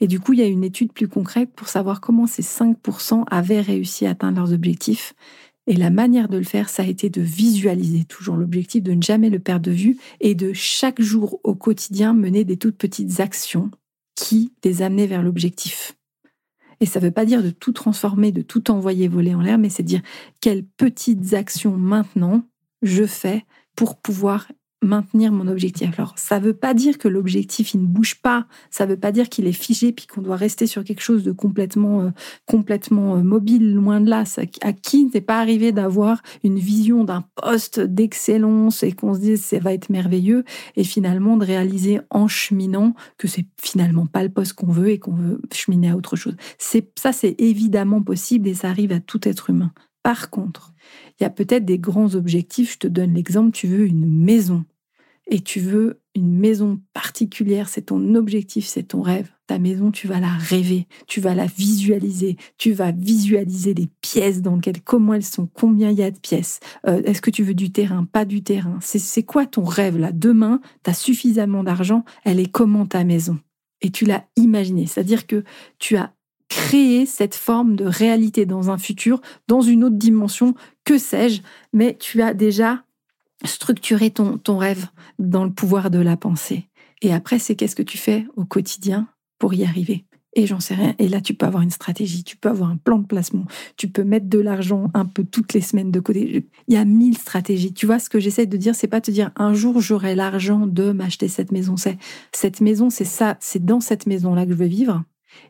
Et 0.00 0.06
du 0.06 0.20
coup, 0.20 0.34
il 0.34 0.40
y 0.40 0.42
a 0.42 0.46
une 0.46 0.64
étude 0.64 0.92
plus 0.92 1.08
concrète 1.08 1.50
pour 1.54 1.68
savoir 1.68 2.00
comment 2.00 2.26
ces 2.26 2.42
5% 2.42 3.24
avaient 3.30 3.60
réussi 3.60 4.06
à 4.06 4.10
atteindre 4.10 4.38
leurs 4.38 4.52
objectifs. 4.52 5.14
Et 5.66 5.76
la 5.76 5.90
manière 5.90 6.28
de 6.28 6.36
le 6.36 6.44
faire, 6.44 6.68
ça 6.68 6.82
a 6.82 6.86
été 6.86 7.08
de 7.08 7.22
visualiser 7.22 8.04
toujours 8.04 8.36
l'objectif, 8.36 8.82
de 8.82 8.92
ne 8.92 9.02
jamais 9.02 9.30
le 9.30 9.38
perdre 9.38 9.70
de 9.70 9.74
vue 9.74 9.96
et 10.20 10.34
de 10.34 10.52
chaque 10.52 11.00
jour 11.00 11.40
au 11.42 11.54
quotidien 11.54 12.12
mener 12.12 12.44
des 12.44 12.58
toutes 12.58 12.76
petites 12.76 13.20
actions 13.20 13.70
qui 14.14 14.52
les 14.62 14.82
amenaient 14.82 15.06
vers 15.06 15.22
l'objectif. 15.22 15.96
Et 16.80 16.86
ça 16.86 17.00
ne 17.00 17.06
veut 17.06 17.10
pas 17.10 17.24
dire 17.24 17.42
de 17.42 17.50
tout 17.50 17.72
transformer, 17.72 18.30
de 18.30 18.42
tout 18.42 18.70
envoyer 18.70 19.08
voler 19.08 19.34
en 19.34 19.40
l'air, 19.40 19.58
mais 19.58 19.70
c'est 19.70 19.82
dire 19.82 20.02
quelles 20.40 20.64
petites 20.64 21.32
actions 21.32 21.76
maintenant 21.76 22.46
je 22.82 23.06
fais 23.06 23.44
pour 23.74 23.96
pouvoir 23.96 24.48
maintenir 24.84 25.32
mon 25.32 25.48
objectif. 25.48 25.98
Alors, 25.98 26.14
ça 26.16 26.38
ne 26.38 26.44
veut 26.44 26.54
pas 26.54 26.74
dire 26.74 26.98
que 26.98 27.08
l'objectif, 27.08 27.74
il 27.74 27.82
ne 27.82 27.86
bouge 27.86 28.16
pas. 28.16 28.46
Ça 28.70 28.86
ne 28.86 28.90
veut 28.90 28.98
pas 28.98 29.12
dire 29.12 29.28
qu'il 29.28 29.46
est 29.46 29.52
figé 29.52 29.92
puis 29.92 30.06
qu'on 30.06 30.22
doit 30.22 30.36
rester 30.36 30.66
sur 30.66 30.84
quelque 30.84 31.00
chose 31.00 31.24
de 31.24 31.32
complètement, 31.32 32.02
euh, 32.02 32.10
complètement 32.46 33.16
euh, 33.16 33.22
mobile, 33.22 33.74
loin 33.74 34.00
de 34.00 34.10
là. 34.10 34.24
à 34.62 34.72
qui 34.72 35.10
n'est 35.12 35.20
pas 35.20 35.40
arrivé 35.40 35.72
d'avoir 35.72 36.22
une 36.42 36.58
vision 36.58 37.04
d'un 37.04 37.24
poste 37.34 37.80
d'excellence 37.80 38.82
et 38.82 38.92
qu'on 38.92 39.14
se 39.14 39.20
dise 39.20 39.44
ça 39.44 39.58
va 39.58 39.72
être 39.72 39.90
merveilleux 39.90 40.44
et 40.76 40.84
finalement 40.84 41.36
de 41.36 41.44
réaliser 41.44 42.00
en 42.10 42.28
cheminant 42.28 42.94
que 43.18 43.28
c'est 43.28 43.46
finalement 43.60 44.06
pas 44.06 44.22
le 44.22 44.30
poste 44.30 44.54
qu'on 44.54 44.70
veut 44.70 44.90
et 44.90 44.98
qu'on 44.98 45.14
veut 45.14 45.40
cheminer 45.52 45.90
à 45.90 45.96
autre 45.96 46.16
chose. 46.16 46.36
C'est, 46.58 46.90
ça, 46.98 47.12
c'est 47.12 47.34
évidemment 47.38 48.02
possible 48.02 48.48
et 48.48 48.54
ça 48.54 48.68
arrive 48.68 48.92
à 48.92 49.00
tout 49.00 49.26
être 49.28 49.50
humain. 49.50 49.72
Par 50.02 50.28
contre, 50.30 50.72
il 51.18 51.22
y 51.22 51.26
a 51.26 51.30
peut-être 51.30 51.64
des 51.64 51.78
grands 51.78 52.14
objectifs. 52.14 52.74
Je 52.74 52.78
te 52.78 52.86
donne 52.86 53.14
l'exemple, 53.14 53.52
tu 53.52 53.66
veux 53.66 53.86
une 53.86 54.06
maison 54.06 54.64
et 55.26 55.40
tu 55.40 55.60
veux 55.60 56.00
une 56.14 56.38
maison 56.38 56.80
particulière, 56.92 57.68
c'est 57.68 57.86
ton 57.86 58.14
objectif, 58.14 58.66
c'est 58.66 58.84
ton 58.84 59.02
rêve. 59.02 59.30
Ta 59.46 59.58
maison, 59.58 59.90
tu 59.90 60.06
vas 60.06 60.20
la 60.20 60.32
rêver, 60.32 60.86
tu 61.06 61.20
vas 61.20 61.34
la 61.34 61.46
visualiser, 61.46 62.36
tu 62.56 62.72
vas 62.72 62.92
visualiser 62.92 63.74
les 63.74 63.88
pièces 64.00 64.40
dans 64.40 64.56
lesquelles, 64.56 64.80
comment 64.82 65.14
elles 65.14 65.24
sont, 65.24 65.46
combien 65.52 65.90
il 65.90 65.98
y 65.98 66.02
a 66.02 66.10
de 66.10 66.18
pièces. 66.18 66.60
Euh, 66.86 67.02
est-ce 67.04 67.20
que 67.20 67.30
tu 67.30 67.42
veux 67.42 67.54
du 67.54 67.70
terrain, 67.70 68.04
pas 68.04 68.24
du 68.24 68.42
terrain 68.42 68.78
C'est 68.80 69.22
quoi 69.22 69.46
ton 69.46 69.64
rêve 69.64 69.98
là? 69.98 70.12
Demain, 70.12 70.60
tu 70.82 70.90
as 70.90 70.94
suffisamment 70.94 71.64
d'argent, 71.64 72.04
elle 72.24 72.40
est 72.40 72.50
comment 72.50 72.86
ta 72.86 73.04
maison? 73.04 73.38
Et 73.82 73.90
tu 73.90 74.04
l'as 74.04 74.24
imaginée, 74.36 74.86
c'est-à-dire 74.86 75.26
que 75.26 75.44
tu 75.78 75.96
as 75.96 76.14
créé 76.48 77.04
cette 77.04 77.34
forme 77.34 77.76
de 77.76 77.84
réalité 77.84 78.46
dans 78.46 78.70
un 78.70 78.78
futur, 78.78 79.20
dans 79.48 79.60
une 79.60 79.84
autre 79.84 79.96
dimension, 79.96 80.54
que 80.84 80.98
sais-je, 80.98 81.42
mais 81.72 81.96
tu 81.98 82.22
as 82.22 82.32
déjà 82.32 82.84
structurer 83.44 84.10
ton, 84.10 84.38
ton 84.38 84.58
rêve 84.58 84.86
dans 85.18 85.44
le 85.44 85.52
pouvoir 85.52 85.90
de 85.90 85.98
la 85.98 86.16
pensée. 86.16 86.68
Et 87.02 87.12
après, 87.12 87.38
c'est 87.38 87.54
qu'est-ce 87.54 87.76
que 87.76 87.82
tu 87.82 87.98
fais 87.98 88.26
au 88.36 88.44
quotidien 88.44 89.08
pour 89.38 89.54
y 89.54 89.64
arriver? 89.64 90.04
Et 90.36 90.46
j'en 90.46 90.58
sais 90.58 90.74
rien. 90.74 90.94
Et 90.98 91.08
là, 91.08 91.20
tu 91.20 91.34
peux 91.34 91.46
avoir 91.46 91.62
une 91.62 91.70
stratégie, 91.70 92.24
tu 92.24 92.36
peux 92.36 92.48
avoir 92.48 92.70
un 92.70 92.76
plan 92.76 92.98
de 92.98 93.06
placement, 93.06 93.44
tu 93.76 93.88
peux 93.88 94.02
mettre 94.02 94.28
de 94.28 94.40
l'argent 94.40 94.90
un 94.94 95.04
peu 95.04 95.24
toutes 95.24 95.52
les 95.52 95.60
semaines 95.60 95.92
de 95.92 96.00
côté. 96.00 96.46
Il 96.66 96.74
y 96.74 96.76
a 96.76 96.84
mille 96.84 97.16
stratégies. 97.16 97.72
Tu 97.72 97.86
vois, 97.86 97.98
ce 97.98 98.08
que 98.08 98.18
j'essaie 98.18 98.46
de 98.46 98.56
dire, 98.56 98.74
c'est 98.74 98.88
pas 98.88 99.00
te 99.00 99.10
dire 99.10 99.30
un 99.36 99.54
jour 99.54 99.80
j'aurai 99.80 100.16
l'argent 100.16 100.66
de 100.66 100.90
m'acheter 100.90 101.28
cette 101.28 101.52
maison. 101.52 101.76
C'est 101.76 101.98
cette 102.32 102.60
maison, 102.60 102.90
c'est 102.90 103.04
ça, 103.04 103.36
c'est 103.40 103.64
dans 103.64 103.80
cette 103.80 104.06
maison-là 104.06 104.44
que 104.44 104.52
je 104.52 104.56
veux 104.56 104.66
vivre. 104.66 105.04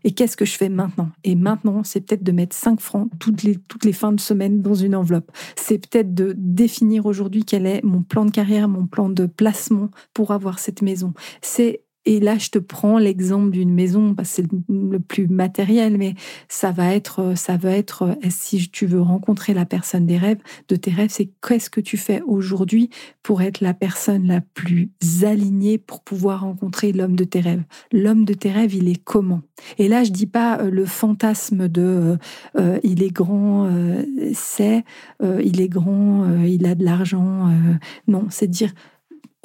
Et 0.04 0.12
qu'est-ce 0.12 0.36
que 0.36 0.44
je 0.44 0.56
fais 0.56 0.68
maintenant? 0.68 1.10
Et 1.24 1.34
maintenant, 1.34 1.82
c'est 1.84 2.00
peut-être 2.00 2.22
de 2.22 2.32
mettre 2.32 2.54
5 2.54 2.80
francs 2.80 3.10
toutes 3.18 3.42
les, 3.42 3.56
toutes 3.56 3.84
les 3.84 3.92
fins 3.92 4.12
de 4.12 4.20
semaine 4.20 4.62
dans 4.62 4.74
une 4.74 4.94
enveloppe. 4.94 5.30
C'est 5.56 5.78
peut-être 5.78 6.14
de 6.14 6.34
définir 6.36 7.06
aujourd'hui 7.06 7.44
quel 7.44 7.66
est 7.66 7.82
mon 7.84 8.02
plan 8.02 8.24
de 8.24 8.30
carrière, 8.30 8.68
mon 8.68 8.86
plan 8.86 9.08
de 9.08 9.26
placement 9.26 9.90
pour 10.12 10.30
avoir 10.30 10.58
cette 10.58 10.82
maison. 10.82 11.14
C'est 11.42 11.84
et 12.06 12.20
là, 12.20 12.36
je 12.38 12.50
te 12.50 12.58
prends 12.58 12.98
l'exemple 12.98 13.50
d'une 13.50 13.72
maison, 13.72 14.14
parce 14.14 14.28
que 14.30 14.42
c'est 14.42 14.48
le 14.68 14.98
plus 14.98 15.26
matériel, 15.26 15.96
mais 15.96 16.14
ça 16.48 16.70
va 16.70 16.94
être, 16.94 17.36
ça 17.36 17.56
va 17.56 17.70
être, 17.70 18.16
si 18.28 18.68
tu 18.68 18.86
veux 18.86 19.00
rencontrer 19.00 19.54
la 19.54 19.64
personne 19.64 20.06
des 20.06 20.18
rêves, 20.18 20.40
de 20.68 20.76
tes 20.76 20.90
rêves, 20.90 21.10
c'est 21.10 21.30
qu'est-ce 21.46 21.70
que 21.70 21.80
tu 21.80 21.96
fais 21.96 22.22
aujourd'hui 22.26 22.90
pour 23.22 23.42
être 23.42 23.60
la 23.60 23.74
personne 23.74 24.26
la 24.26 24.40
plus 24.40 24.90
alignée 25.22 25.78
pour 25.78 26.02
pouvoir 26.02 26.42
rencontrer 26.42 26.92
l'homme 26.92 27.16
de 27.16 27.24
tes 27.24 27.40
rêves? 27.40 27.62
L'homme 27.92 28.24
de 28.24 28.34
tes 28.34 28.50
rêves, 28.50 28.74
il 28.74 28.88
est 28.88 29.02
comment? 29.02 29.40
Et 29.78 29.88
là, 29.88 30.04
je 30.04 30.10
dis 30.10 30.26
pas 30.26 30.60
euh, 30.60 30.70
le 30.70 30.84
fantasme 30.84 31.68
de, 31.68 31.82
euh, 31.82 32.16
euh, 32.58 32.78
il 32.82 33.02
est 33.02 33.12
grand, 33.12 33.70
c'est, 34.32 34.84
il 35.22 35.60
est 35.60 35.68
grand, 35.68 36.42
il 36.44 36.66
a 36.66 36.74
de 36.74 36.84
l'argent. 36.84 37.50
non, 38.08 38.26
c'est 38.30 38.48
dire 38.48 38.72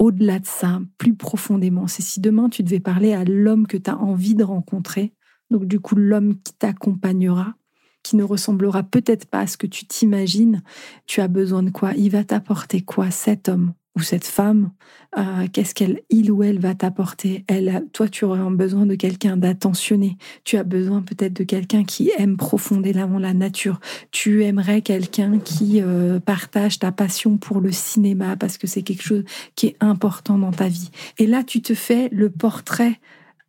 au-delà 0.00 0.38
de 0.40 0.46
ça, 0.46 0.80
plus 0.98 1.14
profondément. 1.14 1.86
C'est 1.86 2.02
si 2.02 2.20
demain 2.20 2.48
tu 2.48 2.64
devais 2.64 2.80
parler 2.80 3.12
à 3.12 3.24
l'homme 3.24 3.66
que 3.66 3.76
tu 3.76 3.90
as 3.90 3.98
envie 3.98 4.34
de 4.34 4.42
rencontrer, 4.42 5.12
donc 5.50 5.66
du 5.66 5.78
coup 5.78 5.94
l'homme 5.94 6.40
qui 6.42 6.54
t'accompagnera, 6.54 7.54
qui 8.02 8.16
ne 8.16 8.24
ressemblera 8.24 8.82
peut-être 8.82 9.26
pas 9.26 9.40
à 9.40 9.46
ce 9.46 9.58
que 9.58 9.66
tu 9.66 9.86
t'imagines, 9.86 10.62
tu 11.06 11.20
as 11.20 11.28
besoin 11.28 11.62
de 11.62 11.70
quoi? 11.70 11.92
Il 11.94 12.10
va 12.10 12.24
t'apporter 12.24 12.80
quoi 12.80 13.10
cet 13.10 13.48
homme? 13.50 13.74
Ou 13.96 14.00
cette 14.02 14.26
femme, 14.26 14.70
euh, 15.18 15.48
qu'est-ce 15.52 15.74
qu'elle, 15.74 16.02
il 16.10 16.30
ou 16.30 16.42
elle 16.44 16.60
va 16.60 16.74
t'apporter? 16.74 17.44
Elle, 17.48 17.84
toi, 17.92 18.08
tu 18.08 18.24
aurais 18.24 18.38
besoin 18.50 18.86
de 18.86 18.94
quelqu'un 18.94 19.36
d'attentionné. 19.36 20.16
Tu 20.44 20.56
as 20.56 20.62
besoin 20.62 21.02
peut-être 21.02 21.32
de 21.32 21.44
quelqu'un 21.44 21.82
qui 21.82 22.12
aime 22.16 22.36
profondément 22.36 23.18
la 23.18 23.34
nature. 23.34 23.80
Tu 24.12 24.44
aimerais 24.44 24.82
quelqu'un 24.82 25.40
qui 25.40 25.82
euh, 25.82 26.20
partage 26.20 26.78
ta 26.78 26.92
passion 26.92 27.36
pour 27.36 27.60
le 27.60 27.72
cinéma 27.72 28.36
parce 28.36 28.58
que 28.58 28.68
c'est 28.68 28.82
quelque 28.82 29.02
chose 29.02 29.24
qui 29.56 29.66
est 29.66 29.76
important 29.80 30.38
dans 30.38 30.52
ta 30.52 30.68
vie. 30.68 30.90
Et 31.18 31.26
là, 31.26 31.42
tu 31.42 31.60
te 31.60 31.74
fais 31.74 32.08
le 32.12 32.30
portrait 32.30 33.00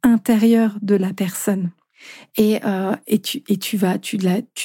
intérieur 0.04 0.78
de 0.82 0.96
la 0.96 1.14
personne. 1.14 1.70
Et, 2.38 2.60
euh, 2.66 2.96
et, 3.08 3.20
tu, 3.20 3.78
vas, 3.78 3.98
tu, 3.98 4.18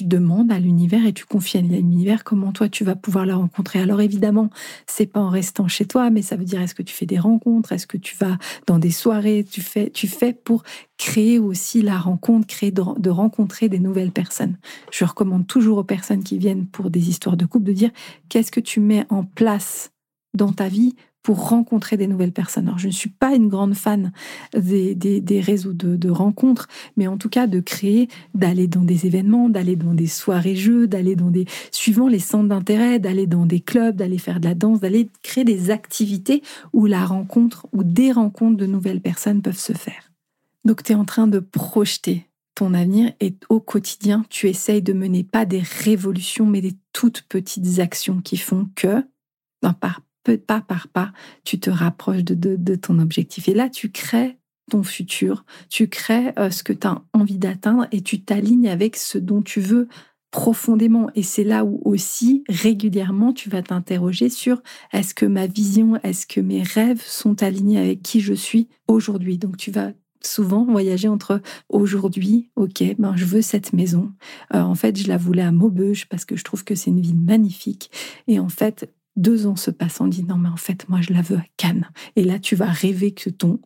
demandes 0.04 0.52
à 0.52 0.58
l'univers 0.58 1.04
et 1.06 1.12
tu 1.12 1.24
confies 1.24 1.58
à 1.58 1.60
l'univers 1.60 2.24
comment 2.24 2.52
toi 2.52 2.68
tu 2.68 2.84
vas 2.84 2.94
pouvoir 2.94 3.26
la 3.26 3.36
rencontrer. 3.36 3.80
Alors 3.80 4.00
évidemment, 4.00 4.50
c'est 4.86 5.06
pas 5.06 5.20
en 5.20 5.28
restant 5.28 5.68
chez 5.68 5.84
toi, 5.84 6.10
mais 6.10 6.22
ça 6.22 6.36
veut 6.36 6.44
dire 6.44 6.60
est-ce 6.60 6.74
que 6.74 6.82
tu 6.82 6.94
fais 6.94 7.06
des 7.06 7.18
rencontres, 7.18 7.72
est-ce 7.72 7.86
que 7.86 7.96
tu 7.96 8.16
vas 8.16 8.38
dans 8.66 8.78
des 8.78 8.90
soirées, 8.90 9.44
tu 9.44 9.60
fais, 9.60 10.32
pour 10.32 10.62
créer 10.98 11.38
aussi 11.38 11.82
la 11.82 11.98
rencontre, 11.98 12.46
créer 12.46 12.70
de 12.70 13.10
rencontrer 13.10 13.68
des 13.68 13.78
nouvelles 13.78 14.12
personnes. 14.12 14.56
Je 14.90 15.04
recommande 15.04 15.46
toujours 15.46 15.78
aux 15.78 15.84
personnes 15.84 16.24
qui 16.24 16.38
viennent 16.38 16.66
pour 16.66 16.90
des 16.90 17.08
histoires 17.08 17.36
de 17.36 17.46
couple 17.46 17.66
de 17.66 17.72
dire 17.72 17.90
qu'est-ce 18.28 18.50
que 18.50 18.60
tu 18.60 18.80
mets 18.80 19.04
en 19.10 19.24
place 19.24 19.90
dans 20.34 20.52
ta 20.52 20.68
vie 20.68 20.94
pour 21.26 21.48
rencontrer 21.48 21.96
des 21.96 22.06
nouvelles 22.06 22.30
personnes. 22.30 22.68
Alors, 22.68 22.78
je 22.78 22.86
ne 22.86 22.92
suis 22.92 23.10
pas 23.10 23.34
une 23.34 23.48
grande 23.48 23.74
fan 23.74 24.12
des, 24.56 24.94
des, 24.94 25.40
réseaux 25.40 25.72
de, 25.72 25.96
de, 25.96 26.08
rencontres, 26.08 26.68
mais 26.96 27.08
en 27.08 27.16
tout 27.16 27.28
cas 27.28 27.48
de 27.48 27.58
créer, 27.58 28.06
d'aller 28.36 28.68
dans 28.68 28.84
des 28.84 29.06
événements, 29.06 29.48
d'aller 29.48 29.74
dans 29.74 29.92
des 29.92 30.06
soirées-jeux, 30.06 30.86
d'aller 30.86 31.16
dans 31.16 31.32
des, 31.32 31.46
suivant 31.72 32.06
les 32.06 32.20
centres 32.20 32.46
d'intérêt, 32.46 33.00
d'aller 33.00 33.26
dans 33.26 33.44
des 33.44 33.58
clubs, 33.58 33.96
d'aller 33.96 34.18
faire 34.18 34.38
de 34.38 34.44
la 34.44 34.54
danse, 34.54 34.78
d'aller 34.78 35.10
créer 35.24 35.42
des 35.42 35.70
activités 35.70 36.44
où 36.72 36.86
la 36.86 37.04
rencontre, 37.04 37.66
ou 37.72 37.82
des 37.82 38.12
rencontres 38.12 38.56
de 38.56 38.66
nouvelles 38.66 39.00
personnes 39.00 39.42
peuvent 39.42 39.58
se 39.58 39.72
faire. 39.72 40.12
Donc, 40.64 40.84
tu 40.84 40.92
es 40.92 40.94
en 40.94 41.04
train 41.04 41.26
de 41.26 41.40
projeter 41.40 42.28
ton 42.54 42.72
avenir 42.72 43.12
et 43.18 43.34
au 43.48 43.58
quotidien, 43.58 44.24
tu 44.30 44.48
essayes 44.48 44.80
de 44.80 44.92
mener 44.92 45.24
pas 45.24 45.44
des 45.44 45.62
révolutions, 45.82 46.46
mais 46.46 46.60
des 46.60 46.76
toutes 46.92 47.22
petites 47.22 47.80
actions 47.80 48.20
qui 48.20 48.36
font 48.36 48.68
que, 48.76 49.04
ben, 49.60 49.72
par 49.72 50.02
pas 50.32 50.60
par 50.60 50.88
pas, 50.88 51.12
tu 51.44 51.58
te 51.58 51.70
rapproches 51.70 52.24
de, 52.24 52.74
ton 52.74 52.98
objectif. 52.98 53.48
Et 53.48 53.54
là, 53.54 53.68
tu 53.68 53.90
crées 53.90 54.36
ton 54.70 54.82
futur, 54.82 55.44
tu 55.70 55.88
crées 55.88 56.32
euh, 56.38 56.50
ce 56.50 56.64
que 56.64 56.72
tu 56.72 56.86
as 56.86 57.02
envie 57.12 57.38
d'atteindre 57.38 57.86
et 57.92 58.00
tu 58.00 58.22
t'alignes 58.22 58.68
avec 58.68 58.96
ce 58.96 59.16
dont 59.16 59.40
tu 59.40 59.60
veux 59.60 59.88
profondément. 60.32 61.08
Et 61.14 61.22
c'est 61.22 61.44
là 61.44 61.64
où 61.64 61.80
aussi 61.84 62.42
régulièrement 62.48 63.32
tu 63.32 63.48
vas 63.48 63.62
t'interroger 63.62 64.28
sur 64.28 64.60
est-ce 64.92 65.14
que 65.14 65.24
ma 65.24 65.46
vision, 65.46 65.96
est-ce 66.02 66.26
que 66.26 66.40
mes 66.40 66.62
rêves 66.62 67.02
sont 67.02 67.42
alignés 67.42 67.78
avec 67.78 68.02
qui 68.02 68.20
je 68.20 68.34
suis 68.34 68.68
aujourd'hui? 68.88 69.38
Donc 69.38 69.56
tu 69.56 69.70
vas 69.70 69.92
souvent 70.26 70.64
voyager 70.64 71.08
entre 71.08 71.40
aujourd'hui, 71.68 72.50
ok, 72.56 72.82
ben 72.98 73.14
je 73.16 73.24
veux 73.24 73.42
cette 73.42 73.72
maison. 73.72 74.12
Euh, 74.54 74.60
en 74.60 74.74
fait, 74.74 74.96
je 74.98 75.08
la 75.08 75.16
voulais 75.16 75.42
à 75.42 75.52
Maubeuge 75.52 76.08
parce 76.08 76.24
que 76.24 76.36
je 76.36 76.44
trouve 76.44 76.64
que 76.64 76.74
c'est 76.74 76.90
une 76.90 77.00
ville 77.00 77.20
magnifique. 77.20 77.90
Et 78.26 78.38
en 78.38 78.48
fait, 78.48 78.92
deux 79.16 79.46
ans 79.46 79.56
se 79.56 79.70
passent, 79.70 80.00
on 80.00 80.06
dit 80.06 80.24
non 80.24 80.36
mais 80.36 80.48
en 80.48 80.56
fait 80.56 80.88
moi 80.88 81.00
je 81.00 81.12
la 81.12 81.22
veux 81.22 81.36
à 81.36 81.44
Cannes. 81.56 81.90
Et 82.16 82.24
là 82.24 82.38
tu 82.38 82.54
vas 82.54 82.66
rêver 82.66 83.12
que 83.12 83.30
ton, 83.30 83.60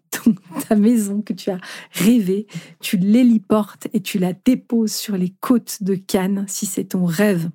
ta 0.69 0.77
maison 0.77 1.23
que 1.23 1.33
tu 1.33 1.51
as 1.51 1.59
rêvé, 1.93 2.47
tu 2.81 2.97
l'héliportes 2.97 3.89
et 3.93 4.01
tu 4.01 4.19
la 4.19 4.33
déposes 4.33 4.93
sur 4.93 5.17
les 5.17 5.35
côtes 5.41 5.83
de 5.83 5.95
Cannes 5.95 6.45
si 6.49 6.67
c'est 6.67 6.85
ton 6.85 7.05
rêve. 7.05 7.51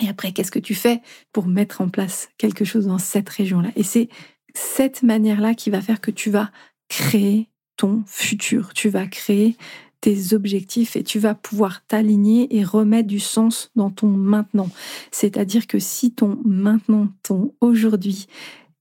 Et 0.00 0.08
après 0.08 0.32
qu'est-ce 0.32 0.52
que 0.52 0.58
tu 0.58 0.74
fais 0.74 1.00
pour 1.32 1.46
mettre 1.46 1.80
en 1.80 1.88
place 1.88 2.28
quelque 2.38 2.64
chose 2.64 2.86
dans 2.86 2.98
cette 2.98 3.28
région-là? 3.28 3.70
Et 3.76 3.82
c'est 3.82 4.08
cette 4.54 5.02
manière-là 5.02 5.54
qui 5.54 5.70
va 5.70 5.80
faire 5.80 6.00
que 6.00 6.10
tu 6.10 6.30
vas 6.30 6.50
créer 6.88 7.48
ton 7.76 8.02
futur, 8.06 8.74
tu 8.74 8.88
vas 8.88 9.06
créer 9.06 9.56
tes 10.00 10.34
objectifs 10.34 10.96
et 10.96 11.02
tu 11.02 11.18
vas 11.18 11.34
pouvoir 11.34 11.84
t'aligner 11.86 12.56
et 12.56 12.64
remettre 12.64 13.08
du 13.08 13.20
sens 13.20 13.70
dans 13.76 13.90
ton 13.90 14.08
maintenant. 14.08 14.70
C'est-à-dire 15.10 15.66
que 15.66 15.78
si 15.78 16.12
ton 16.12 16.38
maintenant, 16.44 17.08
ton 17.22 17.54
aujourd'hui 17.60 18.26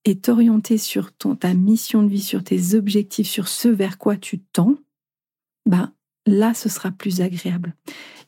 est 0.05 0.29
orienté 0.29 0.77
sur 0.77 1.11
ton, 1.11 1.35
ta 1.35 1.53
mission 1.53 2.03
de 2.03 2.09
vie, 2.09 2.21
sur 2.21 2.43
tes 2.43 2.75
objectifs, 2.75 3.27
sur 3.27 3.47
ce 3.47 3.67
vers 3.67 3.97
quoi 3.97 4.15
tu 4.15 4.39
tends, 4.39 4.75
ben 5.65 5.91
là, 6.25 6.53
ce 6.53 6.69
sera 6.69 6.91
plus 6.91 7.21
agréable. 7.21 7.75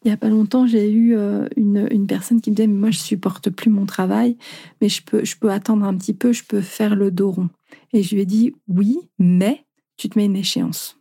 Il 0.03 0.07
n'y 0.07 0.13
a 0.13 0.17
pas 0.17 0.29
longtemps, 0.29 0.65
j'ai 0.65 0.89
eu 0.89 1.15
euh, 1.15 1.47
une, 1.57 1.87
une, 1.91 2.07
personne 2.07 2.39
qui 2.39 2.51
me 2.51 2.55
disait, 2.55 2.67
moi, 2.67 2.91
je 2.91 2.99
supporte 2.99 3.49
plus 3.49 3.69
mon 3.69 3.85
travail, 3.85 4.37
mais 4.81 4.87
je 4.87 5.03
peux, 5.03 5.25
je 5.25 5.35
peux 5.37 5.51
attendre 5.51 5.85
un 5.85 5.95
petit 5.97 6.13
peu, 6.13 6.31
je 6.31 6.43
peux 6.43 6.61
faire 6.61 6.95
le 6.95 7.11
dos 7.11 7.31
rond. 7.31 7.49
Et 7.91 8.01
je 8.01 8.15
lui 8.15 8.21
ai 8.21 8.25
dit, 8.25 8.53
oui, 8.67 8.97
mais 9.19 9.65
tu 9.97 10.07
te 10.09 10.17
mets 10.17 10.25
une 10.25 10.37
échéance 10.37 10.98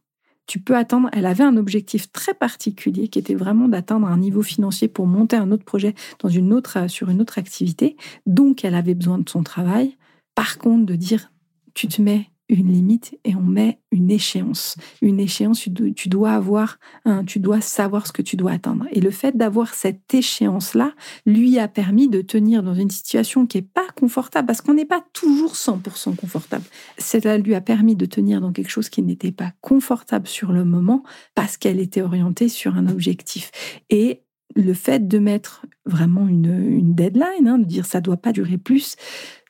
tu 0.48 0.58
peux 0.58 0.76
attendre. 0.76 1.08
Elle 1.12 1.26
avait 1.26 1.44
un 1.44 1.56
objectif 1.56 2.10
très 2.10 2.34
particulier 2.34 3.06
qui 3.06 3.20
était 3.20 3.36
vraiment 3.36 3.68
d'atteindre 3.68 4.08
un 4.08 4.18
niveau 4.18 4.42
financier 4.42 4.88
pour 4.88 5.06
monter 5.06 5.36
un 5.36 5.52
autre 5.52 5.64
projet 5.64 5.94
dans 6.18 6.28
une 6.28 6.52
autre, 6.52 6.78
euh, 6.78 6.88
sur 6.88 7.10
une 7.10 7.20
autre 7.20 7.38
activité. 7.38 7.96
Donc, 8.26 8.64
elle 8.64 8.74
avait 8.74 8.94
besoin 8.94 9.18
de 9.18 9.28
son 9.28 9.44
travail. 9.44 9.96
Par 10.34 10.58
contre, 10.58 10.86
de 10.86 10.96
dire, 10.96 11.30
tu 11.74 11.86
te 11.86 12.02
mets 12.02 12.30
une 12.48 12.72
limite 12.72 13.18
et 13.24 13.34
on 13.34 13.42
met 13.42 13.80
une 13.90 14.10
échéance. 14.10 14.76
Une 15.02 15.20
échéance, 15.20 15.68
tu 15.96 16.08
dois 16.08 16.32
avoir, 16.32 16.78
tu 17.26 17.40
dois 17.40 17.60
savoir 17.60 18.06
ce 18.06 18.12
que 18.12 18.22
tu 18.22 18.36
dois 18.36 18.52
atteindre. 18.52 18.86
Et 18.92 19.00
le 19.00 19.10
fait 19.10 19.36
d'avoir 19.36 19.74
cette 19.74 20.12
échéance-là 20.12 20.92
lui 21.26 21.58
a 21.58 21.68
permis 21.68 22.08
de 22.08 22.22
tenir 22.22 22.62
dans 22.62 22.74
une 22.74 22.90
situation 22.90 23.46
qui 23.46 23.58
est 23.58 23.62
pas 23.62 23.86
confortable 23.96 24.46
parce 24.46 24.60
qu'on 24.60 24.74
n'est 24.74 24.84
pas 24.84 25.04
toujours 25.12 25.54
100% 25.54 26.16
confortable. 26.16 26.64
Cela 26.98 27.38
lui 27.38 27.54
a 27.54 27.60
permis 27.60 27.96
de 27.96 28.06
tenir 28.06 28.40
dans 28.40 28.52
quelque 28.52 28.70
chose 28.70 28.88
qui 28.88 29.02
n'était 29.02 29.32
pas 29.32 29.52
confortable 29.60 30.26
sur 30.26 30.52
le 30.52 30.64
moment 30.64 31.02
parce 31.34 31.56
qu'elle 31.56 31.80
était 31.80 32.02
orientée 32.02 32.48
sur 32.48 32.76
un 32.76 32.88
objectif. 32.88 33.50
Et 33.90 34.22
le 34.56 34.74
fait 34.74 35.06
de 35.06 35.18
mettre 35.18 35.66
vraiment 35.84 36.26
une, 36.26 36.94
deadline, 36.94 37.46
hein, 37.46 37.58
de 37.58 37.64
dire 37.64 37.86
ça 37.86 38.00
doit 38.00 38.16
pas 38.16 38.32
durer 38.32 38.58
plus, 38.58 38.96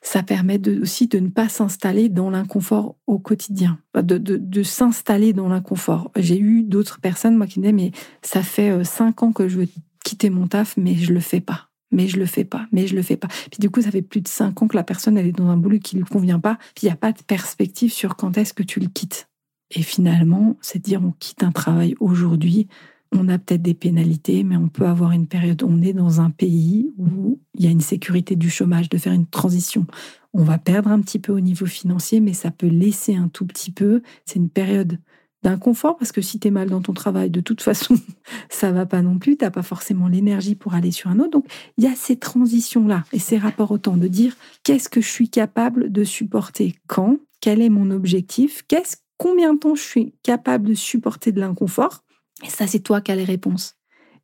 ça 0.01 0.23
permet 0.23 0.59
aussi 0.81 1.07
de 1.07 1.19
ne 1.19 1.29
pas 1.29 1.49
s'installer 1.49 2.09
dans 2.09 2.29
l'inconfort 2.29 2.95
au 3.07 3.19
quotidien, 3.19 3.79
de, 3.95 4.63
s'installer 4.63 5.33
dans 5.33 5.49
l'inconfort. 5.49 6.11
J'ai 6.15 6.39
eu 6.39 6.63
d'autres 6.63 6.99
personnes, 6.99 7.35
moi, 7.35 7.47
qui 7.47 7.59
disaient, 7.59 7.73
mais 7.73 7.91
ça 8.21 8.43
fait 8.43 8.71
euh, 8.71 8.83
cinq 8.83 9.23
ans 9.23 9.31
que 9.31 9.47
je 9.47 9.59
veux 9.59 9.67
quitter 10.03 10.29
mon 10.29 10.47
taf, 10.47 10.77
mais 10.77 10.95
je 10.95 11.13
le 11.13 11.19
fais 11.19 11.41
pas. 11.41 11.69
Mais 11.91 12.07
je 12.07 12.19
le 12.19 12.27
fais 12.27 12.45
pas, 12.45 12.67
mais 12.71 12.85
je 12.85 12.95
le 12.95 13.01
fais 13.01 13.17
pas. 13.17 13.27
Puis 13.27 13.59
du 13.59 13.71
coup, 13.71 13.81
ça 13.81 13.89
fait 13.89 14.03
plus 14.03 14.21
de 14.21 14.27
cinq 14.27 14.61
ans 14.61 14.67
que 14.67 14.75
la 14.75 14.83
personne, 14.83 15.17
elle 15.17 15.25
est 15.25 15.31
dans 15.31 15.49
un 15.49 15.57
boulot 15.57 15.79
qui 15.79 15.95
lui 15.95 16.03
convient 16.03 16.39
pas, 16.39 16.59
puis 16.75 16.83
il 16.83 16.85
n'y 16.85 16.93
a 16.93 16.95
pas 16.95 17.11
de 17.11 17.21
perspective 17.23 17.91
sur 17.91 18.15
quand 18.15 18.37
est-ce 18.37 18.53
que 18.53 18.61
tu 18.61 18.79
le 18.79 18.87
quittes. 18.87 19.27
Et 19.71 19.81
finalement, 19.81 20.55
c'est 20.61 20.79
dire 20.79 21.01
on 21.03 21.13
quitte 21.19 21.41
un 21.41 21.51
travail 21.51 21.95
aujourd'hui 21.99 22.67
on 23.11 23.27
a 23.27 23.39
peut-être 23.39 23.61
des 23.61 23.73
pénalités, 23.73 24.43
mais 24.43 24.55
on 24.55 24.67
peut 24.67 24.85
avoir 24.85 25.11
une 25.11 25.27
période, 25.27 25.63
on 25.63 25.81
est 25.81 25.93
dans 25.93 26.21
un 26.21 26.29
pays 26.29 26.91
où 26.97 27.39
il 27.55 27.65
y 27.65 27.67
a 27.67 27.71
une 27.71 27.81
sécurité 27.81 28.35
du 28.35 28.49
chômage, 28.49 28.89
de 28.89 28.97
faire 28.97 29.13
une 29.13 29.25
transition. 29.25 29.85
On 30.33 30.43
va 30.43 30.59
perdre 30.59 30.89
un 30.89 31.01
petit 31.01 31.19
peu 31.19 31.33
au 31.33 31.39
niveau 31.39 31.65
financier, 31.65 32.19
mais 32.19 32.33
ça 32.33 32.51
peut 32.51 32.67
laisser 32.67 33.15
un 33.15 33.27
tout 33.27 33.45
petit 33.45 33.71
peu. 33.71 34.03
C'est 34.25 34.37
une 34.37 34.49
période 34.49 34.99
d'inconfort 35.41 35.97
parce 35.97 36.11
que 36.11 36.21
si 36.21 36.39
tu 36.39 36.49
es 36.49 36.51
mal 36.51 36.69
dans 36.69 36.81
ton 36.81 36.93
travail, 36.93 37.29
de 37.29 37.39
toute 37.39 37.61
façon, 37.61 37.95
ça 38.49 38.71
va 38.71 38.85
pas 38.85 39.01
non 39.01 39.17
plus. 39.17 39.37
Tu 39.37 39.45
n'as 39.45 39.51
pas 39.51 39.63
forcément 39.63 40.07
l'énergie 40.07 40.55
pour 40.55 40.75
aller 40.75 40.91
sur 40.91 41.09
un 41.09 41.19
autre. 41.19 41.31
Donc, 41.31 41.45
il 41.77 41.83
y 41.83 41.87
a 41.87 41.95
ces 41.95 42.17
transitions-là 42.17 43.05
et 43.11 43.19
ces 43.19 43.37
rapports 43.37 43.71
au 43.71 43.77
temps 43.77 43.97
de 43.97 44.07
dire 44.07 44.35
qu'est-ce 44.63 44.89
que 44.89 45.01
je 45.01 45.09
suis 45.09 45.29
capable 45.29 45.91
de 45.91 46.03
supporter 46.03 46.75
quand, 46.87 47.17
quel 47.41 47.61
est 47.61 47.69
mon 47.69 47.89
objectif, 47.89 48.63
qu'est-ce, 48.67 48.97
combien 49.17 49.53
de 49.53 49.59
temps 49.59 49.75
je 49.75 49.81
suis 49.81 50.13
capable 50.23 50.67
de 50.67 50.73
supporter 50.73 51.31
de 51.31 51.39
l'inconfort 51.39 52.03
et 52.43 52.49
ça, 52.49 52.67
c'est 52.67 52.79
toi 52.79 53.01
qui 53.01 53.11
as 53.11 53.15
les 53.15 53.23
réponses. 53.23 53.75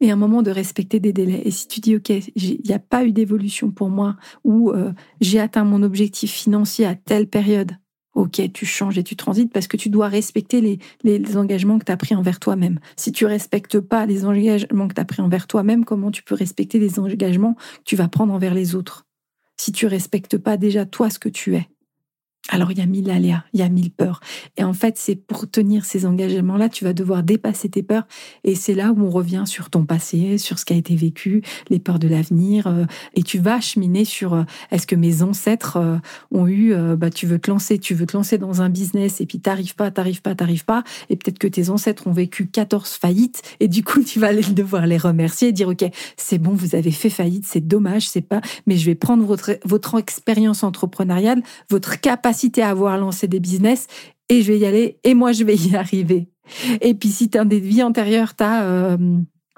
Et 0.02 0.12
un 0.12 0.16
moment 0.16 0.42
de 0.42 0.52
respecter 0.52 1.00
des 1.00 1.14
délais. 1.14 1.42
Et 1.46 1.52
si 1.52 1.68
tu 1.68 1.80
dis, 1.80 1.96
OK, 1.96 2.10
il 2.10 2.62
n'y 2.66 2.74
a 2.74 2.80
pas 2.80 3.06
eu 3.06 3.12
d'évolution 3.12 3.72
pour 3.72 3.90
moi, 3.90 4.18
ou 4.44 4.72
euh, 4.72 4.92
j'ai 5.22 5.40
atteint 5.40 5.64
mon 5.64 5.84
objectif 5.84 6.32
financier 6.32 6.86
à 6.86 6.96
telle 6.96 7.28
période, 7.28 7.72
OK, 8.14 8.42
tu 8.54 8.66
changes 8.66 8.98
et 8.98 9.04
tu 9.04 9.18
transites 9.18 9.52
parce 9.52 9.68
que 9.68 9.76
tu 9.76 9.90
dois 9.90 10.08
respecter 10.08 10.80
les, 11.04 11.38
engagements 11.38 11.78
que 11.78 11.86
tu 11.86 11.92
as 11.92 11.98
pris 11.98 12.16
envers 12.16 12.40
toi-même. 12.40 12.80
Si 12.96 13.12
tu 13.12 13.26
respectes 13.26 13.80
pas 13.82 14.06
les 14.06 14.26
engagements 14.26 14.88
que 14.88 14.94
tu 14.94 15.02
as 15.02 15.06
pris 15.06 15.22
envers 15.22 15.48
toi-même, 15.48 15.84
comment 15.84 16.12
tu 16.12 16.24
peux 16.24 16.36
respecter 16.36 16.80
les 16.80 16.98
engagements 16.98 17.56
que 17.56 17.84
tu 17.84 17.98
vas 17.98 18.08
prendre 18.08 18.34
envers 18.34 18.54
les 18.54 18.74
autres? 18.74 19.06
Si 19.58 19.74
tu 19.74 19.86
respectes 19.86 20.38
pas 20.38 20.56
déjà 20.56 20.86
toi 20.86 21.10
ce 21.10 21.20
que 21.20 21.30
tu 21.30 21.56
es. 21.56 21.68
Alors 22.50 22.72
il 22.72 22.78
y 22.78 22.82
a 22.82 22.86
mille 22.86 23.10
aléas, 23.10 23.44
il 23.54 23.60
y 23.60 23.64
a 23.64 23.70
mille 23.70 23.90
peurs. 23.90 24.20
Et 24.56 24.64
en 24.64 24.74
fait, 24.74 25.00
c'est 25.00 25.16
pour 25.16 25.50
tenir 25.50 25.84
ces 25.84 26.06
engagements-là, 26.06 26.70
tu 26.70 26.84
vas 26.84 26.94
devoir 26.94 27.24
dépasser 27.24 27.70
tes 27.70 27.82
peurs. 27.82 28.06
Et 28.44 28.54
c'est 28.54 28.76
là 28.76 28.92
où 28.92 29.04
on 29.04 29.10
revient 29.10 29.44
sur 29.48 29.72
ton 29.72 29.84
passé, 29.84 30.38
sur 30.38 30.60
ce 30.60 30.66
qui 30.66 30.74
a 30.74 30.76
été 30.76 30.96
vécu, 30.96 31.42
les 31.70 31.80
peurs 31.80 31.98
de 31.98 32.08
l'avenir. 32.08 32.68
Euh, 32.68 32.86
et 33.16 33.24
tu 33.24 33.40
vas 33.40 33.62
cheminer 33.62 34.06
sur 34.06 34.36
euh, 34.36 34.44
est-ce 34.70 34.86
que 34.86 34.96
mes 34.96 35.24
ancêtres 35.24 35.78
euh, 35.78 35.98
ont 36.32 36.48
eu, 36.48 36.76
bah, 36.98 37.10
tu 37.10 37.26
veux 37.26 37.40
te 37.40 37.50
lancer, 37.50 37.80
tu 37.80 37.96
veux 37.96 38.06
te 38.06 38.16
lancer 38.16 38.38
dans 38.38 38.62
un 38.62 38.70
business 38.70 39.22
et 39.22 39.26
puis 39.26 39.40
t'arrives 39.40 39.76
pas, 39.76 39.90
t'arrives 39.90 40.22
pas, 40.22 40.36
t'arrives 40.36 40.66
pas. 40.66 40.84
Et 41.10 41.16
peut-être 41.16 41.40
que 41.40 41.48
tes 41.48 41.72
ancêtres 41.72 42.06
ont 42.06 42.14
vécu 42.14 42.46
14 42.46 42.92
faillites 42.92 43.42
et 43.60 43.68
du 43.68 43.84
coup, 43.84 44.04
tu 44.06 44.20
vas 44.20 44.34
devoir 44.36 44.86
les 44.86 44.98
remercier 44.98 45.48
et 45.48 45.52
dire, 45.52 45.70
OK, 45.70 45.84
c'est 46.16 46.38
bon, 46.38 46.54
vous 46.54 46.76
avez 46.76 46.92
fait 46.92 47.10
faillite, 47.10 47.46
c'est 47.48 47.66
dommage, 47.66 48.08
c'est 48.08 48.22
pas, 48.22 48.42
mais 48.68 48.78
je 48.78 48.86
vais 48.86 48.96
prendre 48.96 49.26
votre, 49.26 49.58
votre 49.66 49.98
expérience 49.98 50.64
entrepreneuriale, 50.64 51.42
votre 51.70 52.00
capacité 52.00 52.35
à 52.58 52.70
avoir 52.70 52.98
lancé 52.98 53.28
des 53.28 53.40
business 53.40 53.88
et 54.30 54.42
je 54.42 54.52
vais 54.52 54.60
y 54.60 54.66
aller 54.66 55.00
et 55.04 55.14
moi 55.14 55.32
je 55.32 55.44
vais 55.44 55.56
y 55.56 55.76
arriver. 55.76 56.30
Et 56.82 56.94
puis 56.94 57.10
si 57.10 57.30
tu 57.30 57.38
as 57.38 57.46
des 57.46 57.60
vies 57.60 57.84
antérieures, 57.84 58.36
tu 58.36 58.44
as 58.44 58.64
euh, 58.64 58.98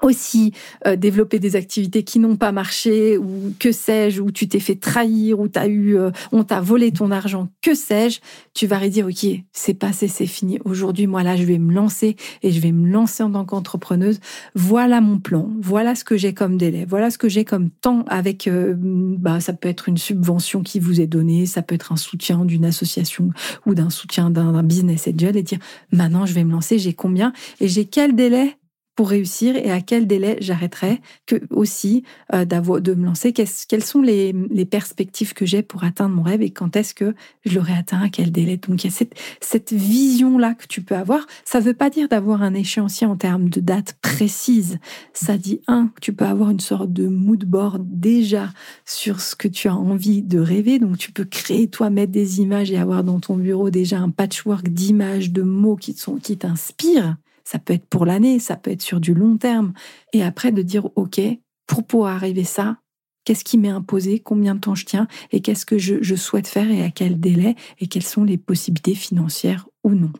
aussi 0.02 0.52
euh, 0.86 0.96
développer 0.96 1.38
des 1.38 1.56
activités 1.56 2.02
qui 2.02 2.18
n'ont 2.18 2.36
pas 2.36 2.52
marché 2.52 3.18
ou 3.18 3.52
que 3.58 3.72
sais-je 3.72 4.20
ou 4.20 4.30
tu 4.30 4.48
t'es 4.48 4.60
fait 4.60 4.76
trahir 4.76 5.40
ou 5.40 5.48
t'as 5.48 5.66
eu 5.66 5.96
euh, 5.96 6.10
on 6.32 6.44
t'a 6.44 6.60
volé 6.60 6.92
ton 6.92 7.10
argent 7.10 7.48
que 7.62 7.74
sais-je 7.74 8.20
tu 8.54 8.66
vas 8.66 8.78
redire 8.78 9.06
ok 9.06 9.26
c'est 9.52 9.74
passé 9.74 10.08
c'est 10.08 10.26
fini. 10.26 10.58
Aujourd'hui 10.64 11.06
moi 11.06 11.22
là 11.22 11.36
je 11.36 11.44
vais 11.44 11.58
me 11.58 11.72
lancer 11.72 12.16
et 12.42 12.50
je 12.50 12.60
vais 12.60 12.72
me 12.72 12.88
lancer 12.88 13.22
en 13.22 13.32
tant 13.32 13.44
qu'entrepreneuse. 13.44 14.20
Voilà 14.54 15.00
mon 15.00 15.18
plan. 15.18 15.50
Voilà 15.60 15.94
ce 15.94 16.04
que 16.04 16.16
j'ai 16.16 16.34
comme 16.34 16.56
délai. 16.56 16.84
Voilà 16.88 17.10
ce 17.10 17.18
que 17.18 17.28
j'ai 17.28 17.44
comme 17.44 17.70
temps 17.70 18.04
avec 18.08 18.46
euh, 18.46 18.74
bah 18.76 19.40
ça 19.40 19.52
peut 19.52 19.68
être 19.68 19.88
une 19.88 19.98
subvention 19.98 20.62
qui 20.62 20.80
vous 20.80 21.00
est 21.00 21.06
donnée 21.06 21.46
ça 21.46 21.62
peut 21.62 21.74
être 21.74 21.92
un 21.92 21.96
soutien 21.96 22.44
d'une 22.44 22.64
association 22.64 23.30
ou 23.66 23.74
d'un 23.74 23.90
soutien 23.90 24.30
d'un 24.30 24.62
business 24.62 25.08
angel 25.08 25.36
et 25.36 25.42
dire 25.42 25.58
maintenant 25.92 26.26
je 26.26 26.34
vais 26.34 26.44
me 26.44 26.52
lancer 26.52 26.78
j'ai 26.78 26.92
combien 26.92 27.32
et 27.60 27.68
j'ai 27.68 27.84
quel 27.84 28.14
délai 28.14 28.56
pour 28.98 29.10
réussir 29.10 29.54
et 29.54 29.70
à 29.70 29.80
quel 29.80 30.08
délai 30.08 30.38
j'arrêterai 30.40 31.00
que 31.24 31.36
aussi 31.50 32.02
euh, 32.34 32.44
de 32.44 32.94
me 32.94 33.06
lancer. 33.06 33.32
Quelles 33.32 33.84
sont 33.84 34.02
les, 34.02 34.34
les 34.50 34.64
perspectives 34.64 35.34
que 35.34 35.46
j'ai 35.46 35.62
pour 35.62 35.84
atteindre 35.84 36.16
mon 36.16 36.24
rêve 36.24 36.42
et 36.42 36.50
quand 36.50 36.74
est-ce 36.74 36.94
que 36.94 37.14
je 37.46 37.54
l'aurai 37.54 37.74
atteint 37.74 38.02
à 38.02 38.08
quel 38.08 38.32
délai? 38.32 38.56
Donc 38.56 38.82
il 38.82 38.88
y 38.88 38.90
a 38.90 38.92
cette, 38.92 39.14
cette 39.40 39.72
vision 39.72 40.36
là 40.36 40.54
que 40.54 40.66
tu 40.66 40.82
peux 40.82 40.96
avoir. 40.96 41.28
Ça 41.44 41.60
veut 41.60 41.74
pas 41.74 41.90
dire 41.90 42.08
d'avoir 42.08 42.42
un 42.42 42.54
échéancier 42.54 43.06
en 43.06 43.14
termes 43.14 43.50
de 43.50 43.60
date 43.60 43.96
précise. 44.02 44.80
Ça 45.12 45.38
dit 45.38 45.60
un 45.68 45.92
tu 46.00 46.12
peux 46.12 46.26
avoir 46.26 46.50
une 46.50 46.58
sorte 46.58 46.92
de 46.92 47.06
mood 47.06 47.44
board 47.44 47.86
déjà 47.88 48.48
sur 48.84 49.20
ce 49.20 49.36
que 49.36 49.46
tu 49.46 49.68
as 49.68 49.76
envie 49.76 50.22
de 50.22 50.40
rêver. 50.40 50.80
Donc 50.80 50.98
tu 50.98 51.12
peux 51.12 51.24
créer 51.24 51.68
toi 51.68 51.88
mettre 51.88 52.10
des 52.10 52.40
images 52.40 52.72
et 52.72 52.78
avoir 52.78 53.04
dans 53.04 53.20
ton 53.20 53.36
bureau 53.36 53.70
déjà 53.70 54.00
un 54.00 54.10
patchwork 54.10 54.68
d'images 54.68 55.30
de 55.30 55.42
mots 55.42 55.76
qui 55.76 55.92
sont 55.92 56.16
qui 56.16 56.36
t'inspirent 56.36 57.16
ça 57.48 57.58
peut 57.58 57.72
être 57.72 57.86
pour 57.86 58.04
l'année, 58.04 58.40
ça 58.40 58.56
peut 58.56 58.70
être 58.70 58.82
sur 58.82 59.00
du 59.00 59.14
long 59.14 59.38
terme. 59.38 59.72
Et 60.12 60.22
après 60.22 60.52
de 60.52 60.60
dire, 60.60 60.90
OK, 60.96 61.18
pour 61.66 61.86
pouvoir 61.86 62.14
arriver 62.14 62.44
ça, 62.44 62.76
qu'est-ce 63.24 63.42
qui 63.42 63.56
m'est 63.56 63.70
imposé, 63.70 64.18
combien 64.18 64.54
de 64.54 64.60
temps 64.60 64.74
je 64.74 64.84
tiens 64.84 65.08
et 65.32 65.40
qu'est-ce 65.40 65.64
que 65.64 65.78
je, 65.78 66.14
souhaite 66.14 66.46
faire 66.46 66.70
et 66.70 66.82
à 66.82 66.90
quel 66.90 67.18
délai 67.18 67.56
et 67.80 67.86
quelles 67.86 68.04
sont 68.04 68.22
les 68.22 68.36
possibilités 68.36 68.94
financières 68.94 69.66
ou 69.82 69.94
non. 69.94 70.12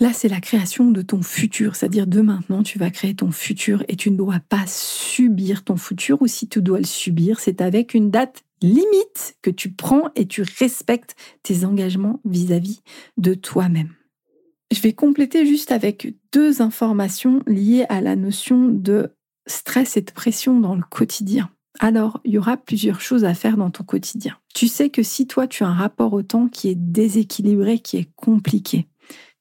Là, 0.00 0.14
c'est 0.14 0.28
la 0.28 0.40
création 0.40 0.90
de 0.90 1.02
ton 1.02 1.20
futur, 1.20 1.76
c'est-à-dire 1.76 2.06
de 2.06 2.22
maintenant, 2.22 2.62
tu 2.62 2.78
vas 2.78 2.90
créer 2.90 3.14
ton 3.14 3.30
futur 3.30 3.84
et 3.88 3.96
tu 3.96 4.10
ne 4.10 4.16
dois 4.16 4.40
pas 4.40 4.64
subir 4.66 5.64
ton 5.64 5.76
futur 5.76 6.22
ou 6.22 6.28
si 6.28 6.48
tu 6.48 6.62
dois 6.62 6.78
le 6.78 6.86
subir, 6.86 7.40
c'est 7.40 7.60
avec 7.60 7.92
une 7.92 8.10
date 8.10 8.42
limite 8.62 9.36
que 9.42 9.50
tu 9.50 9.70
prends 9.70 10.08
et 10.16 10.26
tu 10.26 10.42
respectes 10.58 11.14
tes 11.42 11.66
engagements 11.66 12.20
vis 12.24 12.52
à 12.52 12.58
-vis 12.58 12.80
de 13.18 13.34
toi-même. 13.34 13.90
Je 14.72 14.80
vais 14.80 14.94
compléter 14.94 15.44
juste 15.44 15.70
avec 15.70 16.14
deux 16.32 16.62
informations 16.62 17.42
liées 17.46 17.84
à 17.90 18.00
la 18.00 18.16
notion 18.16 18.68
de 18.68 19.10
stress 19.46 19.98
et 19.98 20.00
de 20.00 20.10
pression 20.10 20.60
dans 20.60 20.74
le 20.74 20.82
quotidien. 20.82 21.50
Alors, 21.78 22.20
il 22.24 22.32
y 22.32 22.38
aura 22.38 22.56
plusieurs 22.56 23.02
choses 23.02 23.24
à 23.24 23.34
faire 23.34 23.58
dans 23.58 23.70
ton 23.70 23.84
quotidien. 23.84 24.38
Tu 24.54 24.68
sais 24.68 24.88
que 24.88 25.02
si 25.02 25.26
toi, 25.26 25.46
tu 25.46 25.62
as 25.62 25.68
un 25.68 25.74
rapport 25.74 26.14
au 26.14 26.22
temps 26.22 26.48
qui 26.48 26.68
est 26.68 26.74
déséquilibré, 26.74 27.80
qui 27.80 27.98
est 27.98 28.08
compliqué, 28.16 28.88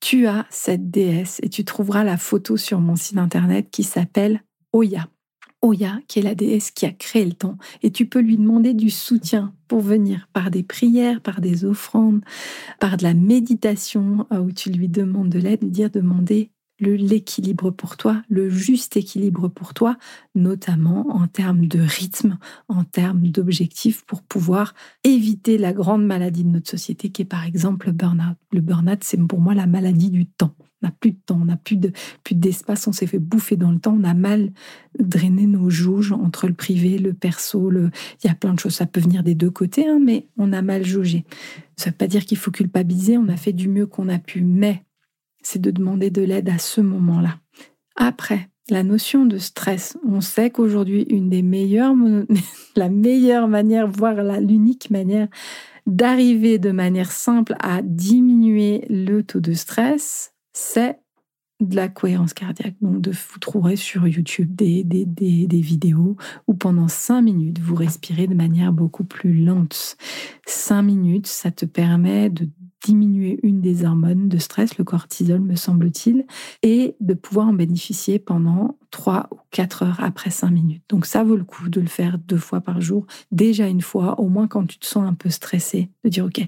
tu 0.02 0.28
as 0.28 0.46
cette 0.50 0.92
déesse 0.92 1.40
et 1.44 1.50
tu 1.50 1.64
trouveras 1.64 2.04
la 2.04 2.18
photo 2.18 2.58
sur 2.58 2.82
mon 2.82 2.98
site 2.98 3.18
internet 3.18 3.70
qui 3.72 3.84
s'appelle 3.84 4.44
Oya. 4.74 5.08
Oya, 5.62 6.00
qui 6.08 6.20
est 6.20 6.24
la 6.24 6.36
déesse 6.36 6.72
qui 6.72 6.86
a 6.86 6.92
créé 6.92 7.24
le 7.24 7.34
temps, 7.34 7.58
et 7.84 7.92
tu 7.92 8.08
peux 8.08 8.20
lui 8.20 8.38
demander 8.38 8.74
du 8.74 8.90
soutien 8.90 9.54
pour 9.68 9.82
venir 9.82 10.28
par 10.34 10.50
des 10.50 10.64
prières, 10.64 11.22
par 11.22 11.40
des 11.40 11.66
offrandes, 11.66 12.22
par 12.80 12.98
de 12.98 13.04
la 13.04 13.14
méditation, 13.14 14.26
euh, 14.32 14.40
où 14.40 14.52
tu 14.52 14.72
lui 14.72 14.90
demandes 14.90 15.30
de 15.30 15.40
l'aide, 15.40 15.70
dire 15.70 15.92
demander 15.92 16.52
l'équilibre 16.82 17.70
pour 17.70 17.96
toi, 17.96 18.24
le 18.28 18.50
juste 18.50 18.98
équilibre 18.98 19.48
pour 19.48 19.74
toi, 19.74 19.98
notamment 20.36 21.16
en 21.16 21.28
termes 21.28 21.68
de 21.68 21.80
rythme, 21.80 22.38
en 22.68 22.84
termes 22.84 23.28
d'objectifs 23.28 24.04
pour 24.06 24.24
pouvoir 24.24 24.74
éviter 25.04 25.58
la 25.58 25.74
grande 25.74 26.06
maladie 26.06 26.44
de 26.44 26.50
notre 26.50 26.70
société 26.70 27.12
qui 27.12 27.22
est 27.22 27.26
par 27.26 27.46
exemple 27.46 27.88
le 27.88 27.94
burn-out. 27.94 28.38
Le 28.52 28.62
burn-out, 28.62 29.04
c'est 29.04 29.22
pour 29.28 29.42
moi 29.42 29.54
la 29.54 29.68
maladie 29.68 30.10
du 30.10 30.26
temps. 30.26 30.56
On 30.82 30.88
n'a 30.88 30.92
plus 30.92 31.12
de 31.12 31.20
temps, 31.26 31.40
on 31.42 31.46
n'a 31.46 31.58
plus 31.58 31.78
de 31.78 31.92
plus 32.24 32.36
d'espace, 32.36 32.88
on 32.88 32.92
s'est 32.92 33.08
fait 33.08 33.20
bouffer 33.20 33.56
dans 33.56 33.72
le 33.72 33.80
temps, 33.80 33.98
on 34.00 34.04
a 34.04 34.14
mal 34.14 34.52
drainé 35.00 35.46
nos 35.46 35.70
jauges 35.70 36.12
entre 36.12 36.48
le 36.48 36.54
privé, 36.54 36.98
le 36.98 37.14
perso, 37.14 37.70
le... 37.70 37.92
il 38.24 38.28
y 38.28 38.30
a 38.30 38.36
plein 38.36 38.54
de 38.54 38.60
choses, 38.60 38.76
ça 38.76 38.86
peut 38.86 39.02
venir 39.02 39.24
des 39.24 39.36
deux 39.36 39.52
côtés, 39.52 39.88
hein, 39.88 40.00
mais 40.04 40.28
on 40.38 40.54
a 40.54 40.62
mal 40.62 40.86
jaugé. 40.86 41.26
Ça 41.78 41.90
ne 41.90 41.92
veut 41.92 41.98
pas 41.98 42.08
dire 42.08 42.26
qu'il 42.26 42.38
faut 42.38 42.52
culpabiliser, 42.52 43.18
on 43.18 43.30
a 43.30 43.38
fait 43.38 43.54
du 43.54 43.68
mieux 43.68 43.86
qu'on 43.86 44.10
a 44.10 44.20
pu, 44.20 44.42
mais 44.42 44.84
c'est 45.44 45.62
de 45.62 45.72
demander 45.72 46.10
de 46.10 46.22
l'aide 46.22 46.50
à 46.50 46.58
ce 46.58 46.82
moment-là. 46.82 47.40
Après, 47.96 48.50
la 48.70 48.84
notion 48.84 49.26
de 49.26 49.38
stress, 49.38 49.98
on 50.08 50.22
sait 50.22 50.50
qu'aujourd'hui, 50.50 51.04
une 51.10 51.30
des 51.30 51.42
meilleures, 51.42 51.94
la 52.76 52.90
meilleure 52.90 53.48
manière, 53.48 53.88
voire 53.88 54.24
l'unique 54.40 54.90
manière 54.90 55.28
d'arriver 55.88 56.60
de 56.60 56.72
manière 56.72 57.12
simple 57.12 57.56
à 57.60 57.82
diminuer 57.82 58.86
le 58.90 59.24
taux 59.24 59.40
de 59.40 59.54
stress, 59.54 60.34
c'est 60.54 61.00
de 61.62 61.76
la 61.76 61.88
cohérence 61.88 62.34
cardiaque. 62.34 62.76
Donc, 62.82 63.02
de, 63.02 63.12
vous 63.12 63.40
trouverez 63.40 63.76
sur 63.76 64.08
YouTube 64.08 64.56
des, 64.56 64.84
des, 64.84 65.06
des, 65.06 65.62
vidéos 65.62 66.18
où 66.48 66.54
pendant 66.54 66.88
cinq 66.88 67.22
minutes, 67.22 67.60
vous 67.60 67.76
respirez 67.76 68.28
de 68.28 68.34
manière 68.34 68.74
beaucoup 68.74 69.04
plus 69.04 69.34
lente. 69.46 69.96
Cinq 70.46 70.82
minutes, 70.82 71.28
ça 71.28 71.52
te 71.52 71.66
permet 71.66 72.30
de 72.30 72.50
diminuer 72.84 73.40
une 73.44 73.62
des 73.62 73.86
hormones 73.86 74.28
de 74.28 74.40
stress, 74.40 74.80
le 74.80 74.84
cortisol, 74.84 75.40
me 75.40 75.56
semble-t-il, 75.56 76.26
et 76.64 76.96
de 77.00 77.14
pouvoir 77.14 77.50
en 77.50 77.54
bénéficier 77.54 78.18
pendant 78.18 78.80
trois 78.90 79.28
ou 79.32 79.38
quatre 79.52 79.84
heures 79.84 80.00
après 80.04 80.32
cinq 80.32 80.50
minutes. 80.50 80.84
Donc, 80.90 81.06
ça 81.06 81.24
vaut 81.24 81.36
le 81.36 81.44
coup 81.44 81.70
de 81.70 81.80
le 81.80 81.88
faire 81.88 82.18
deux 82.18 82.38
fois 82.38 82.60
par 82.60 82.82
jour. 82.82 83.06
Déjà 83.32 83.68
une 83.68 83.82
fois, 83.82 84.20
au 84.20 84.30
moins 84.30 84.48
quand 84.48 84.66
tu 84.66 84.80
te 84.80 84.86
sens 84.88 85.08
un 85.08 85.14
peu 85.14 85.30
stressé, 85.30 85.92
de 86.04 86.10
dire, 86.10 86.26
OK, 86.26 86.42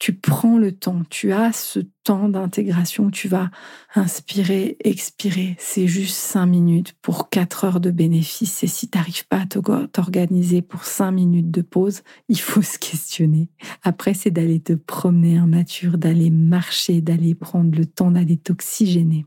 tu 0.00 0.14
prends 0.14 0.56
le 0.56 0.72
temps, 0.72 1.02
tu 1.10 1.30
as 1.32 1.52
ce 1.52 1.80
temps 2.04 2.30
d'intégration, 2.30 3.10
tu 3.10 3.28
vas 3.28 3.50
inspirer, 3.94 4.78
expirer. 4.82 5.56
C'est 5.58 5.86
juste 5.86 6.16
cinq 6.16 6.46
minutes 6.46 6.94
pour 7.02 7.28
quatre 7.28 7.64
heures 7.64 7.80
de 7.80 7.90
bénéfice. 7.90 8.64
Et 8.64 8.66
si 8.66 8.88
tu 8.88 8.96
n'arrives 8.96 9.28
pas 9.28 9.42
à 9.42 9.46
t'organiser 9.46 10.62
pour 10.62 10.84
cinq 10.84 11.12
minutes 11.12 11.50
de 11.50 11.60
pause, 11.60 12.00
il 12.30 12.40
faut 12.40 12.62
se 12.62 12.78
questionner. 12.78 13.50
Après, 13.82 14.14
c'est 14.14 14.30
d'aller 14.30 14.60
te 14.60 14.72
promener 14.72 15.38
en 15.38 15.48
nature, 15.48 15.98
d'aller 15.98 16.30
marcher, 16.30 17.02
d'aller 17.02 17.34
prendre 17.34 17.76
le 17.76 17.84
temps 17.84 18.10
d'aller 18.10 18.38
t'oxygéner. 18.38 19.26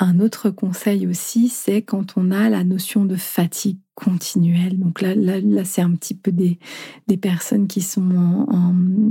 Un 0.00 0.18
autre 0.18 0.50
conseil 0.50 1.06
aussi, 1.06 1.48
c'est 1.48 1.82
quand 1.82 2.14
on 2.16 2.32
a 2.32 2.48
la 2.48 2.64
notion 2.64 3.04
de 3.04 3.14
fatigue 3.14 3.78
continuelle. 3.94 4.78
Donc 4.78 5.00
là, 5.00 5.14
là, 5.14 5.64
c'est 5.64 5.82
un 5.82 5.92
petit 5.92 6.14
peu 6.14 6.32
des, 6.32 6.58
des 7.06 7.16
personnes 7.16 7.68
qui 7.68 7.80
sont 7.80 8.46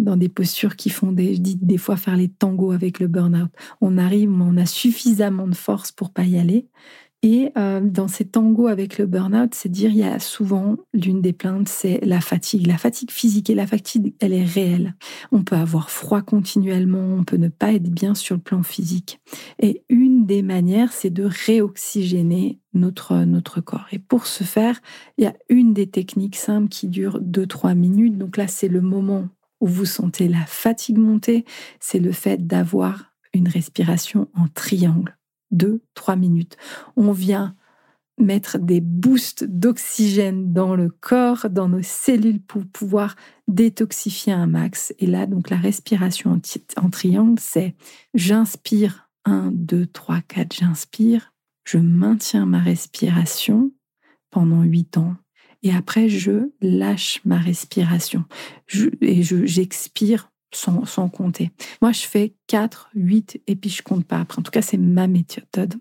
dans 0.03 0.17
des 0.17 0.27
postures 0.27 0.75
qui 0.75 0.89
font 0.89 1.13
des, 1.13 1.37
des 1.39 1.77
fois 1.77 1.95
faire 1.95 2.17
les 2.17 2.27
tangos 2.27 2.71
avec 2.71 2.99
le 2.99 3.07
burn-out. 3.07 3.49
On 3.79 3.97
arrive, 3.97 4.29
on 4.29 4.57
a 4.57 4.65
suffisamment 4.65 5.47
de 5.47 5.55
force 5.55 5.93
pour 5.93 6.09
pas 6.11 6.25
y 6.25 6.37
aller. 6.37 6.67
Et 7.25 7.53
euh, 7.57 7.79
dans 7.81 8.09
ces 8.09 8.25
tangos 8.25 8.67
avec 8.67 8.97
le 8.97 9.05
burn-out, 9.05 9.53
c'est 9.55 9.69
dire, 9.69 9.91
il 9.91 9.97
y 9.97 10.03
a 10.03 10.19
souvent 10.19 10.75
l'une 10.93 11.21
des 11.21 11.31
plaintes, 11.31 11.69
c'est 11.69 12.01
la 12.03 12.19
fatigue. 12.19 12.67
La 12.67 12.77
fatigue 12.77 13.11
physique 13.11 13.49
et 13.49 13.55
la 13.55 13.65
fatigue, 13.65 14.13
elle 14.19 14.33
est 14.33 14.43
réelle. 14.43 14.95
On 15.31 15.41
peut 15.41 15.55
avoir 15.55 15.89
froid 15.89 16.21
continuellement, 16.21 17.15
on 17.17 17.23
peut 17.23 17.37
ne 17.37 17.47
pas 17.47 17.71
être 17.71 17.89
bien 17.89 18.13
sur 18.13 18.35
le 18.35 18.41
plan 18.41 18.61
physique. 18.61 19.21
Et 19.59 19.83
une 19.87 20.02
des 20.25 20.41
manières, 20.41 20.93
c'est 20.93 21.09
de 21.09 21.23
réoxygéner 21.23 22.59
notre, 22.73 23.15
notre 23.25 23.61
corps. 23.61 23.87
Et 23.91 23.99
pour 23.99 24.25
ce 24.25 24.43
faire, 24.43 24.81
il 25.17 25.23
y 25.23 25.27
a 25.27 25.35
une 25.49 25.73
des 25.73 25.87
techniques 25.87 26.35
simples 26.35 26.69
qui 26.69 26.87
dure 26.87 27.21
2-3 27.21 27.75
minutes. 27.75 28.17
Donc 28.17 28.37
là, 28.37 28.47
c'est 28.47 28.67
le 28.67 28.81
moment 28.81 29.29
où 29.59 29.67
vous 29.67 29.85
sentez 29.85 30.27
la 30.27 30.45
fatigue 30.45 30.97
monter. 30.97 31.45
C'est 31.79 31.99
le 31.99 32.11
fait 32.11 32.47
d'avoir 32.47 33.13
une 33.33 33.47
respiration 33.47 34.27
en 34.35 34.47
triangle 34.47 35.17
deux, 35.53 35.81
trois 35.93 36.17
minutes. 36.17 36.57
On 36.97 37.11
vient 37.13 37.55
mettre 38.19 38.59
des 38.59 38.81
boosts 38.81 39.43
d'oxygène 39.43 40.53
dans 40.53 40.75
le 40.75 40.89
corps, 40.89 41.49
dans 41.49 41.67
nos 41.67 41.81
cellules 41.81 42.41
pour 42.41 42.63
pouvoir 42.65 43.15
détoxifier 43.47 44.33
un 44.33 44.45
max. 44.45 44.93
Et 44.99 45.07
là, 45.07 45.25
donc 45.25 45.49
la 45.49 45.57
respiration 45.57 46.39
en, 46.77 46.89
triangle, 46.89 47.39
c'est 47.39 47.75
j'inspire 48.13 49.02
1, 49.25 49.51
2, 49.51 49.87
3, 49.87 50.21
4, 50.21 50.55
j'inspire, 50.55 51.33
je 51.65 51.77
maintiens 51.77 52.45
ma 52.45 52.59
respiration 52.59 53.71
pendant 54.29 54.63
8 54.63 54.97
ans. 54.97 55.15
Et 55.61 55.73
après, 55.73 56.09
je 56.09 56.51
lâche 56.61 57.21
ma 57.23 57.37
respiration. 57.37 58.25
et 59.01 59.23
j'expire 59.23 60.29
sans, 60.51 61.09
compter. 61.09 61.51
Moi, 61.81 61.91
je 61.91 62.01
fais 62.01 62.35
4, 62.47 62.89
8 62.95 63.41
et 63.47 63.55
puis 63.55 63.69
je 63.69 63.81
compte 63.81 64.05
pas 64.05 64.19
après. 64.19 64.39
En 64.39 64.43
tout 64.43 64.51
cas, 64.51 64.61
c'est 64.61 64.77
ma 64.77 65.07
méthode. 65.07 65.75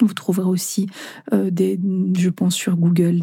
Vous 0.00 0.12
trouverez 0.12 0.48
aussi, 0.48 0.88
euh, 1.32 1.50
je 1.52 2.28
pense, 2.28 2.54
sur 2.54 2.76
Google, 2.76 3.20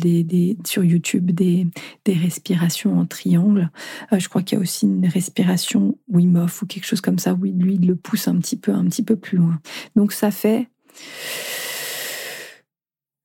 sur 0.65 0.83
YouTube, 0.83 1.31
des, 1.31 1.67
des 2.05 2.13
respirations 2.13 2.97
en 2.97 3.05
triangle. 3.05 3.69
Euh, 4.13 4.19
je 4.19 4.29
crois 4.29 4.41
qu'il 4.41 4.57
y 4.57 4.59
a 4.59 4.61
aussi 4.61 4.85
une 4.85 5.05
respiration 5.05 5.97
Wim 6.07 6.35
Hof 6.37 6.61
ou 6.61 6.65
quelque 6.65 6.85
chose 6.85 7.01
comme 7.01 7.19
ça 7.19 7.33
où 7.33 7.43
lui, 7.43 7.75
il 7.75 7.87
le 7.87 7.95
pousse 7.95 8.27
un 8.27 8.37
petit 8.37 8.57
peu, 8.57 8.73
un 8.73 8.85
petit 8.85 9.03
peu 9.03 9.15
plus 9.15 9.37
loin. 9.37 9.59
Donc, 9.95 10.13
ça 10.13 10.31
fait... 10.31 10.69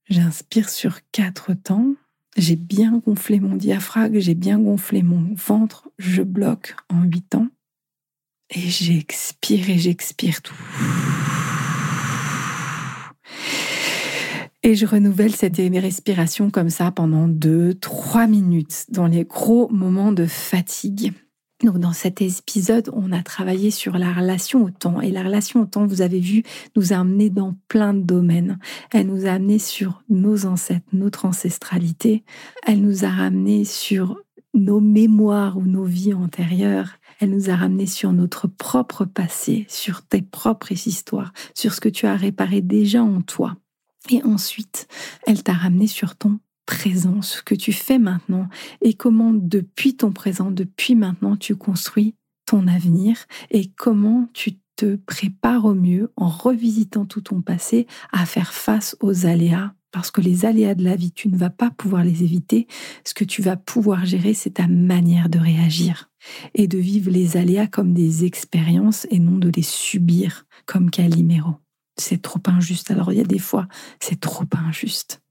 J'inspire 0.09 0.68
sur 0.68 1.01
quatre 1.11 1.55
temps. 1.55 1.94
J'ai 2.36 2.57
bien 2.57 3.03
gonflé 3.05 3.40
mon 3.40 3.57
diaphragme, 3.57 4.20
j'ai 4.20 4.34
bien 4.34 4.59
gonflé 4.59 5.03
mon 5.03 5.34
ventre. 5.34 5.88
Je 5.99 6.22
bloque 6.22 6.76
en 6.88 7.03
huit 7.03 7.28
temps. 7.30 7.49
Et 8.51 8.61
j'expire 8.61 9.70
et 9.70 9.78
j'expire 9.78 10.42
tout. 10.42 10.55
Et 14.66 14.74
je 14.74 14.84
renouvelle 14.84 15.32
cette 15.32 15.58
respiration 15.58 16.50
comme 16.50 16.70
ça 16.70 16.90
pendant 16.90 17.28
deux, 17.28 17.74
trois 17.74 18.26
minutes 18.26 18.86
dans 18.88 19.06
les 19.06 19.22
gros 19.22 19.68
moments 19.68 20.10
de 20.10 20.26
fatigue. 20.26 21.12
Donc 21.62 21.78
dans 21.78 21.92
cet 21.92 22.20
épisode, 22.20 22.90
on 22.92 23.12
a 23.12 23.22
travaillé 23.22 23.70
sur 23.70 23.96
la 23.96 24.12
relation 24.12 24.64
au 24.64 24.70
temps. 24.70 25.00
Et 25.00 25.12
la 25.12 25.22
relation 25.22 25.62
au 25.62 25.66
temps, 25.66 25.86
vous 25.86 26.02
avez 26.02 26.18
vu, 26.18 26.42
nous 26.74 26.92
a 26.92 26.96
amené 26.96 27.30
dans 27.30 27.54
plein 27.68 27.94
de 27.94 28.00
domaines. 28.00 28.58
Elle 28.92 29.06
nous 29.06 29.26
a 29.26 29.30
amené 29.30 29.60
sur 29.60 30.02
nos 30.08 30.46
ancêtres, 30.46 30.84
notre 30.92 31.26
ancestralité. 31.26 32.24
Elle 32.66 32.80
nous 32.80 33.04
a 33.04 33.08
ramené 33.08 33.64
sur 33.64 34.20
nos 34.52 34.80
mémoires 34.80 35.58
ou 35.58 35.62
nos 35.62 35.84
vies 35.84 36.14
antérieures. 36.14 36.98
Elle 37.20 37.30
nous 37.30 37.50
a 37.50 37.54
ramené 37.54 37.86
sur 37.86 38.12
notre 38.12 38.48
propre 38.48 39.04
passé, 39.04 39.64
sur 39.68 40.02
tes 40.02 40.22
propres 40.22 40.72
histoires, 40.72 41.32
sur 41.54 41.72
ce 41.72 41.80
que 41.80 41.88
tu 41.88 42.06
as 42.06 42.16
réparé 42.16 42.62
déjà 42.62 43.04
en 43.04 43.20
toi. 43.20 43.56
Et 44.11 44.22
ensuite, 44.22 44.86
elle 45.26 45.42
t'a 45.42 45.52
ramené 45.52 45.86
sur 45.86 46.16
ton 46.16 46.38
présent, 46.66 47.22
ce 47.22 47.42
que 47.42 47.54
tu 47.54 47.72
fais 47.72 47.98
maintenant 47.98 48.48
et 48.82 48.94
comment 48.94 49.32
depuis 49.32 49.96
ton 49.96 50.12
présent, 50.12 50.50
depuis 50.50 50.94
maintenant, 50.94 51.36
tu 51.36 51.57
construis 51.57 52.14
ton 52.44 52.66
avenir 52.66 53.16
et 53.50 53.70
comment 53.76 54.28
tu 54.32 54.59
te 54.76 54.96
prépares 54.96 55.64
au 55.64 55.74
mieux 55.74 56.12
en 56.16 56.28
revisitant 56.28 57.07
tout 57.07 57.22
ton 57.22 57.40
passé 57.40 57.86
à 58.12 58.26
faire 58.26 58.52
face 58.52 58.96
aux 59.00 59.26
aléas. 59.26 59.72
Parce 59.90 60.11
que 60.11 60.20
les 60.20 60.44
aléas 60.44 60.74
de 60.74 60.84
la 60.84 60.94
vie, 60.94 61.12
tu 61.12 61.28
ne 61.28 61.36
vas 61.36 61.48
pas 61.48 61.70
pouvoir 61.70 62.04
les 62.04 62.22
éviter. 62.22 62.66
Ce 63.04 63.14
que 63.14 63.24
tu 63.24 63.40
vas 63.40 63.57
pouvoir 63.57 64.04
gérer, 64.04 64.34
c'est 64.34 64.50
ta 64.50 64.66
manière 64.66 65.30
de 65.30 65.38
réagir 65.38 66.11
et 66.54 66.68
de 66.68 66.76
vivre 66.76 67.11
les 67.11 67.38
aléas 67.38 67.66
comme 67.66 67.94
des 67.94 68.24
expériences 68.26 69.07
et 69.11 69.18
non 69.18 69.38
de 69.38 69.48
les 69.48 69.62
subir 69.62 70.44
comme 70.66 70.90
Calimero. 70.90 71.54
C'est 71.97 72.22
trop 72.22 72.40
injuste. 72.47 72.90
Alors 72.90 73.12
il 73.12 73.18
y 73.18 73.22
a 73.22 73.24
des 73.24 73.38
fois, 73.38 73.68
c'est 74.01 74.20
trop 74.20 74.44
injuste. 74.66 75.22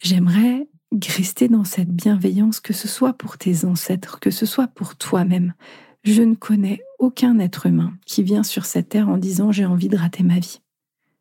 J'aimerais 0.00 0.68
rester 1.06 1.48
dans 1.48 1.64
cette 1.64 1.90
bienveillance, 1.90 2.60
que 2.60 2.72
ce 2.72 2.88
soit 2.88 3.12
pour 3.12 3.38
tes 3.38 3.64
ancêtres, 3.64 4.20
que 4.20 4.30
ce 4.30 4.46
soit 4.46 4.68
pour 4.68 4.96
toi-même. 4.96 5.54
Je 6.04 6.22
ne 6.22 6.34
connais 6.34 6.80
aucun 6.98 7.38
être 7.38 7.66
humain 7.66 7.92
qui 8.06 8.22
vient 8.22 8.44
sur 8.44 8.64
cette 8.64 8.90
terre 8.90 9.08
en 9.08 9.18
disant 9.18 9.50
j'ai 9.52 9.66
envie 9.66 9.88
de 9.88 9.96
rater 9.96 10.22
ma 10.22 10.38
vie. 10.38 10.60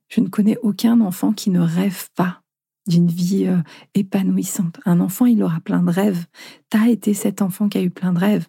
Je 0.10 0.22
ne 0.22 0.28
connais 0.28 0.58
aucun 0.62 1.02
enfant 1.02 1.34
qui 1.34 1.50
ne 1.50 1.60
rêve 1.60 2.10
pas 2.16 2.42
d'une 2.88 3.08
vie 3.08 3.48
euh, 3.48 3.58
épanouissante. 3.96 4.80
Un 4.86 5.00
enfant, 5.00 5.26
il 5.26 5.42
aura 5.42 5.60
plein 5.60 5.82
de 5.82 5.90
rêves. 5.90 6.26
T'as 6.70 6.88
été 6.88 7.14
cet 7.14 7.42
enfant 7.42 7.68
qui 7.68 7.80
a 7.80 7.82
eu 7.82 7.90
plein 7.90 8.14
de 8.14 8.20
rêves. 8.20 8.48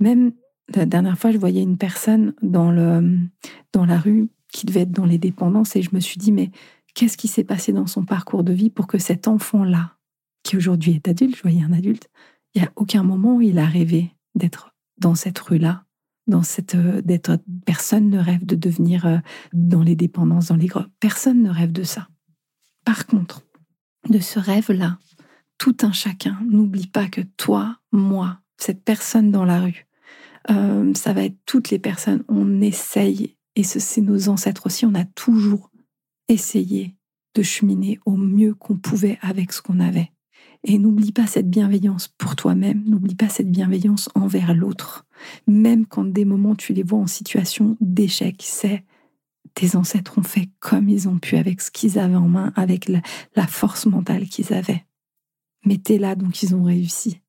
Même 0.00 0.32
la 0.74 0.86
dernière 0.86 1.16
fois, 1.16 1.30
je 1.30 1.38
voyais 1.38 1.62
une 1.62 1.78
personne 1.78 2.34
dans, 2.42 2.72
le, 2.72 3.18
dans 3.72 3.86
la 3.86 3.98
rue 3.98 4.28
qui 4.56 4.66
devait 4.66 4.80
être 4.80 4.92
dans 4.92 5.04
les 5.04 5.18
dépendances 5.18 5.76
et 5.76 5.82
je 5.82 5.90
me 5.92 6.00
suis 6.00 6.16
dit, 6.16 6.32
mais 6.32 6.50
qu'est-ce 6.94 7.18
qui 7.18 7.28
s'est 7.28 7.44
passé 7.44 7.72
dans 7.72 7.86
son 7.86 8.04
parcours 8.04 8.42
de 8.42 8.54
vie 8.54 8.70
pour 8.70 8.86
que 8.86 8.98
cet 8.98 9.28
enfant-là, 9.28 9.96
qui 10.42 10.56
aujourd'hui 10.56 10.92
est 10.94 11.08
adulte, 11.08 11.36
je 11.36 11.42
voyais 11.42 11.62
un 11.62 11.72
adulte, 11.72 12.08
il 12.54 12.62
n'y 12.62 12.66
a 12.66 12.72
aucun 12.76 13.02
moment 13.02 13.36
où 13.36 13.42
il 13.42 13.58
a 13.58 13.66
rêvé 13.66 14.14
d'être 14.34 14.74
dans 14.98 15.14
cette 15.14 15.38
rue-là, 15.38 15.84
dans 16.26 16.42
cette 16.42 16.74
euh, 16.74 17.02
d'être 17.02 17.38
personne 17.66 18.08
ne 18.08 18.18
rêve 18.18 18.46
de 18.46 18.56
devenir 18.56 19.06
euh, 19.06 19.18
dans 19.52 19.82
les 19.82 19.94
dépendances, 19.94 20.46
dans 20.46 20.56
les 20.56 20.66
grottes. 20.66 20.90
Personne 21.00 21.42
ne 21.42 21.50
rêve 21.50 21.72
de 21.72 21.82
ça. 21.82 22.08
Par 22.84 23.06
contre, 23.06 23.42
de 24.08 24.18
ce 24.18 24.38
rêve-là, 24.38 24.98
tout 25.58 25.76
un 25.82 25.92
chacun, 25.92 26.38
n'oublie 26.48 26.86
pas 26.86 27.08
que 27.08 27.20
toi, 27.36 27.78
moi, 27.92 28.40
cette 28.56 28.82
personne 28.84 29.30
dans 29.30 29.44
la 29.44 29.60
rue, 29.60 29.86
euh, 30.50 30.94
ça 30.94 31.12
va 31.12 31.24
être 31.24 31.36
toutes 31.44 31.68
les 31.70 31.78
personnes. 31.78 32.24
On 32.28 32.62
essaye, 32.62 33.35
et 33.56 33.62
c'est 33.62 34.02
nos 34.02 34.28
ancêtres 34.28 34.66
aussi, 34.66 34.84
on 34.84 34.94
a 34.94 35.04
toujours 35.04 35.70
essayé 36.28 36.94
de 37.34 37.42
cheminer 37.42 37.98
au 38.04 38.16
mieux 38.16 38.54
qu'on 38.54 38.76
pouvait 38.76 39.18
avec 39.22 39.52
ce 39.52 39.62
qu'on 39.62 39.80
avait. 39.80 40.12
Et 40.62 40.78
n'oublie 40.78 41.12
pas 41.12 41.26
cette 41.26 41.48
bienveillance 41.48 42.08
pour 42.18 42.36
toi-même, 42.36 42.84
n'oublie 42.86 43.14
pas 43.14 43.28
cette 43.28 43.50
bienveillance 43.50 44.08
envers 44.14 44.54
l'autre. 44.54 45.06
Même 45.46 45.86
quand 45.86 46.04
des 46.04 46.24
moments 46.24 46.54
tu 46.54 46.72
les 46.72 46.82
vois 46.82 46.98
en 46.98 47.06
situation 47.06 47.76
d'échec, 47.80 48.42
c'est 48.44 48.84
tes 49.54 49.74
ancêtres 49.74 50.18
ont 50.18 50.22
fait 50.22 50.50
comme 50.60 50.88
ils 50.88 51.08
ont 51.08 51.18
pu 51.18 51.36
avec 51.36 51.62
ce 51.62 51.70
qu'ils 51.70 51.98
avaient 51.98 52.14
en 52.14 52.28
main, 52.28 52.52
avec 52.56 52.88
la, 52.88 53.46
force 53.46 53.86
mentale 53.86 54.28
qu'ils 54.28 54.52
avaient. 54.52 54.84
Mais 55.64 55.78
t'es 55.78 55.98
là, 55.98 56.14
donc 56.14 56.42
ils 56.42 56.54
ont 56.54 56.64
réussi. 56.64 57.20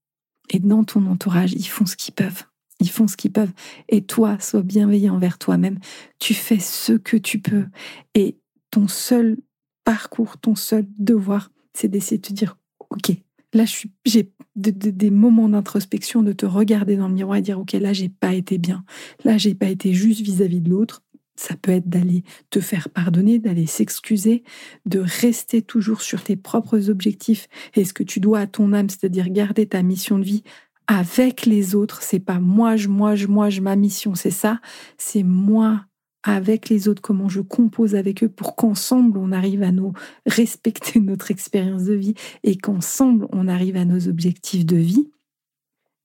Et 0.49 0.59
dans 0.59 0.83
ton 0.83 1.05
entourage, 1.05 1.53
ils 1.53 1.67
font 1.67 1.85
ce 1.85 1.95
qu'ils 1.95 2.13
peuvent. 2.13 2.43
Ils 2.79 2.89
font 2.89 3.07
ce 3.07 3.17
qu'ils 3.17 3.31
peuvent. 3.31 3.53
Et 3.89 4.03
toi, 4.03 4.37
sois 4.39 4.61
bienveillant 4.61 5.15
envers 5.15 5.37
toi-même. 5.37 5.79
Tu 6.19 6.33
fais 6.33 6.59
ce 6.59 6.93
que 6.93 7.17
tu 7.17 7.39
peux. 7.39 7.65
Et 8.13 8.37
ton 8.71 8.87
seul 8.87 9.37
parcours, 9.83 10.37
ton 10.37 10.55
seul 10.55 10.85
devoir, 10.99 11.51
c'est 11.73 11.87
d'essayer 11.87 12.17
de 12.17 12.27
te 12.27 12.33
dire, 12.33 12.57
OK, 12.89 13.11
là, 13.53 13.65
j'ai 14.05 14.33
des 14.55 15.09
moments 15.09 15.49
d'introspection, 15.49 16.23
de 16.23 16.33
te 16.33 16.45
regarder 16.45 16.97
dans 16.97 17.07
le 17.07 17.13
miroir 17.13 17.37
et 17.37 17.41
dire, 17.41 17.59
OK, 17.59 17.73
là, 17.73 17.93
j'ai 17.93 18.09
pas 18.09 18.33
été 18.33 18.57
bien. 18.57 18.83
Là, 19.23 19.37
j'ai 19.37 19.55
pas 19.55 19.69
été 19.69 19.93
juste 19.93 20.21
vis-à-vis 20.21 20.61
de 20.61 20.69
l'autre. 20.69 21.03
Ça 21.39 21.55
peut 21.55 21.71
être 21.71 21.87
d'aller 21.87 22.23
te 22.49 22.59
faire 22.59 22.89
pardonner, 22.89 23.37
d'aller 23.37 23.67
s'excuser, 23.67 24.43
de 24.87 24.99
rester 24.99 25.61
toujours 25.61 26.01
sur 26.01 26.23
tes 26.23 26.35
propres 26.35 26.89
objectifs 26.89 27.47
et 27.75 27.85
ce 27.85 27.93
que 27.93 28.01
tu 28.01 28.19
dois 28.19 28.39
à 28.39 28.47
ton 28.47 28.73
âme, 28.73 28.89
c'est-à-dire 28.89 29.29
garder 29.29 29.67
ta 29.67 29.83
mission 29.83 30.17
de 30.17 30.23
vie 30.23 30.43
avec 30.87 31.45
les 31.45 31.75
autres. 31.75 32.01
C'est 32.01 32.19
pas 32.19 32.39
moi, 32.39 32.75
je, 32.75 32.87
moi, 32.87 33.15
je, 33.15 33.27
moi, 33.27 33.49
je, 33.49 33.61
ma 33.61 33.75
mission, 33.75 34.15
c'est 34.15 34.31
ça. 34.31 34.59
C'est 34.97 35.23
moi 35.23 35.85
avec 36.23 36.67
les 36.67 36.87
autres, 36.87 37.01
comment 37.01 37.29
je 37.29 37.41
compose 37.41 37.95
avec 37.95 38.23
eux 38.23 38.29
pour 38.29 38.55
qu'ensemble 38.55 39.17
on 39.17 39.31
arrive 39.31 39.63
à 39.63 39.71
nous 39.71 39.93
respecter 40.25 40.99
notre 40.99 41.31
expérience 41.31 41.83
de 41.83 41.93
vie 41.93 42.15
et 42.43 42.57
qu'ensemble 42.57 43.27
on 43.31 43.47
arrive 43.47 43.77
à 43.77 43.85
nos 43.85 44.07
objectifs 44.09 44.65
de 44.65 44.75
vie, 44.75 45.09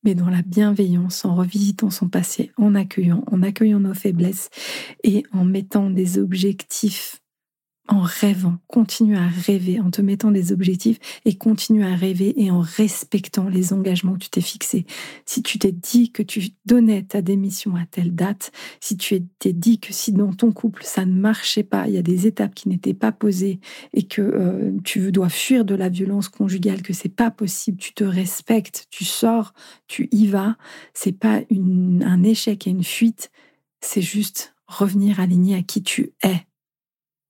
mais 0.05 0.15
dans 0.15 0.29
la 0.29 0.43
bienveillance, 0.43 1.25
en 1.25 1.35
revisitant 1.35 1.91
son 1.91 2.09
passé, 2.09 2.53
en 2.57 2.75
accueillant, 2.75 3.25
en 3.31 3.43
accueillant 3.43 3.81
nos 3.81 3.95
faiblesses 3.95 4.51
et 5.03 5.25
en 5.33 5.45
mettant 5.45 5.91
des 5.91 6.19
objectifs 6.19 7.22
en 7.89 8.01
rêvant, 8.01 8.59
continue 8.69 9.17
à 9.17 9.27
rêver, 9.27 9.81
en 9.81 9.91
te 9.91 10.01
mettant 10.01 10.31
des 10.31 10.53
objectifs 10.53 10.99
et 11.25 11.37
continue 11.37 11.85
à 11.85 11.97
rêver 11.97 12.33
et 12.41 12.51
en 12.51 12.61
respectant 12.61 13.49
les 13.49 13.73
engagements 13.73 14.15
que 14.15 14.21
tu 14.21 14.31
t'es 14.31 14.41
fixés. 14.41 14.87
Si 15.27 15.43
tu 15.43 15.59
t'es 15.59 15.73
dit 15.73 16.13
que 16.13 16.23
tu 16.23 16.51
donnais 16.65 17.03
ta 17.03 17.23
démission 17.23 17.75
à 17.75 17.85
telle 17.85 18.15
date, 18.15 18.53
si 18.81 18.97
tu 18.97 19.25
t'es 19.41 19.53
dit 19.53 19.81
que 19.81 19.93
si 19.93 20.13
dans 20.13 20.33
ton 20.33 20.53
couple 20.53 20.85
ça 20.85 21.05
ne 21.05 21.13
marchait 21.13 21.65
pas, 21.65 21.89
il 21.89 21.95
y 21.95 21.99
a 21.99 22.03
des 22.03 22.29
étapes 22.29 22.55
qui 22.55 22.69
n'étaient 22.69 22.95
pas 22.95 23.11
posées 23.11 23.59
et 23.95 24.05
que 24.05 24.23
euh, 24.23 24.73
tu 24.85 25.11
dois 25.11 25.29
fuir 25.29 25.65
de 25.65 25.75
la 25.75 25.89
violence 25.89 26.29
conjugale, 26.29 26.83
que 26.83 26.93
c'est 26.93 27.09
pas 27.09 27.33
possible, 27.33 27.79
tu 27.79 27.95
te 27.95 28.05
respectes, 28.05 28.87
tu 28.91 29.05
sors, 29.05 29.55
tu 29.89 30.09
y 30.13 30.29
vas, 30.29 30.57
c'est 30.95 31.19
pas 31.19 31.41
un 31.51 32.23
échec 32.23 32.67
et 32.69 32.71
une 32.71 32.85
fuite, 32.85 33.33
c'est 33.81 34.03
juste 34.03 34.55
revenir 34.69 35.19
aligné 35.19 35.57
à 35.57 35.63
qui 35.63 35.83
tu 35.83 36.13
es 36.23 36.47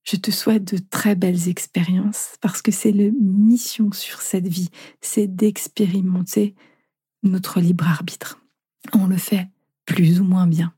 je 0.04 0.16
te 0.16 0.30
souhaite 0.30 0.74
de 0.74 0.78
très 0.78 1.14
belles 1.14 1.48
expériences 1.48 2.36
parce 2.40 2.62
que 2.62 2.72
c'est 2.72 2.92
la 2.92 3.10
mission 3.20 3.92
sur 3.92 4.20
cette 4.20 4.48
vie, 4.48 4.70
c'est 5.00 5.28
d'expérimenter 5.28 6.54
notre 7.22 7.60
libre 7.60 7.86
arbitre. 7.88 8.40
On 8.92 9.06
le 9.06 9.16
fait 9.16 9.48
plus 9.86 10.20
ou 10.20 10.24
moins 10.24 10.46
bien. 10.46 10.74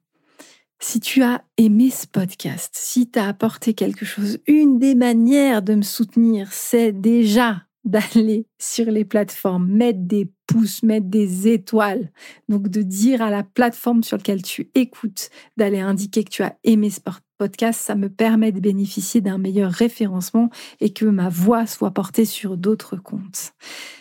Si 0.80 1.00
tu 1.00 1.22
as 1.22 1.42
aimé 1.56 1.88
ce 1.90 2.06
podcast, 2.06 2.74
si 2.76 3.10
tu 3.10 3.18
as 3.18 3.28
apporté 3.28 3.72
quelque 3.72 4.04
chose, 4.04 4.38
une 4.46 4.78
des 4.78 4.94
manières 4.94 5.62
de 5.62 5.74
me 5.74 5.82
soutenir, 5.82 6.52
c'est 6.52 6.92
déjà 6.92 7.62
d'aller 7.84 8.46
sur 8.58 8.86
les 8.86 9.04
plateformes, 9.04 9.66
mettre 9.66 10.00
des 10.00 10.30
pouces, 10.46 10.82
mettre 10.82 11.06
des 11.06 11.48
étoiles. 11.48 12.10
Donc 12.48 12.68
de 12.68 12.82
dire 12.82 13.22
à 13.22 13.30
la 13.30 13.42
plateforme 13.42 14.02
sur 14.02 14.16
laquelle 14.16 14.42
tu 14.42 14.70
écoutes, 14.74 15.30
d'aller 15.56 15.80
indiquer 15.80 16.24
que 16.24 16.30
tu 16.30 16.42
as 16.42 16.58
aimé 16.64 16.90
ce 16.90 17.00
podcast, 17.38 17.80
ça 17.80 17.94
me 17.94 18.08
permet 18.08 18.52
de 18.52 18.60
bénéficier 18.60 19.20
d'un 19.20 19.38
meilleur 19.38 19.70
référencement 19.70 20.50
et 20.80 20.92
que 20.92 21.04
ma 21.04 21.28
voix 21.28 21.66
soit 21.66 21.90
portée 21.92 22.24
sur 22.24 22.56
d'autres 22.56 22.96
comptes. 22.96 23.52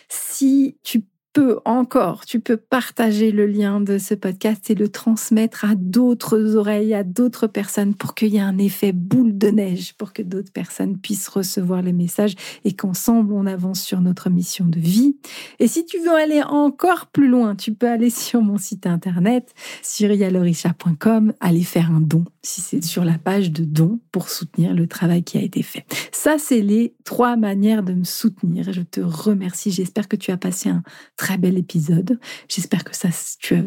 Si 0.08 0.78
tu 0.82 1.04
peux 1.34 1.58
encore, 1.64 2.24
tu 2.24 2.38
peux 2.38 2.56
partager 2.56 3.32
le 3.32 3.46
lien 3.46 3.80
de 3.80 3.98
ce 3.98 4.14
podcast 4.14 4.70
et 4.70 4.76
le 4.76 4.88
transmettre 4.88 5.64
à 5.64 5.74
d'autres 5.74 6.54
oreilles, 6.54 6.94
à 6.94 7.02
d'autres 7.02 7.48
personnes 7.48 7.94
pour 7.94 8.14
qu'il 8.14 8.28
y 8.28 8.36
ait 8.36 8.40
un 8.40 8.56
effet 8.56 8.92
boule 8.92 9.36
de 9.36 9.48
neige, 9.48 9.94
pour 9.94 10.12
que 10.12 10.22
d'autres 10.22 10.52
personnes 10.52 10.96
puissent 10.96 11.26
recevoir 11.26 11.82
les 11.82 11.92
messages 11.92 12.36
et 12.64 12.72
qu'ensemble 12.72 13.32
on 13.32 13.46
avance 13.46 13.82
sur 13.82 14.00
notre 14.00 14.30
mission 14.30 14.64
de 14.64 14.78
vie. 14.78 15.16
Et 15.58 15.66
si 15.66 15.84
tu 15.84 15.98
veux 15.98 16.14
aller 16.14 16.40
encore 16.40 17.06
plus 17.06 17.28
loin, 17.28 17.56
tu 17.56 17.74
peux 17.74 17.88
aller 17.88 18.10
sur 18.14 18.40
mon 18.40 18.56
site 18.56 18.86
internet, 18.86 19.52
sur 19.82 20.12
yalorisha.com, 20.12 21.32
aller 21.40 21.64
faire 21.64 21.90
un 21.90 22.00
don, 22.00 22.24
si 22.42 22.60
c'est 22.60 22.84
sur 22.84 23.04
la 23.04 23.18
page 23.18 23.50
de 23.50 23.64
don 23.64 23.98
pour 24.12 24.28
soutenir 24.28 24.72
le 24.72 24.86
travail 24.86 25.24
qui 25.24 25.36
a 25.36 25.42
été 25.42 25.64
fait. 25.64 25.84
Ça, 26.12 26.36
c'est 26.38 26.60
les 26.60 26.94
trois 27.02 27.34
manières 27.36 27.82
de 27.82 27.92
me 27.92 28.04
soutenir. 28.04 28.72
Je 28.72 28.82
te 28.82 29.00
remercie. 29.00 29.72
J'espère 29.72 30.06
que 30.06 30.16
tu 30.16 30.30
as 30.30 30.36
passé 30.36 30.68
un 30.68 30.84
très 31.16 31.23
bel 31.38 31.58
épisode. 31.58 32.18
J'espère 32.48 32.84
que 32.84 32.96
ça, 32.96 33.08
tu 33.38 33.54
as 33.54 33.62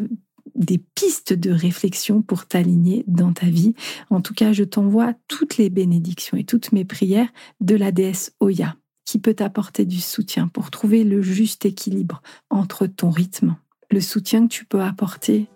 des 0.54 0.78
pistes 0.78 1.32
de 1.32 1.50
réflexion 1.50 2.22
pour 2.22 2.46
t'aligner 2.46 3.04
dans 3.06 3.32
ta 3.32 3.46
vie. 3.46 3.74
En 4.10 4.20
tout 4.20 4.34
cas, 4.34 4.52
je 4.52 4.64
t'envoie 4.64 5.14
toutes 5.28 5.56
les 5.56 5.70
bénédictions 5.70 6.36
et 6.36 6.44
toutes 6.44 6.72
mes 6.72 6.84
prières 6.84 7.28
de 7.60 7.76
la 7.76 7.92
déesse 7.92 8.32
Oya 8.40 8.76
qui 9.04 9.18
peut 9.18 9.34
t'apporter 9.34 9.86
du 9.86 10.00
soutien 10.00 10.48
pour 10.48 10.70
trouver 10.70 11.02
le 11.02 11.22
juste 11.22 11.64
équilibre 11.64 12.20
entre 12.50 12.86
ton 12.86 13.08
rythme, 13.08 13.56
le 13.90 14.02
soutien 14.02 14.46
que 14.46 14.52
tu 14.52 14.66
peux 14.66 14.82
apporter 14.82 15.48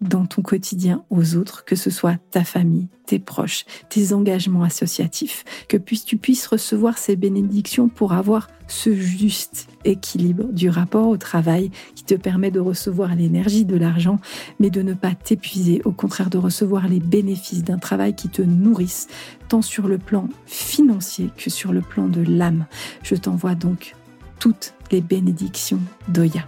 dans 0.00 0.26
ton 0.26 0.42
quotidien 0.42 1.04
aux 1.10 1.36
autres, 1.36 1.64
que 1.64 1.76
ce 1.76 1.90
soit 1.90 2.18
ta 2.30 2.44
famille, 2.44 2.88
tes 3.06 3.18
proches, 3.18 3.64
tes 3.88 4.12
engagements 4.12 4.62
associatifs, 4.62 5.44
que 5.68 5.76
tu 5.76 6.16
puisses 6.16 6.46
recevoir 6.46 6.98
ces 6.98 7.16
bénédictions 7.16 7.88
pour 7.88 8.12
avoir 8.12 8.48
ce 8.68 8.94
juste 8.94 9.68
équilibre 9.84 10.44
du 10.52 10.68
rapport 10.68 11.08
au 11.08 11.16
travail 11.16 11.70
qui 11.94 12.04
te 12.04 12.14
permet 12.14 12.50
de 12.50 12.60
recevoir 12.60 13.14
l'énergie 13.14 13.64
de 13.64 13.76
l'argent, 13.76 14.18
mais 14.58 14.70
de 14.70 14.82
ne 14.82 14.94
pas 14.94 15.14
t'épuiser, 15.14 15.80
au 15.84 15.92
contraire 15.92 16.30
de 16.30 16.38
recevoir 16.38 16.88
les 16.88 17.00
bénéfices 17.00 17.64
d'un 17.64 17.78
travail 17.78 18.14
qui 18.14 18.28
te 18.28 18.42
nourrisse, 18.42 19.08
tant 19.48 19.62
sur 19.62 19.88
le 19.88 19.98
plan 19.98 20.28
financier 20.46 21.30
que 21.36 21.48
sur 21.48 21.72
le 21.72 21.80
plan 21.80 22.08
de 22.08 22.22
l'âme. 22.22 22.66
Je 23.02 23.14
t'envoie 23.14 23.54
donc 23.54 23.94
toutes 24.40 24.74
les 24.90 25.00
bénédictions 25.00 25.80
d'Oya. 26.08 26.44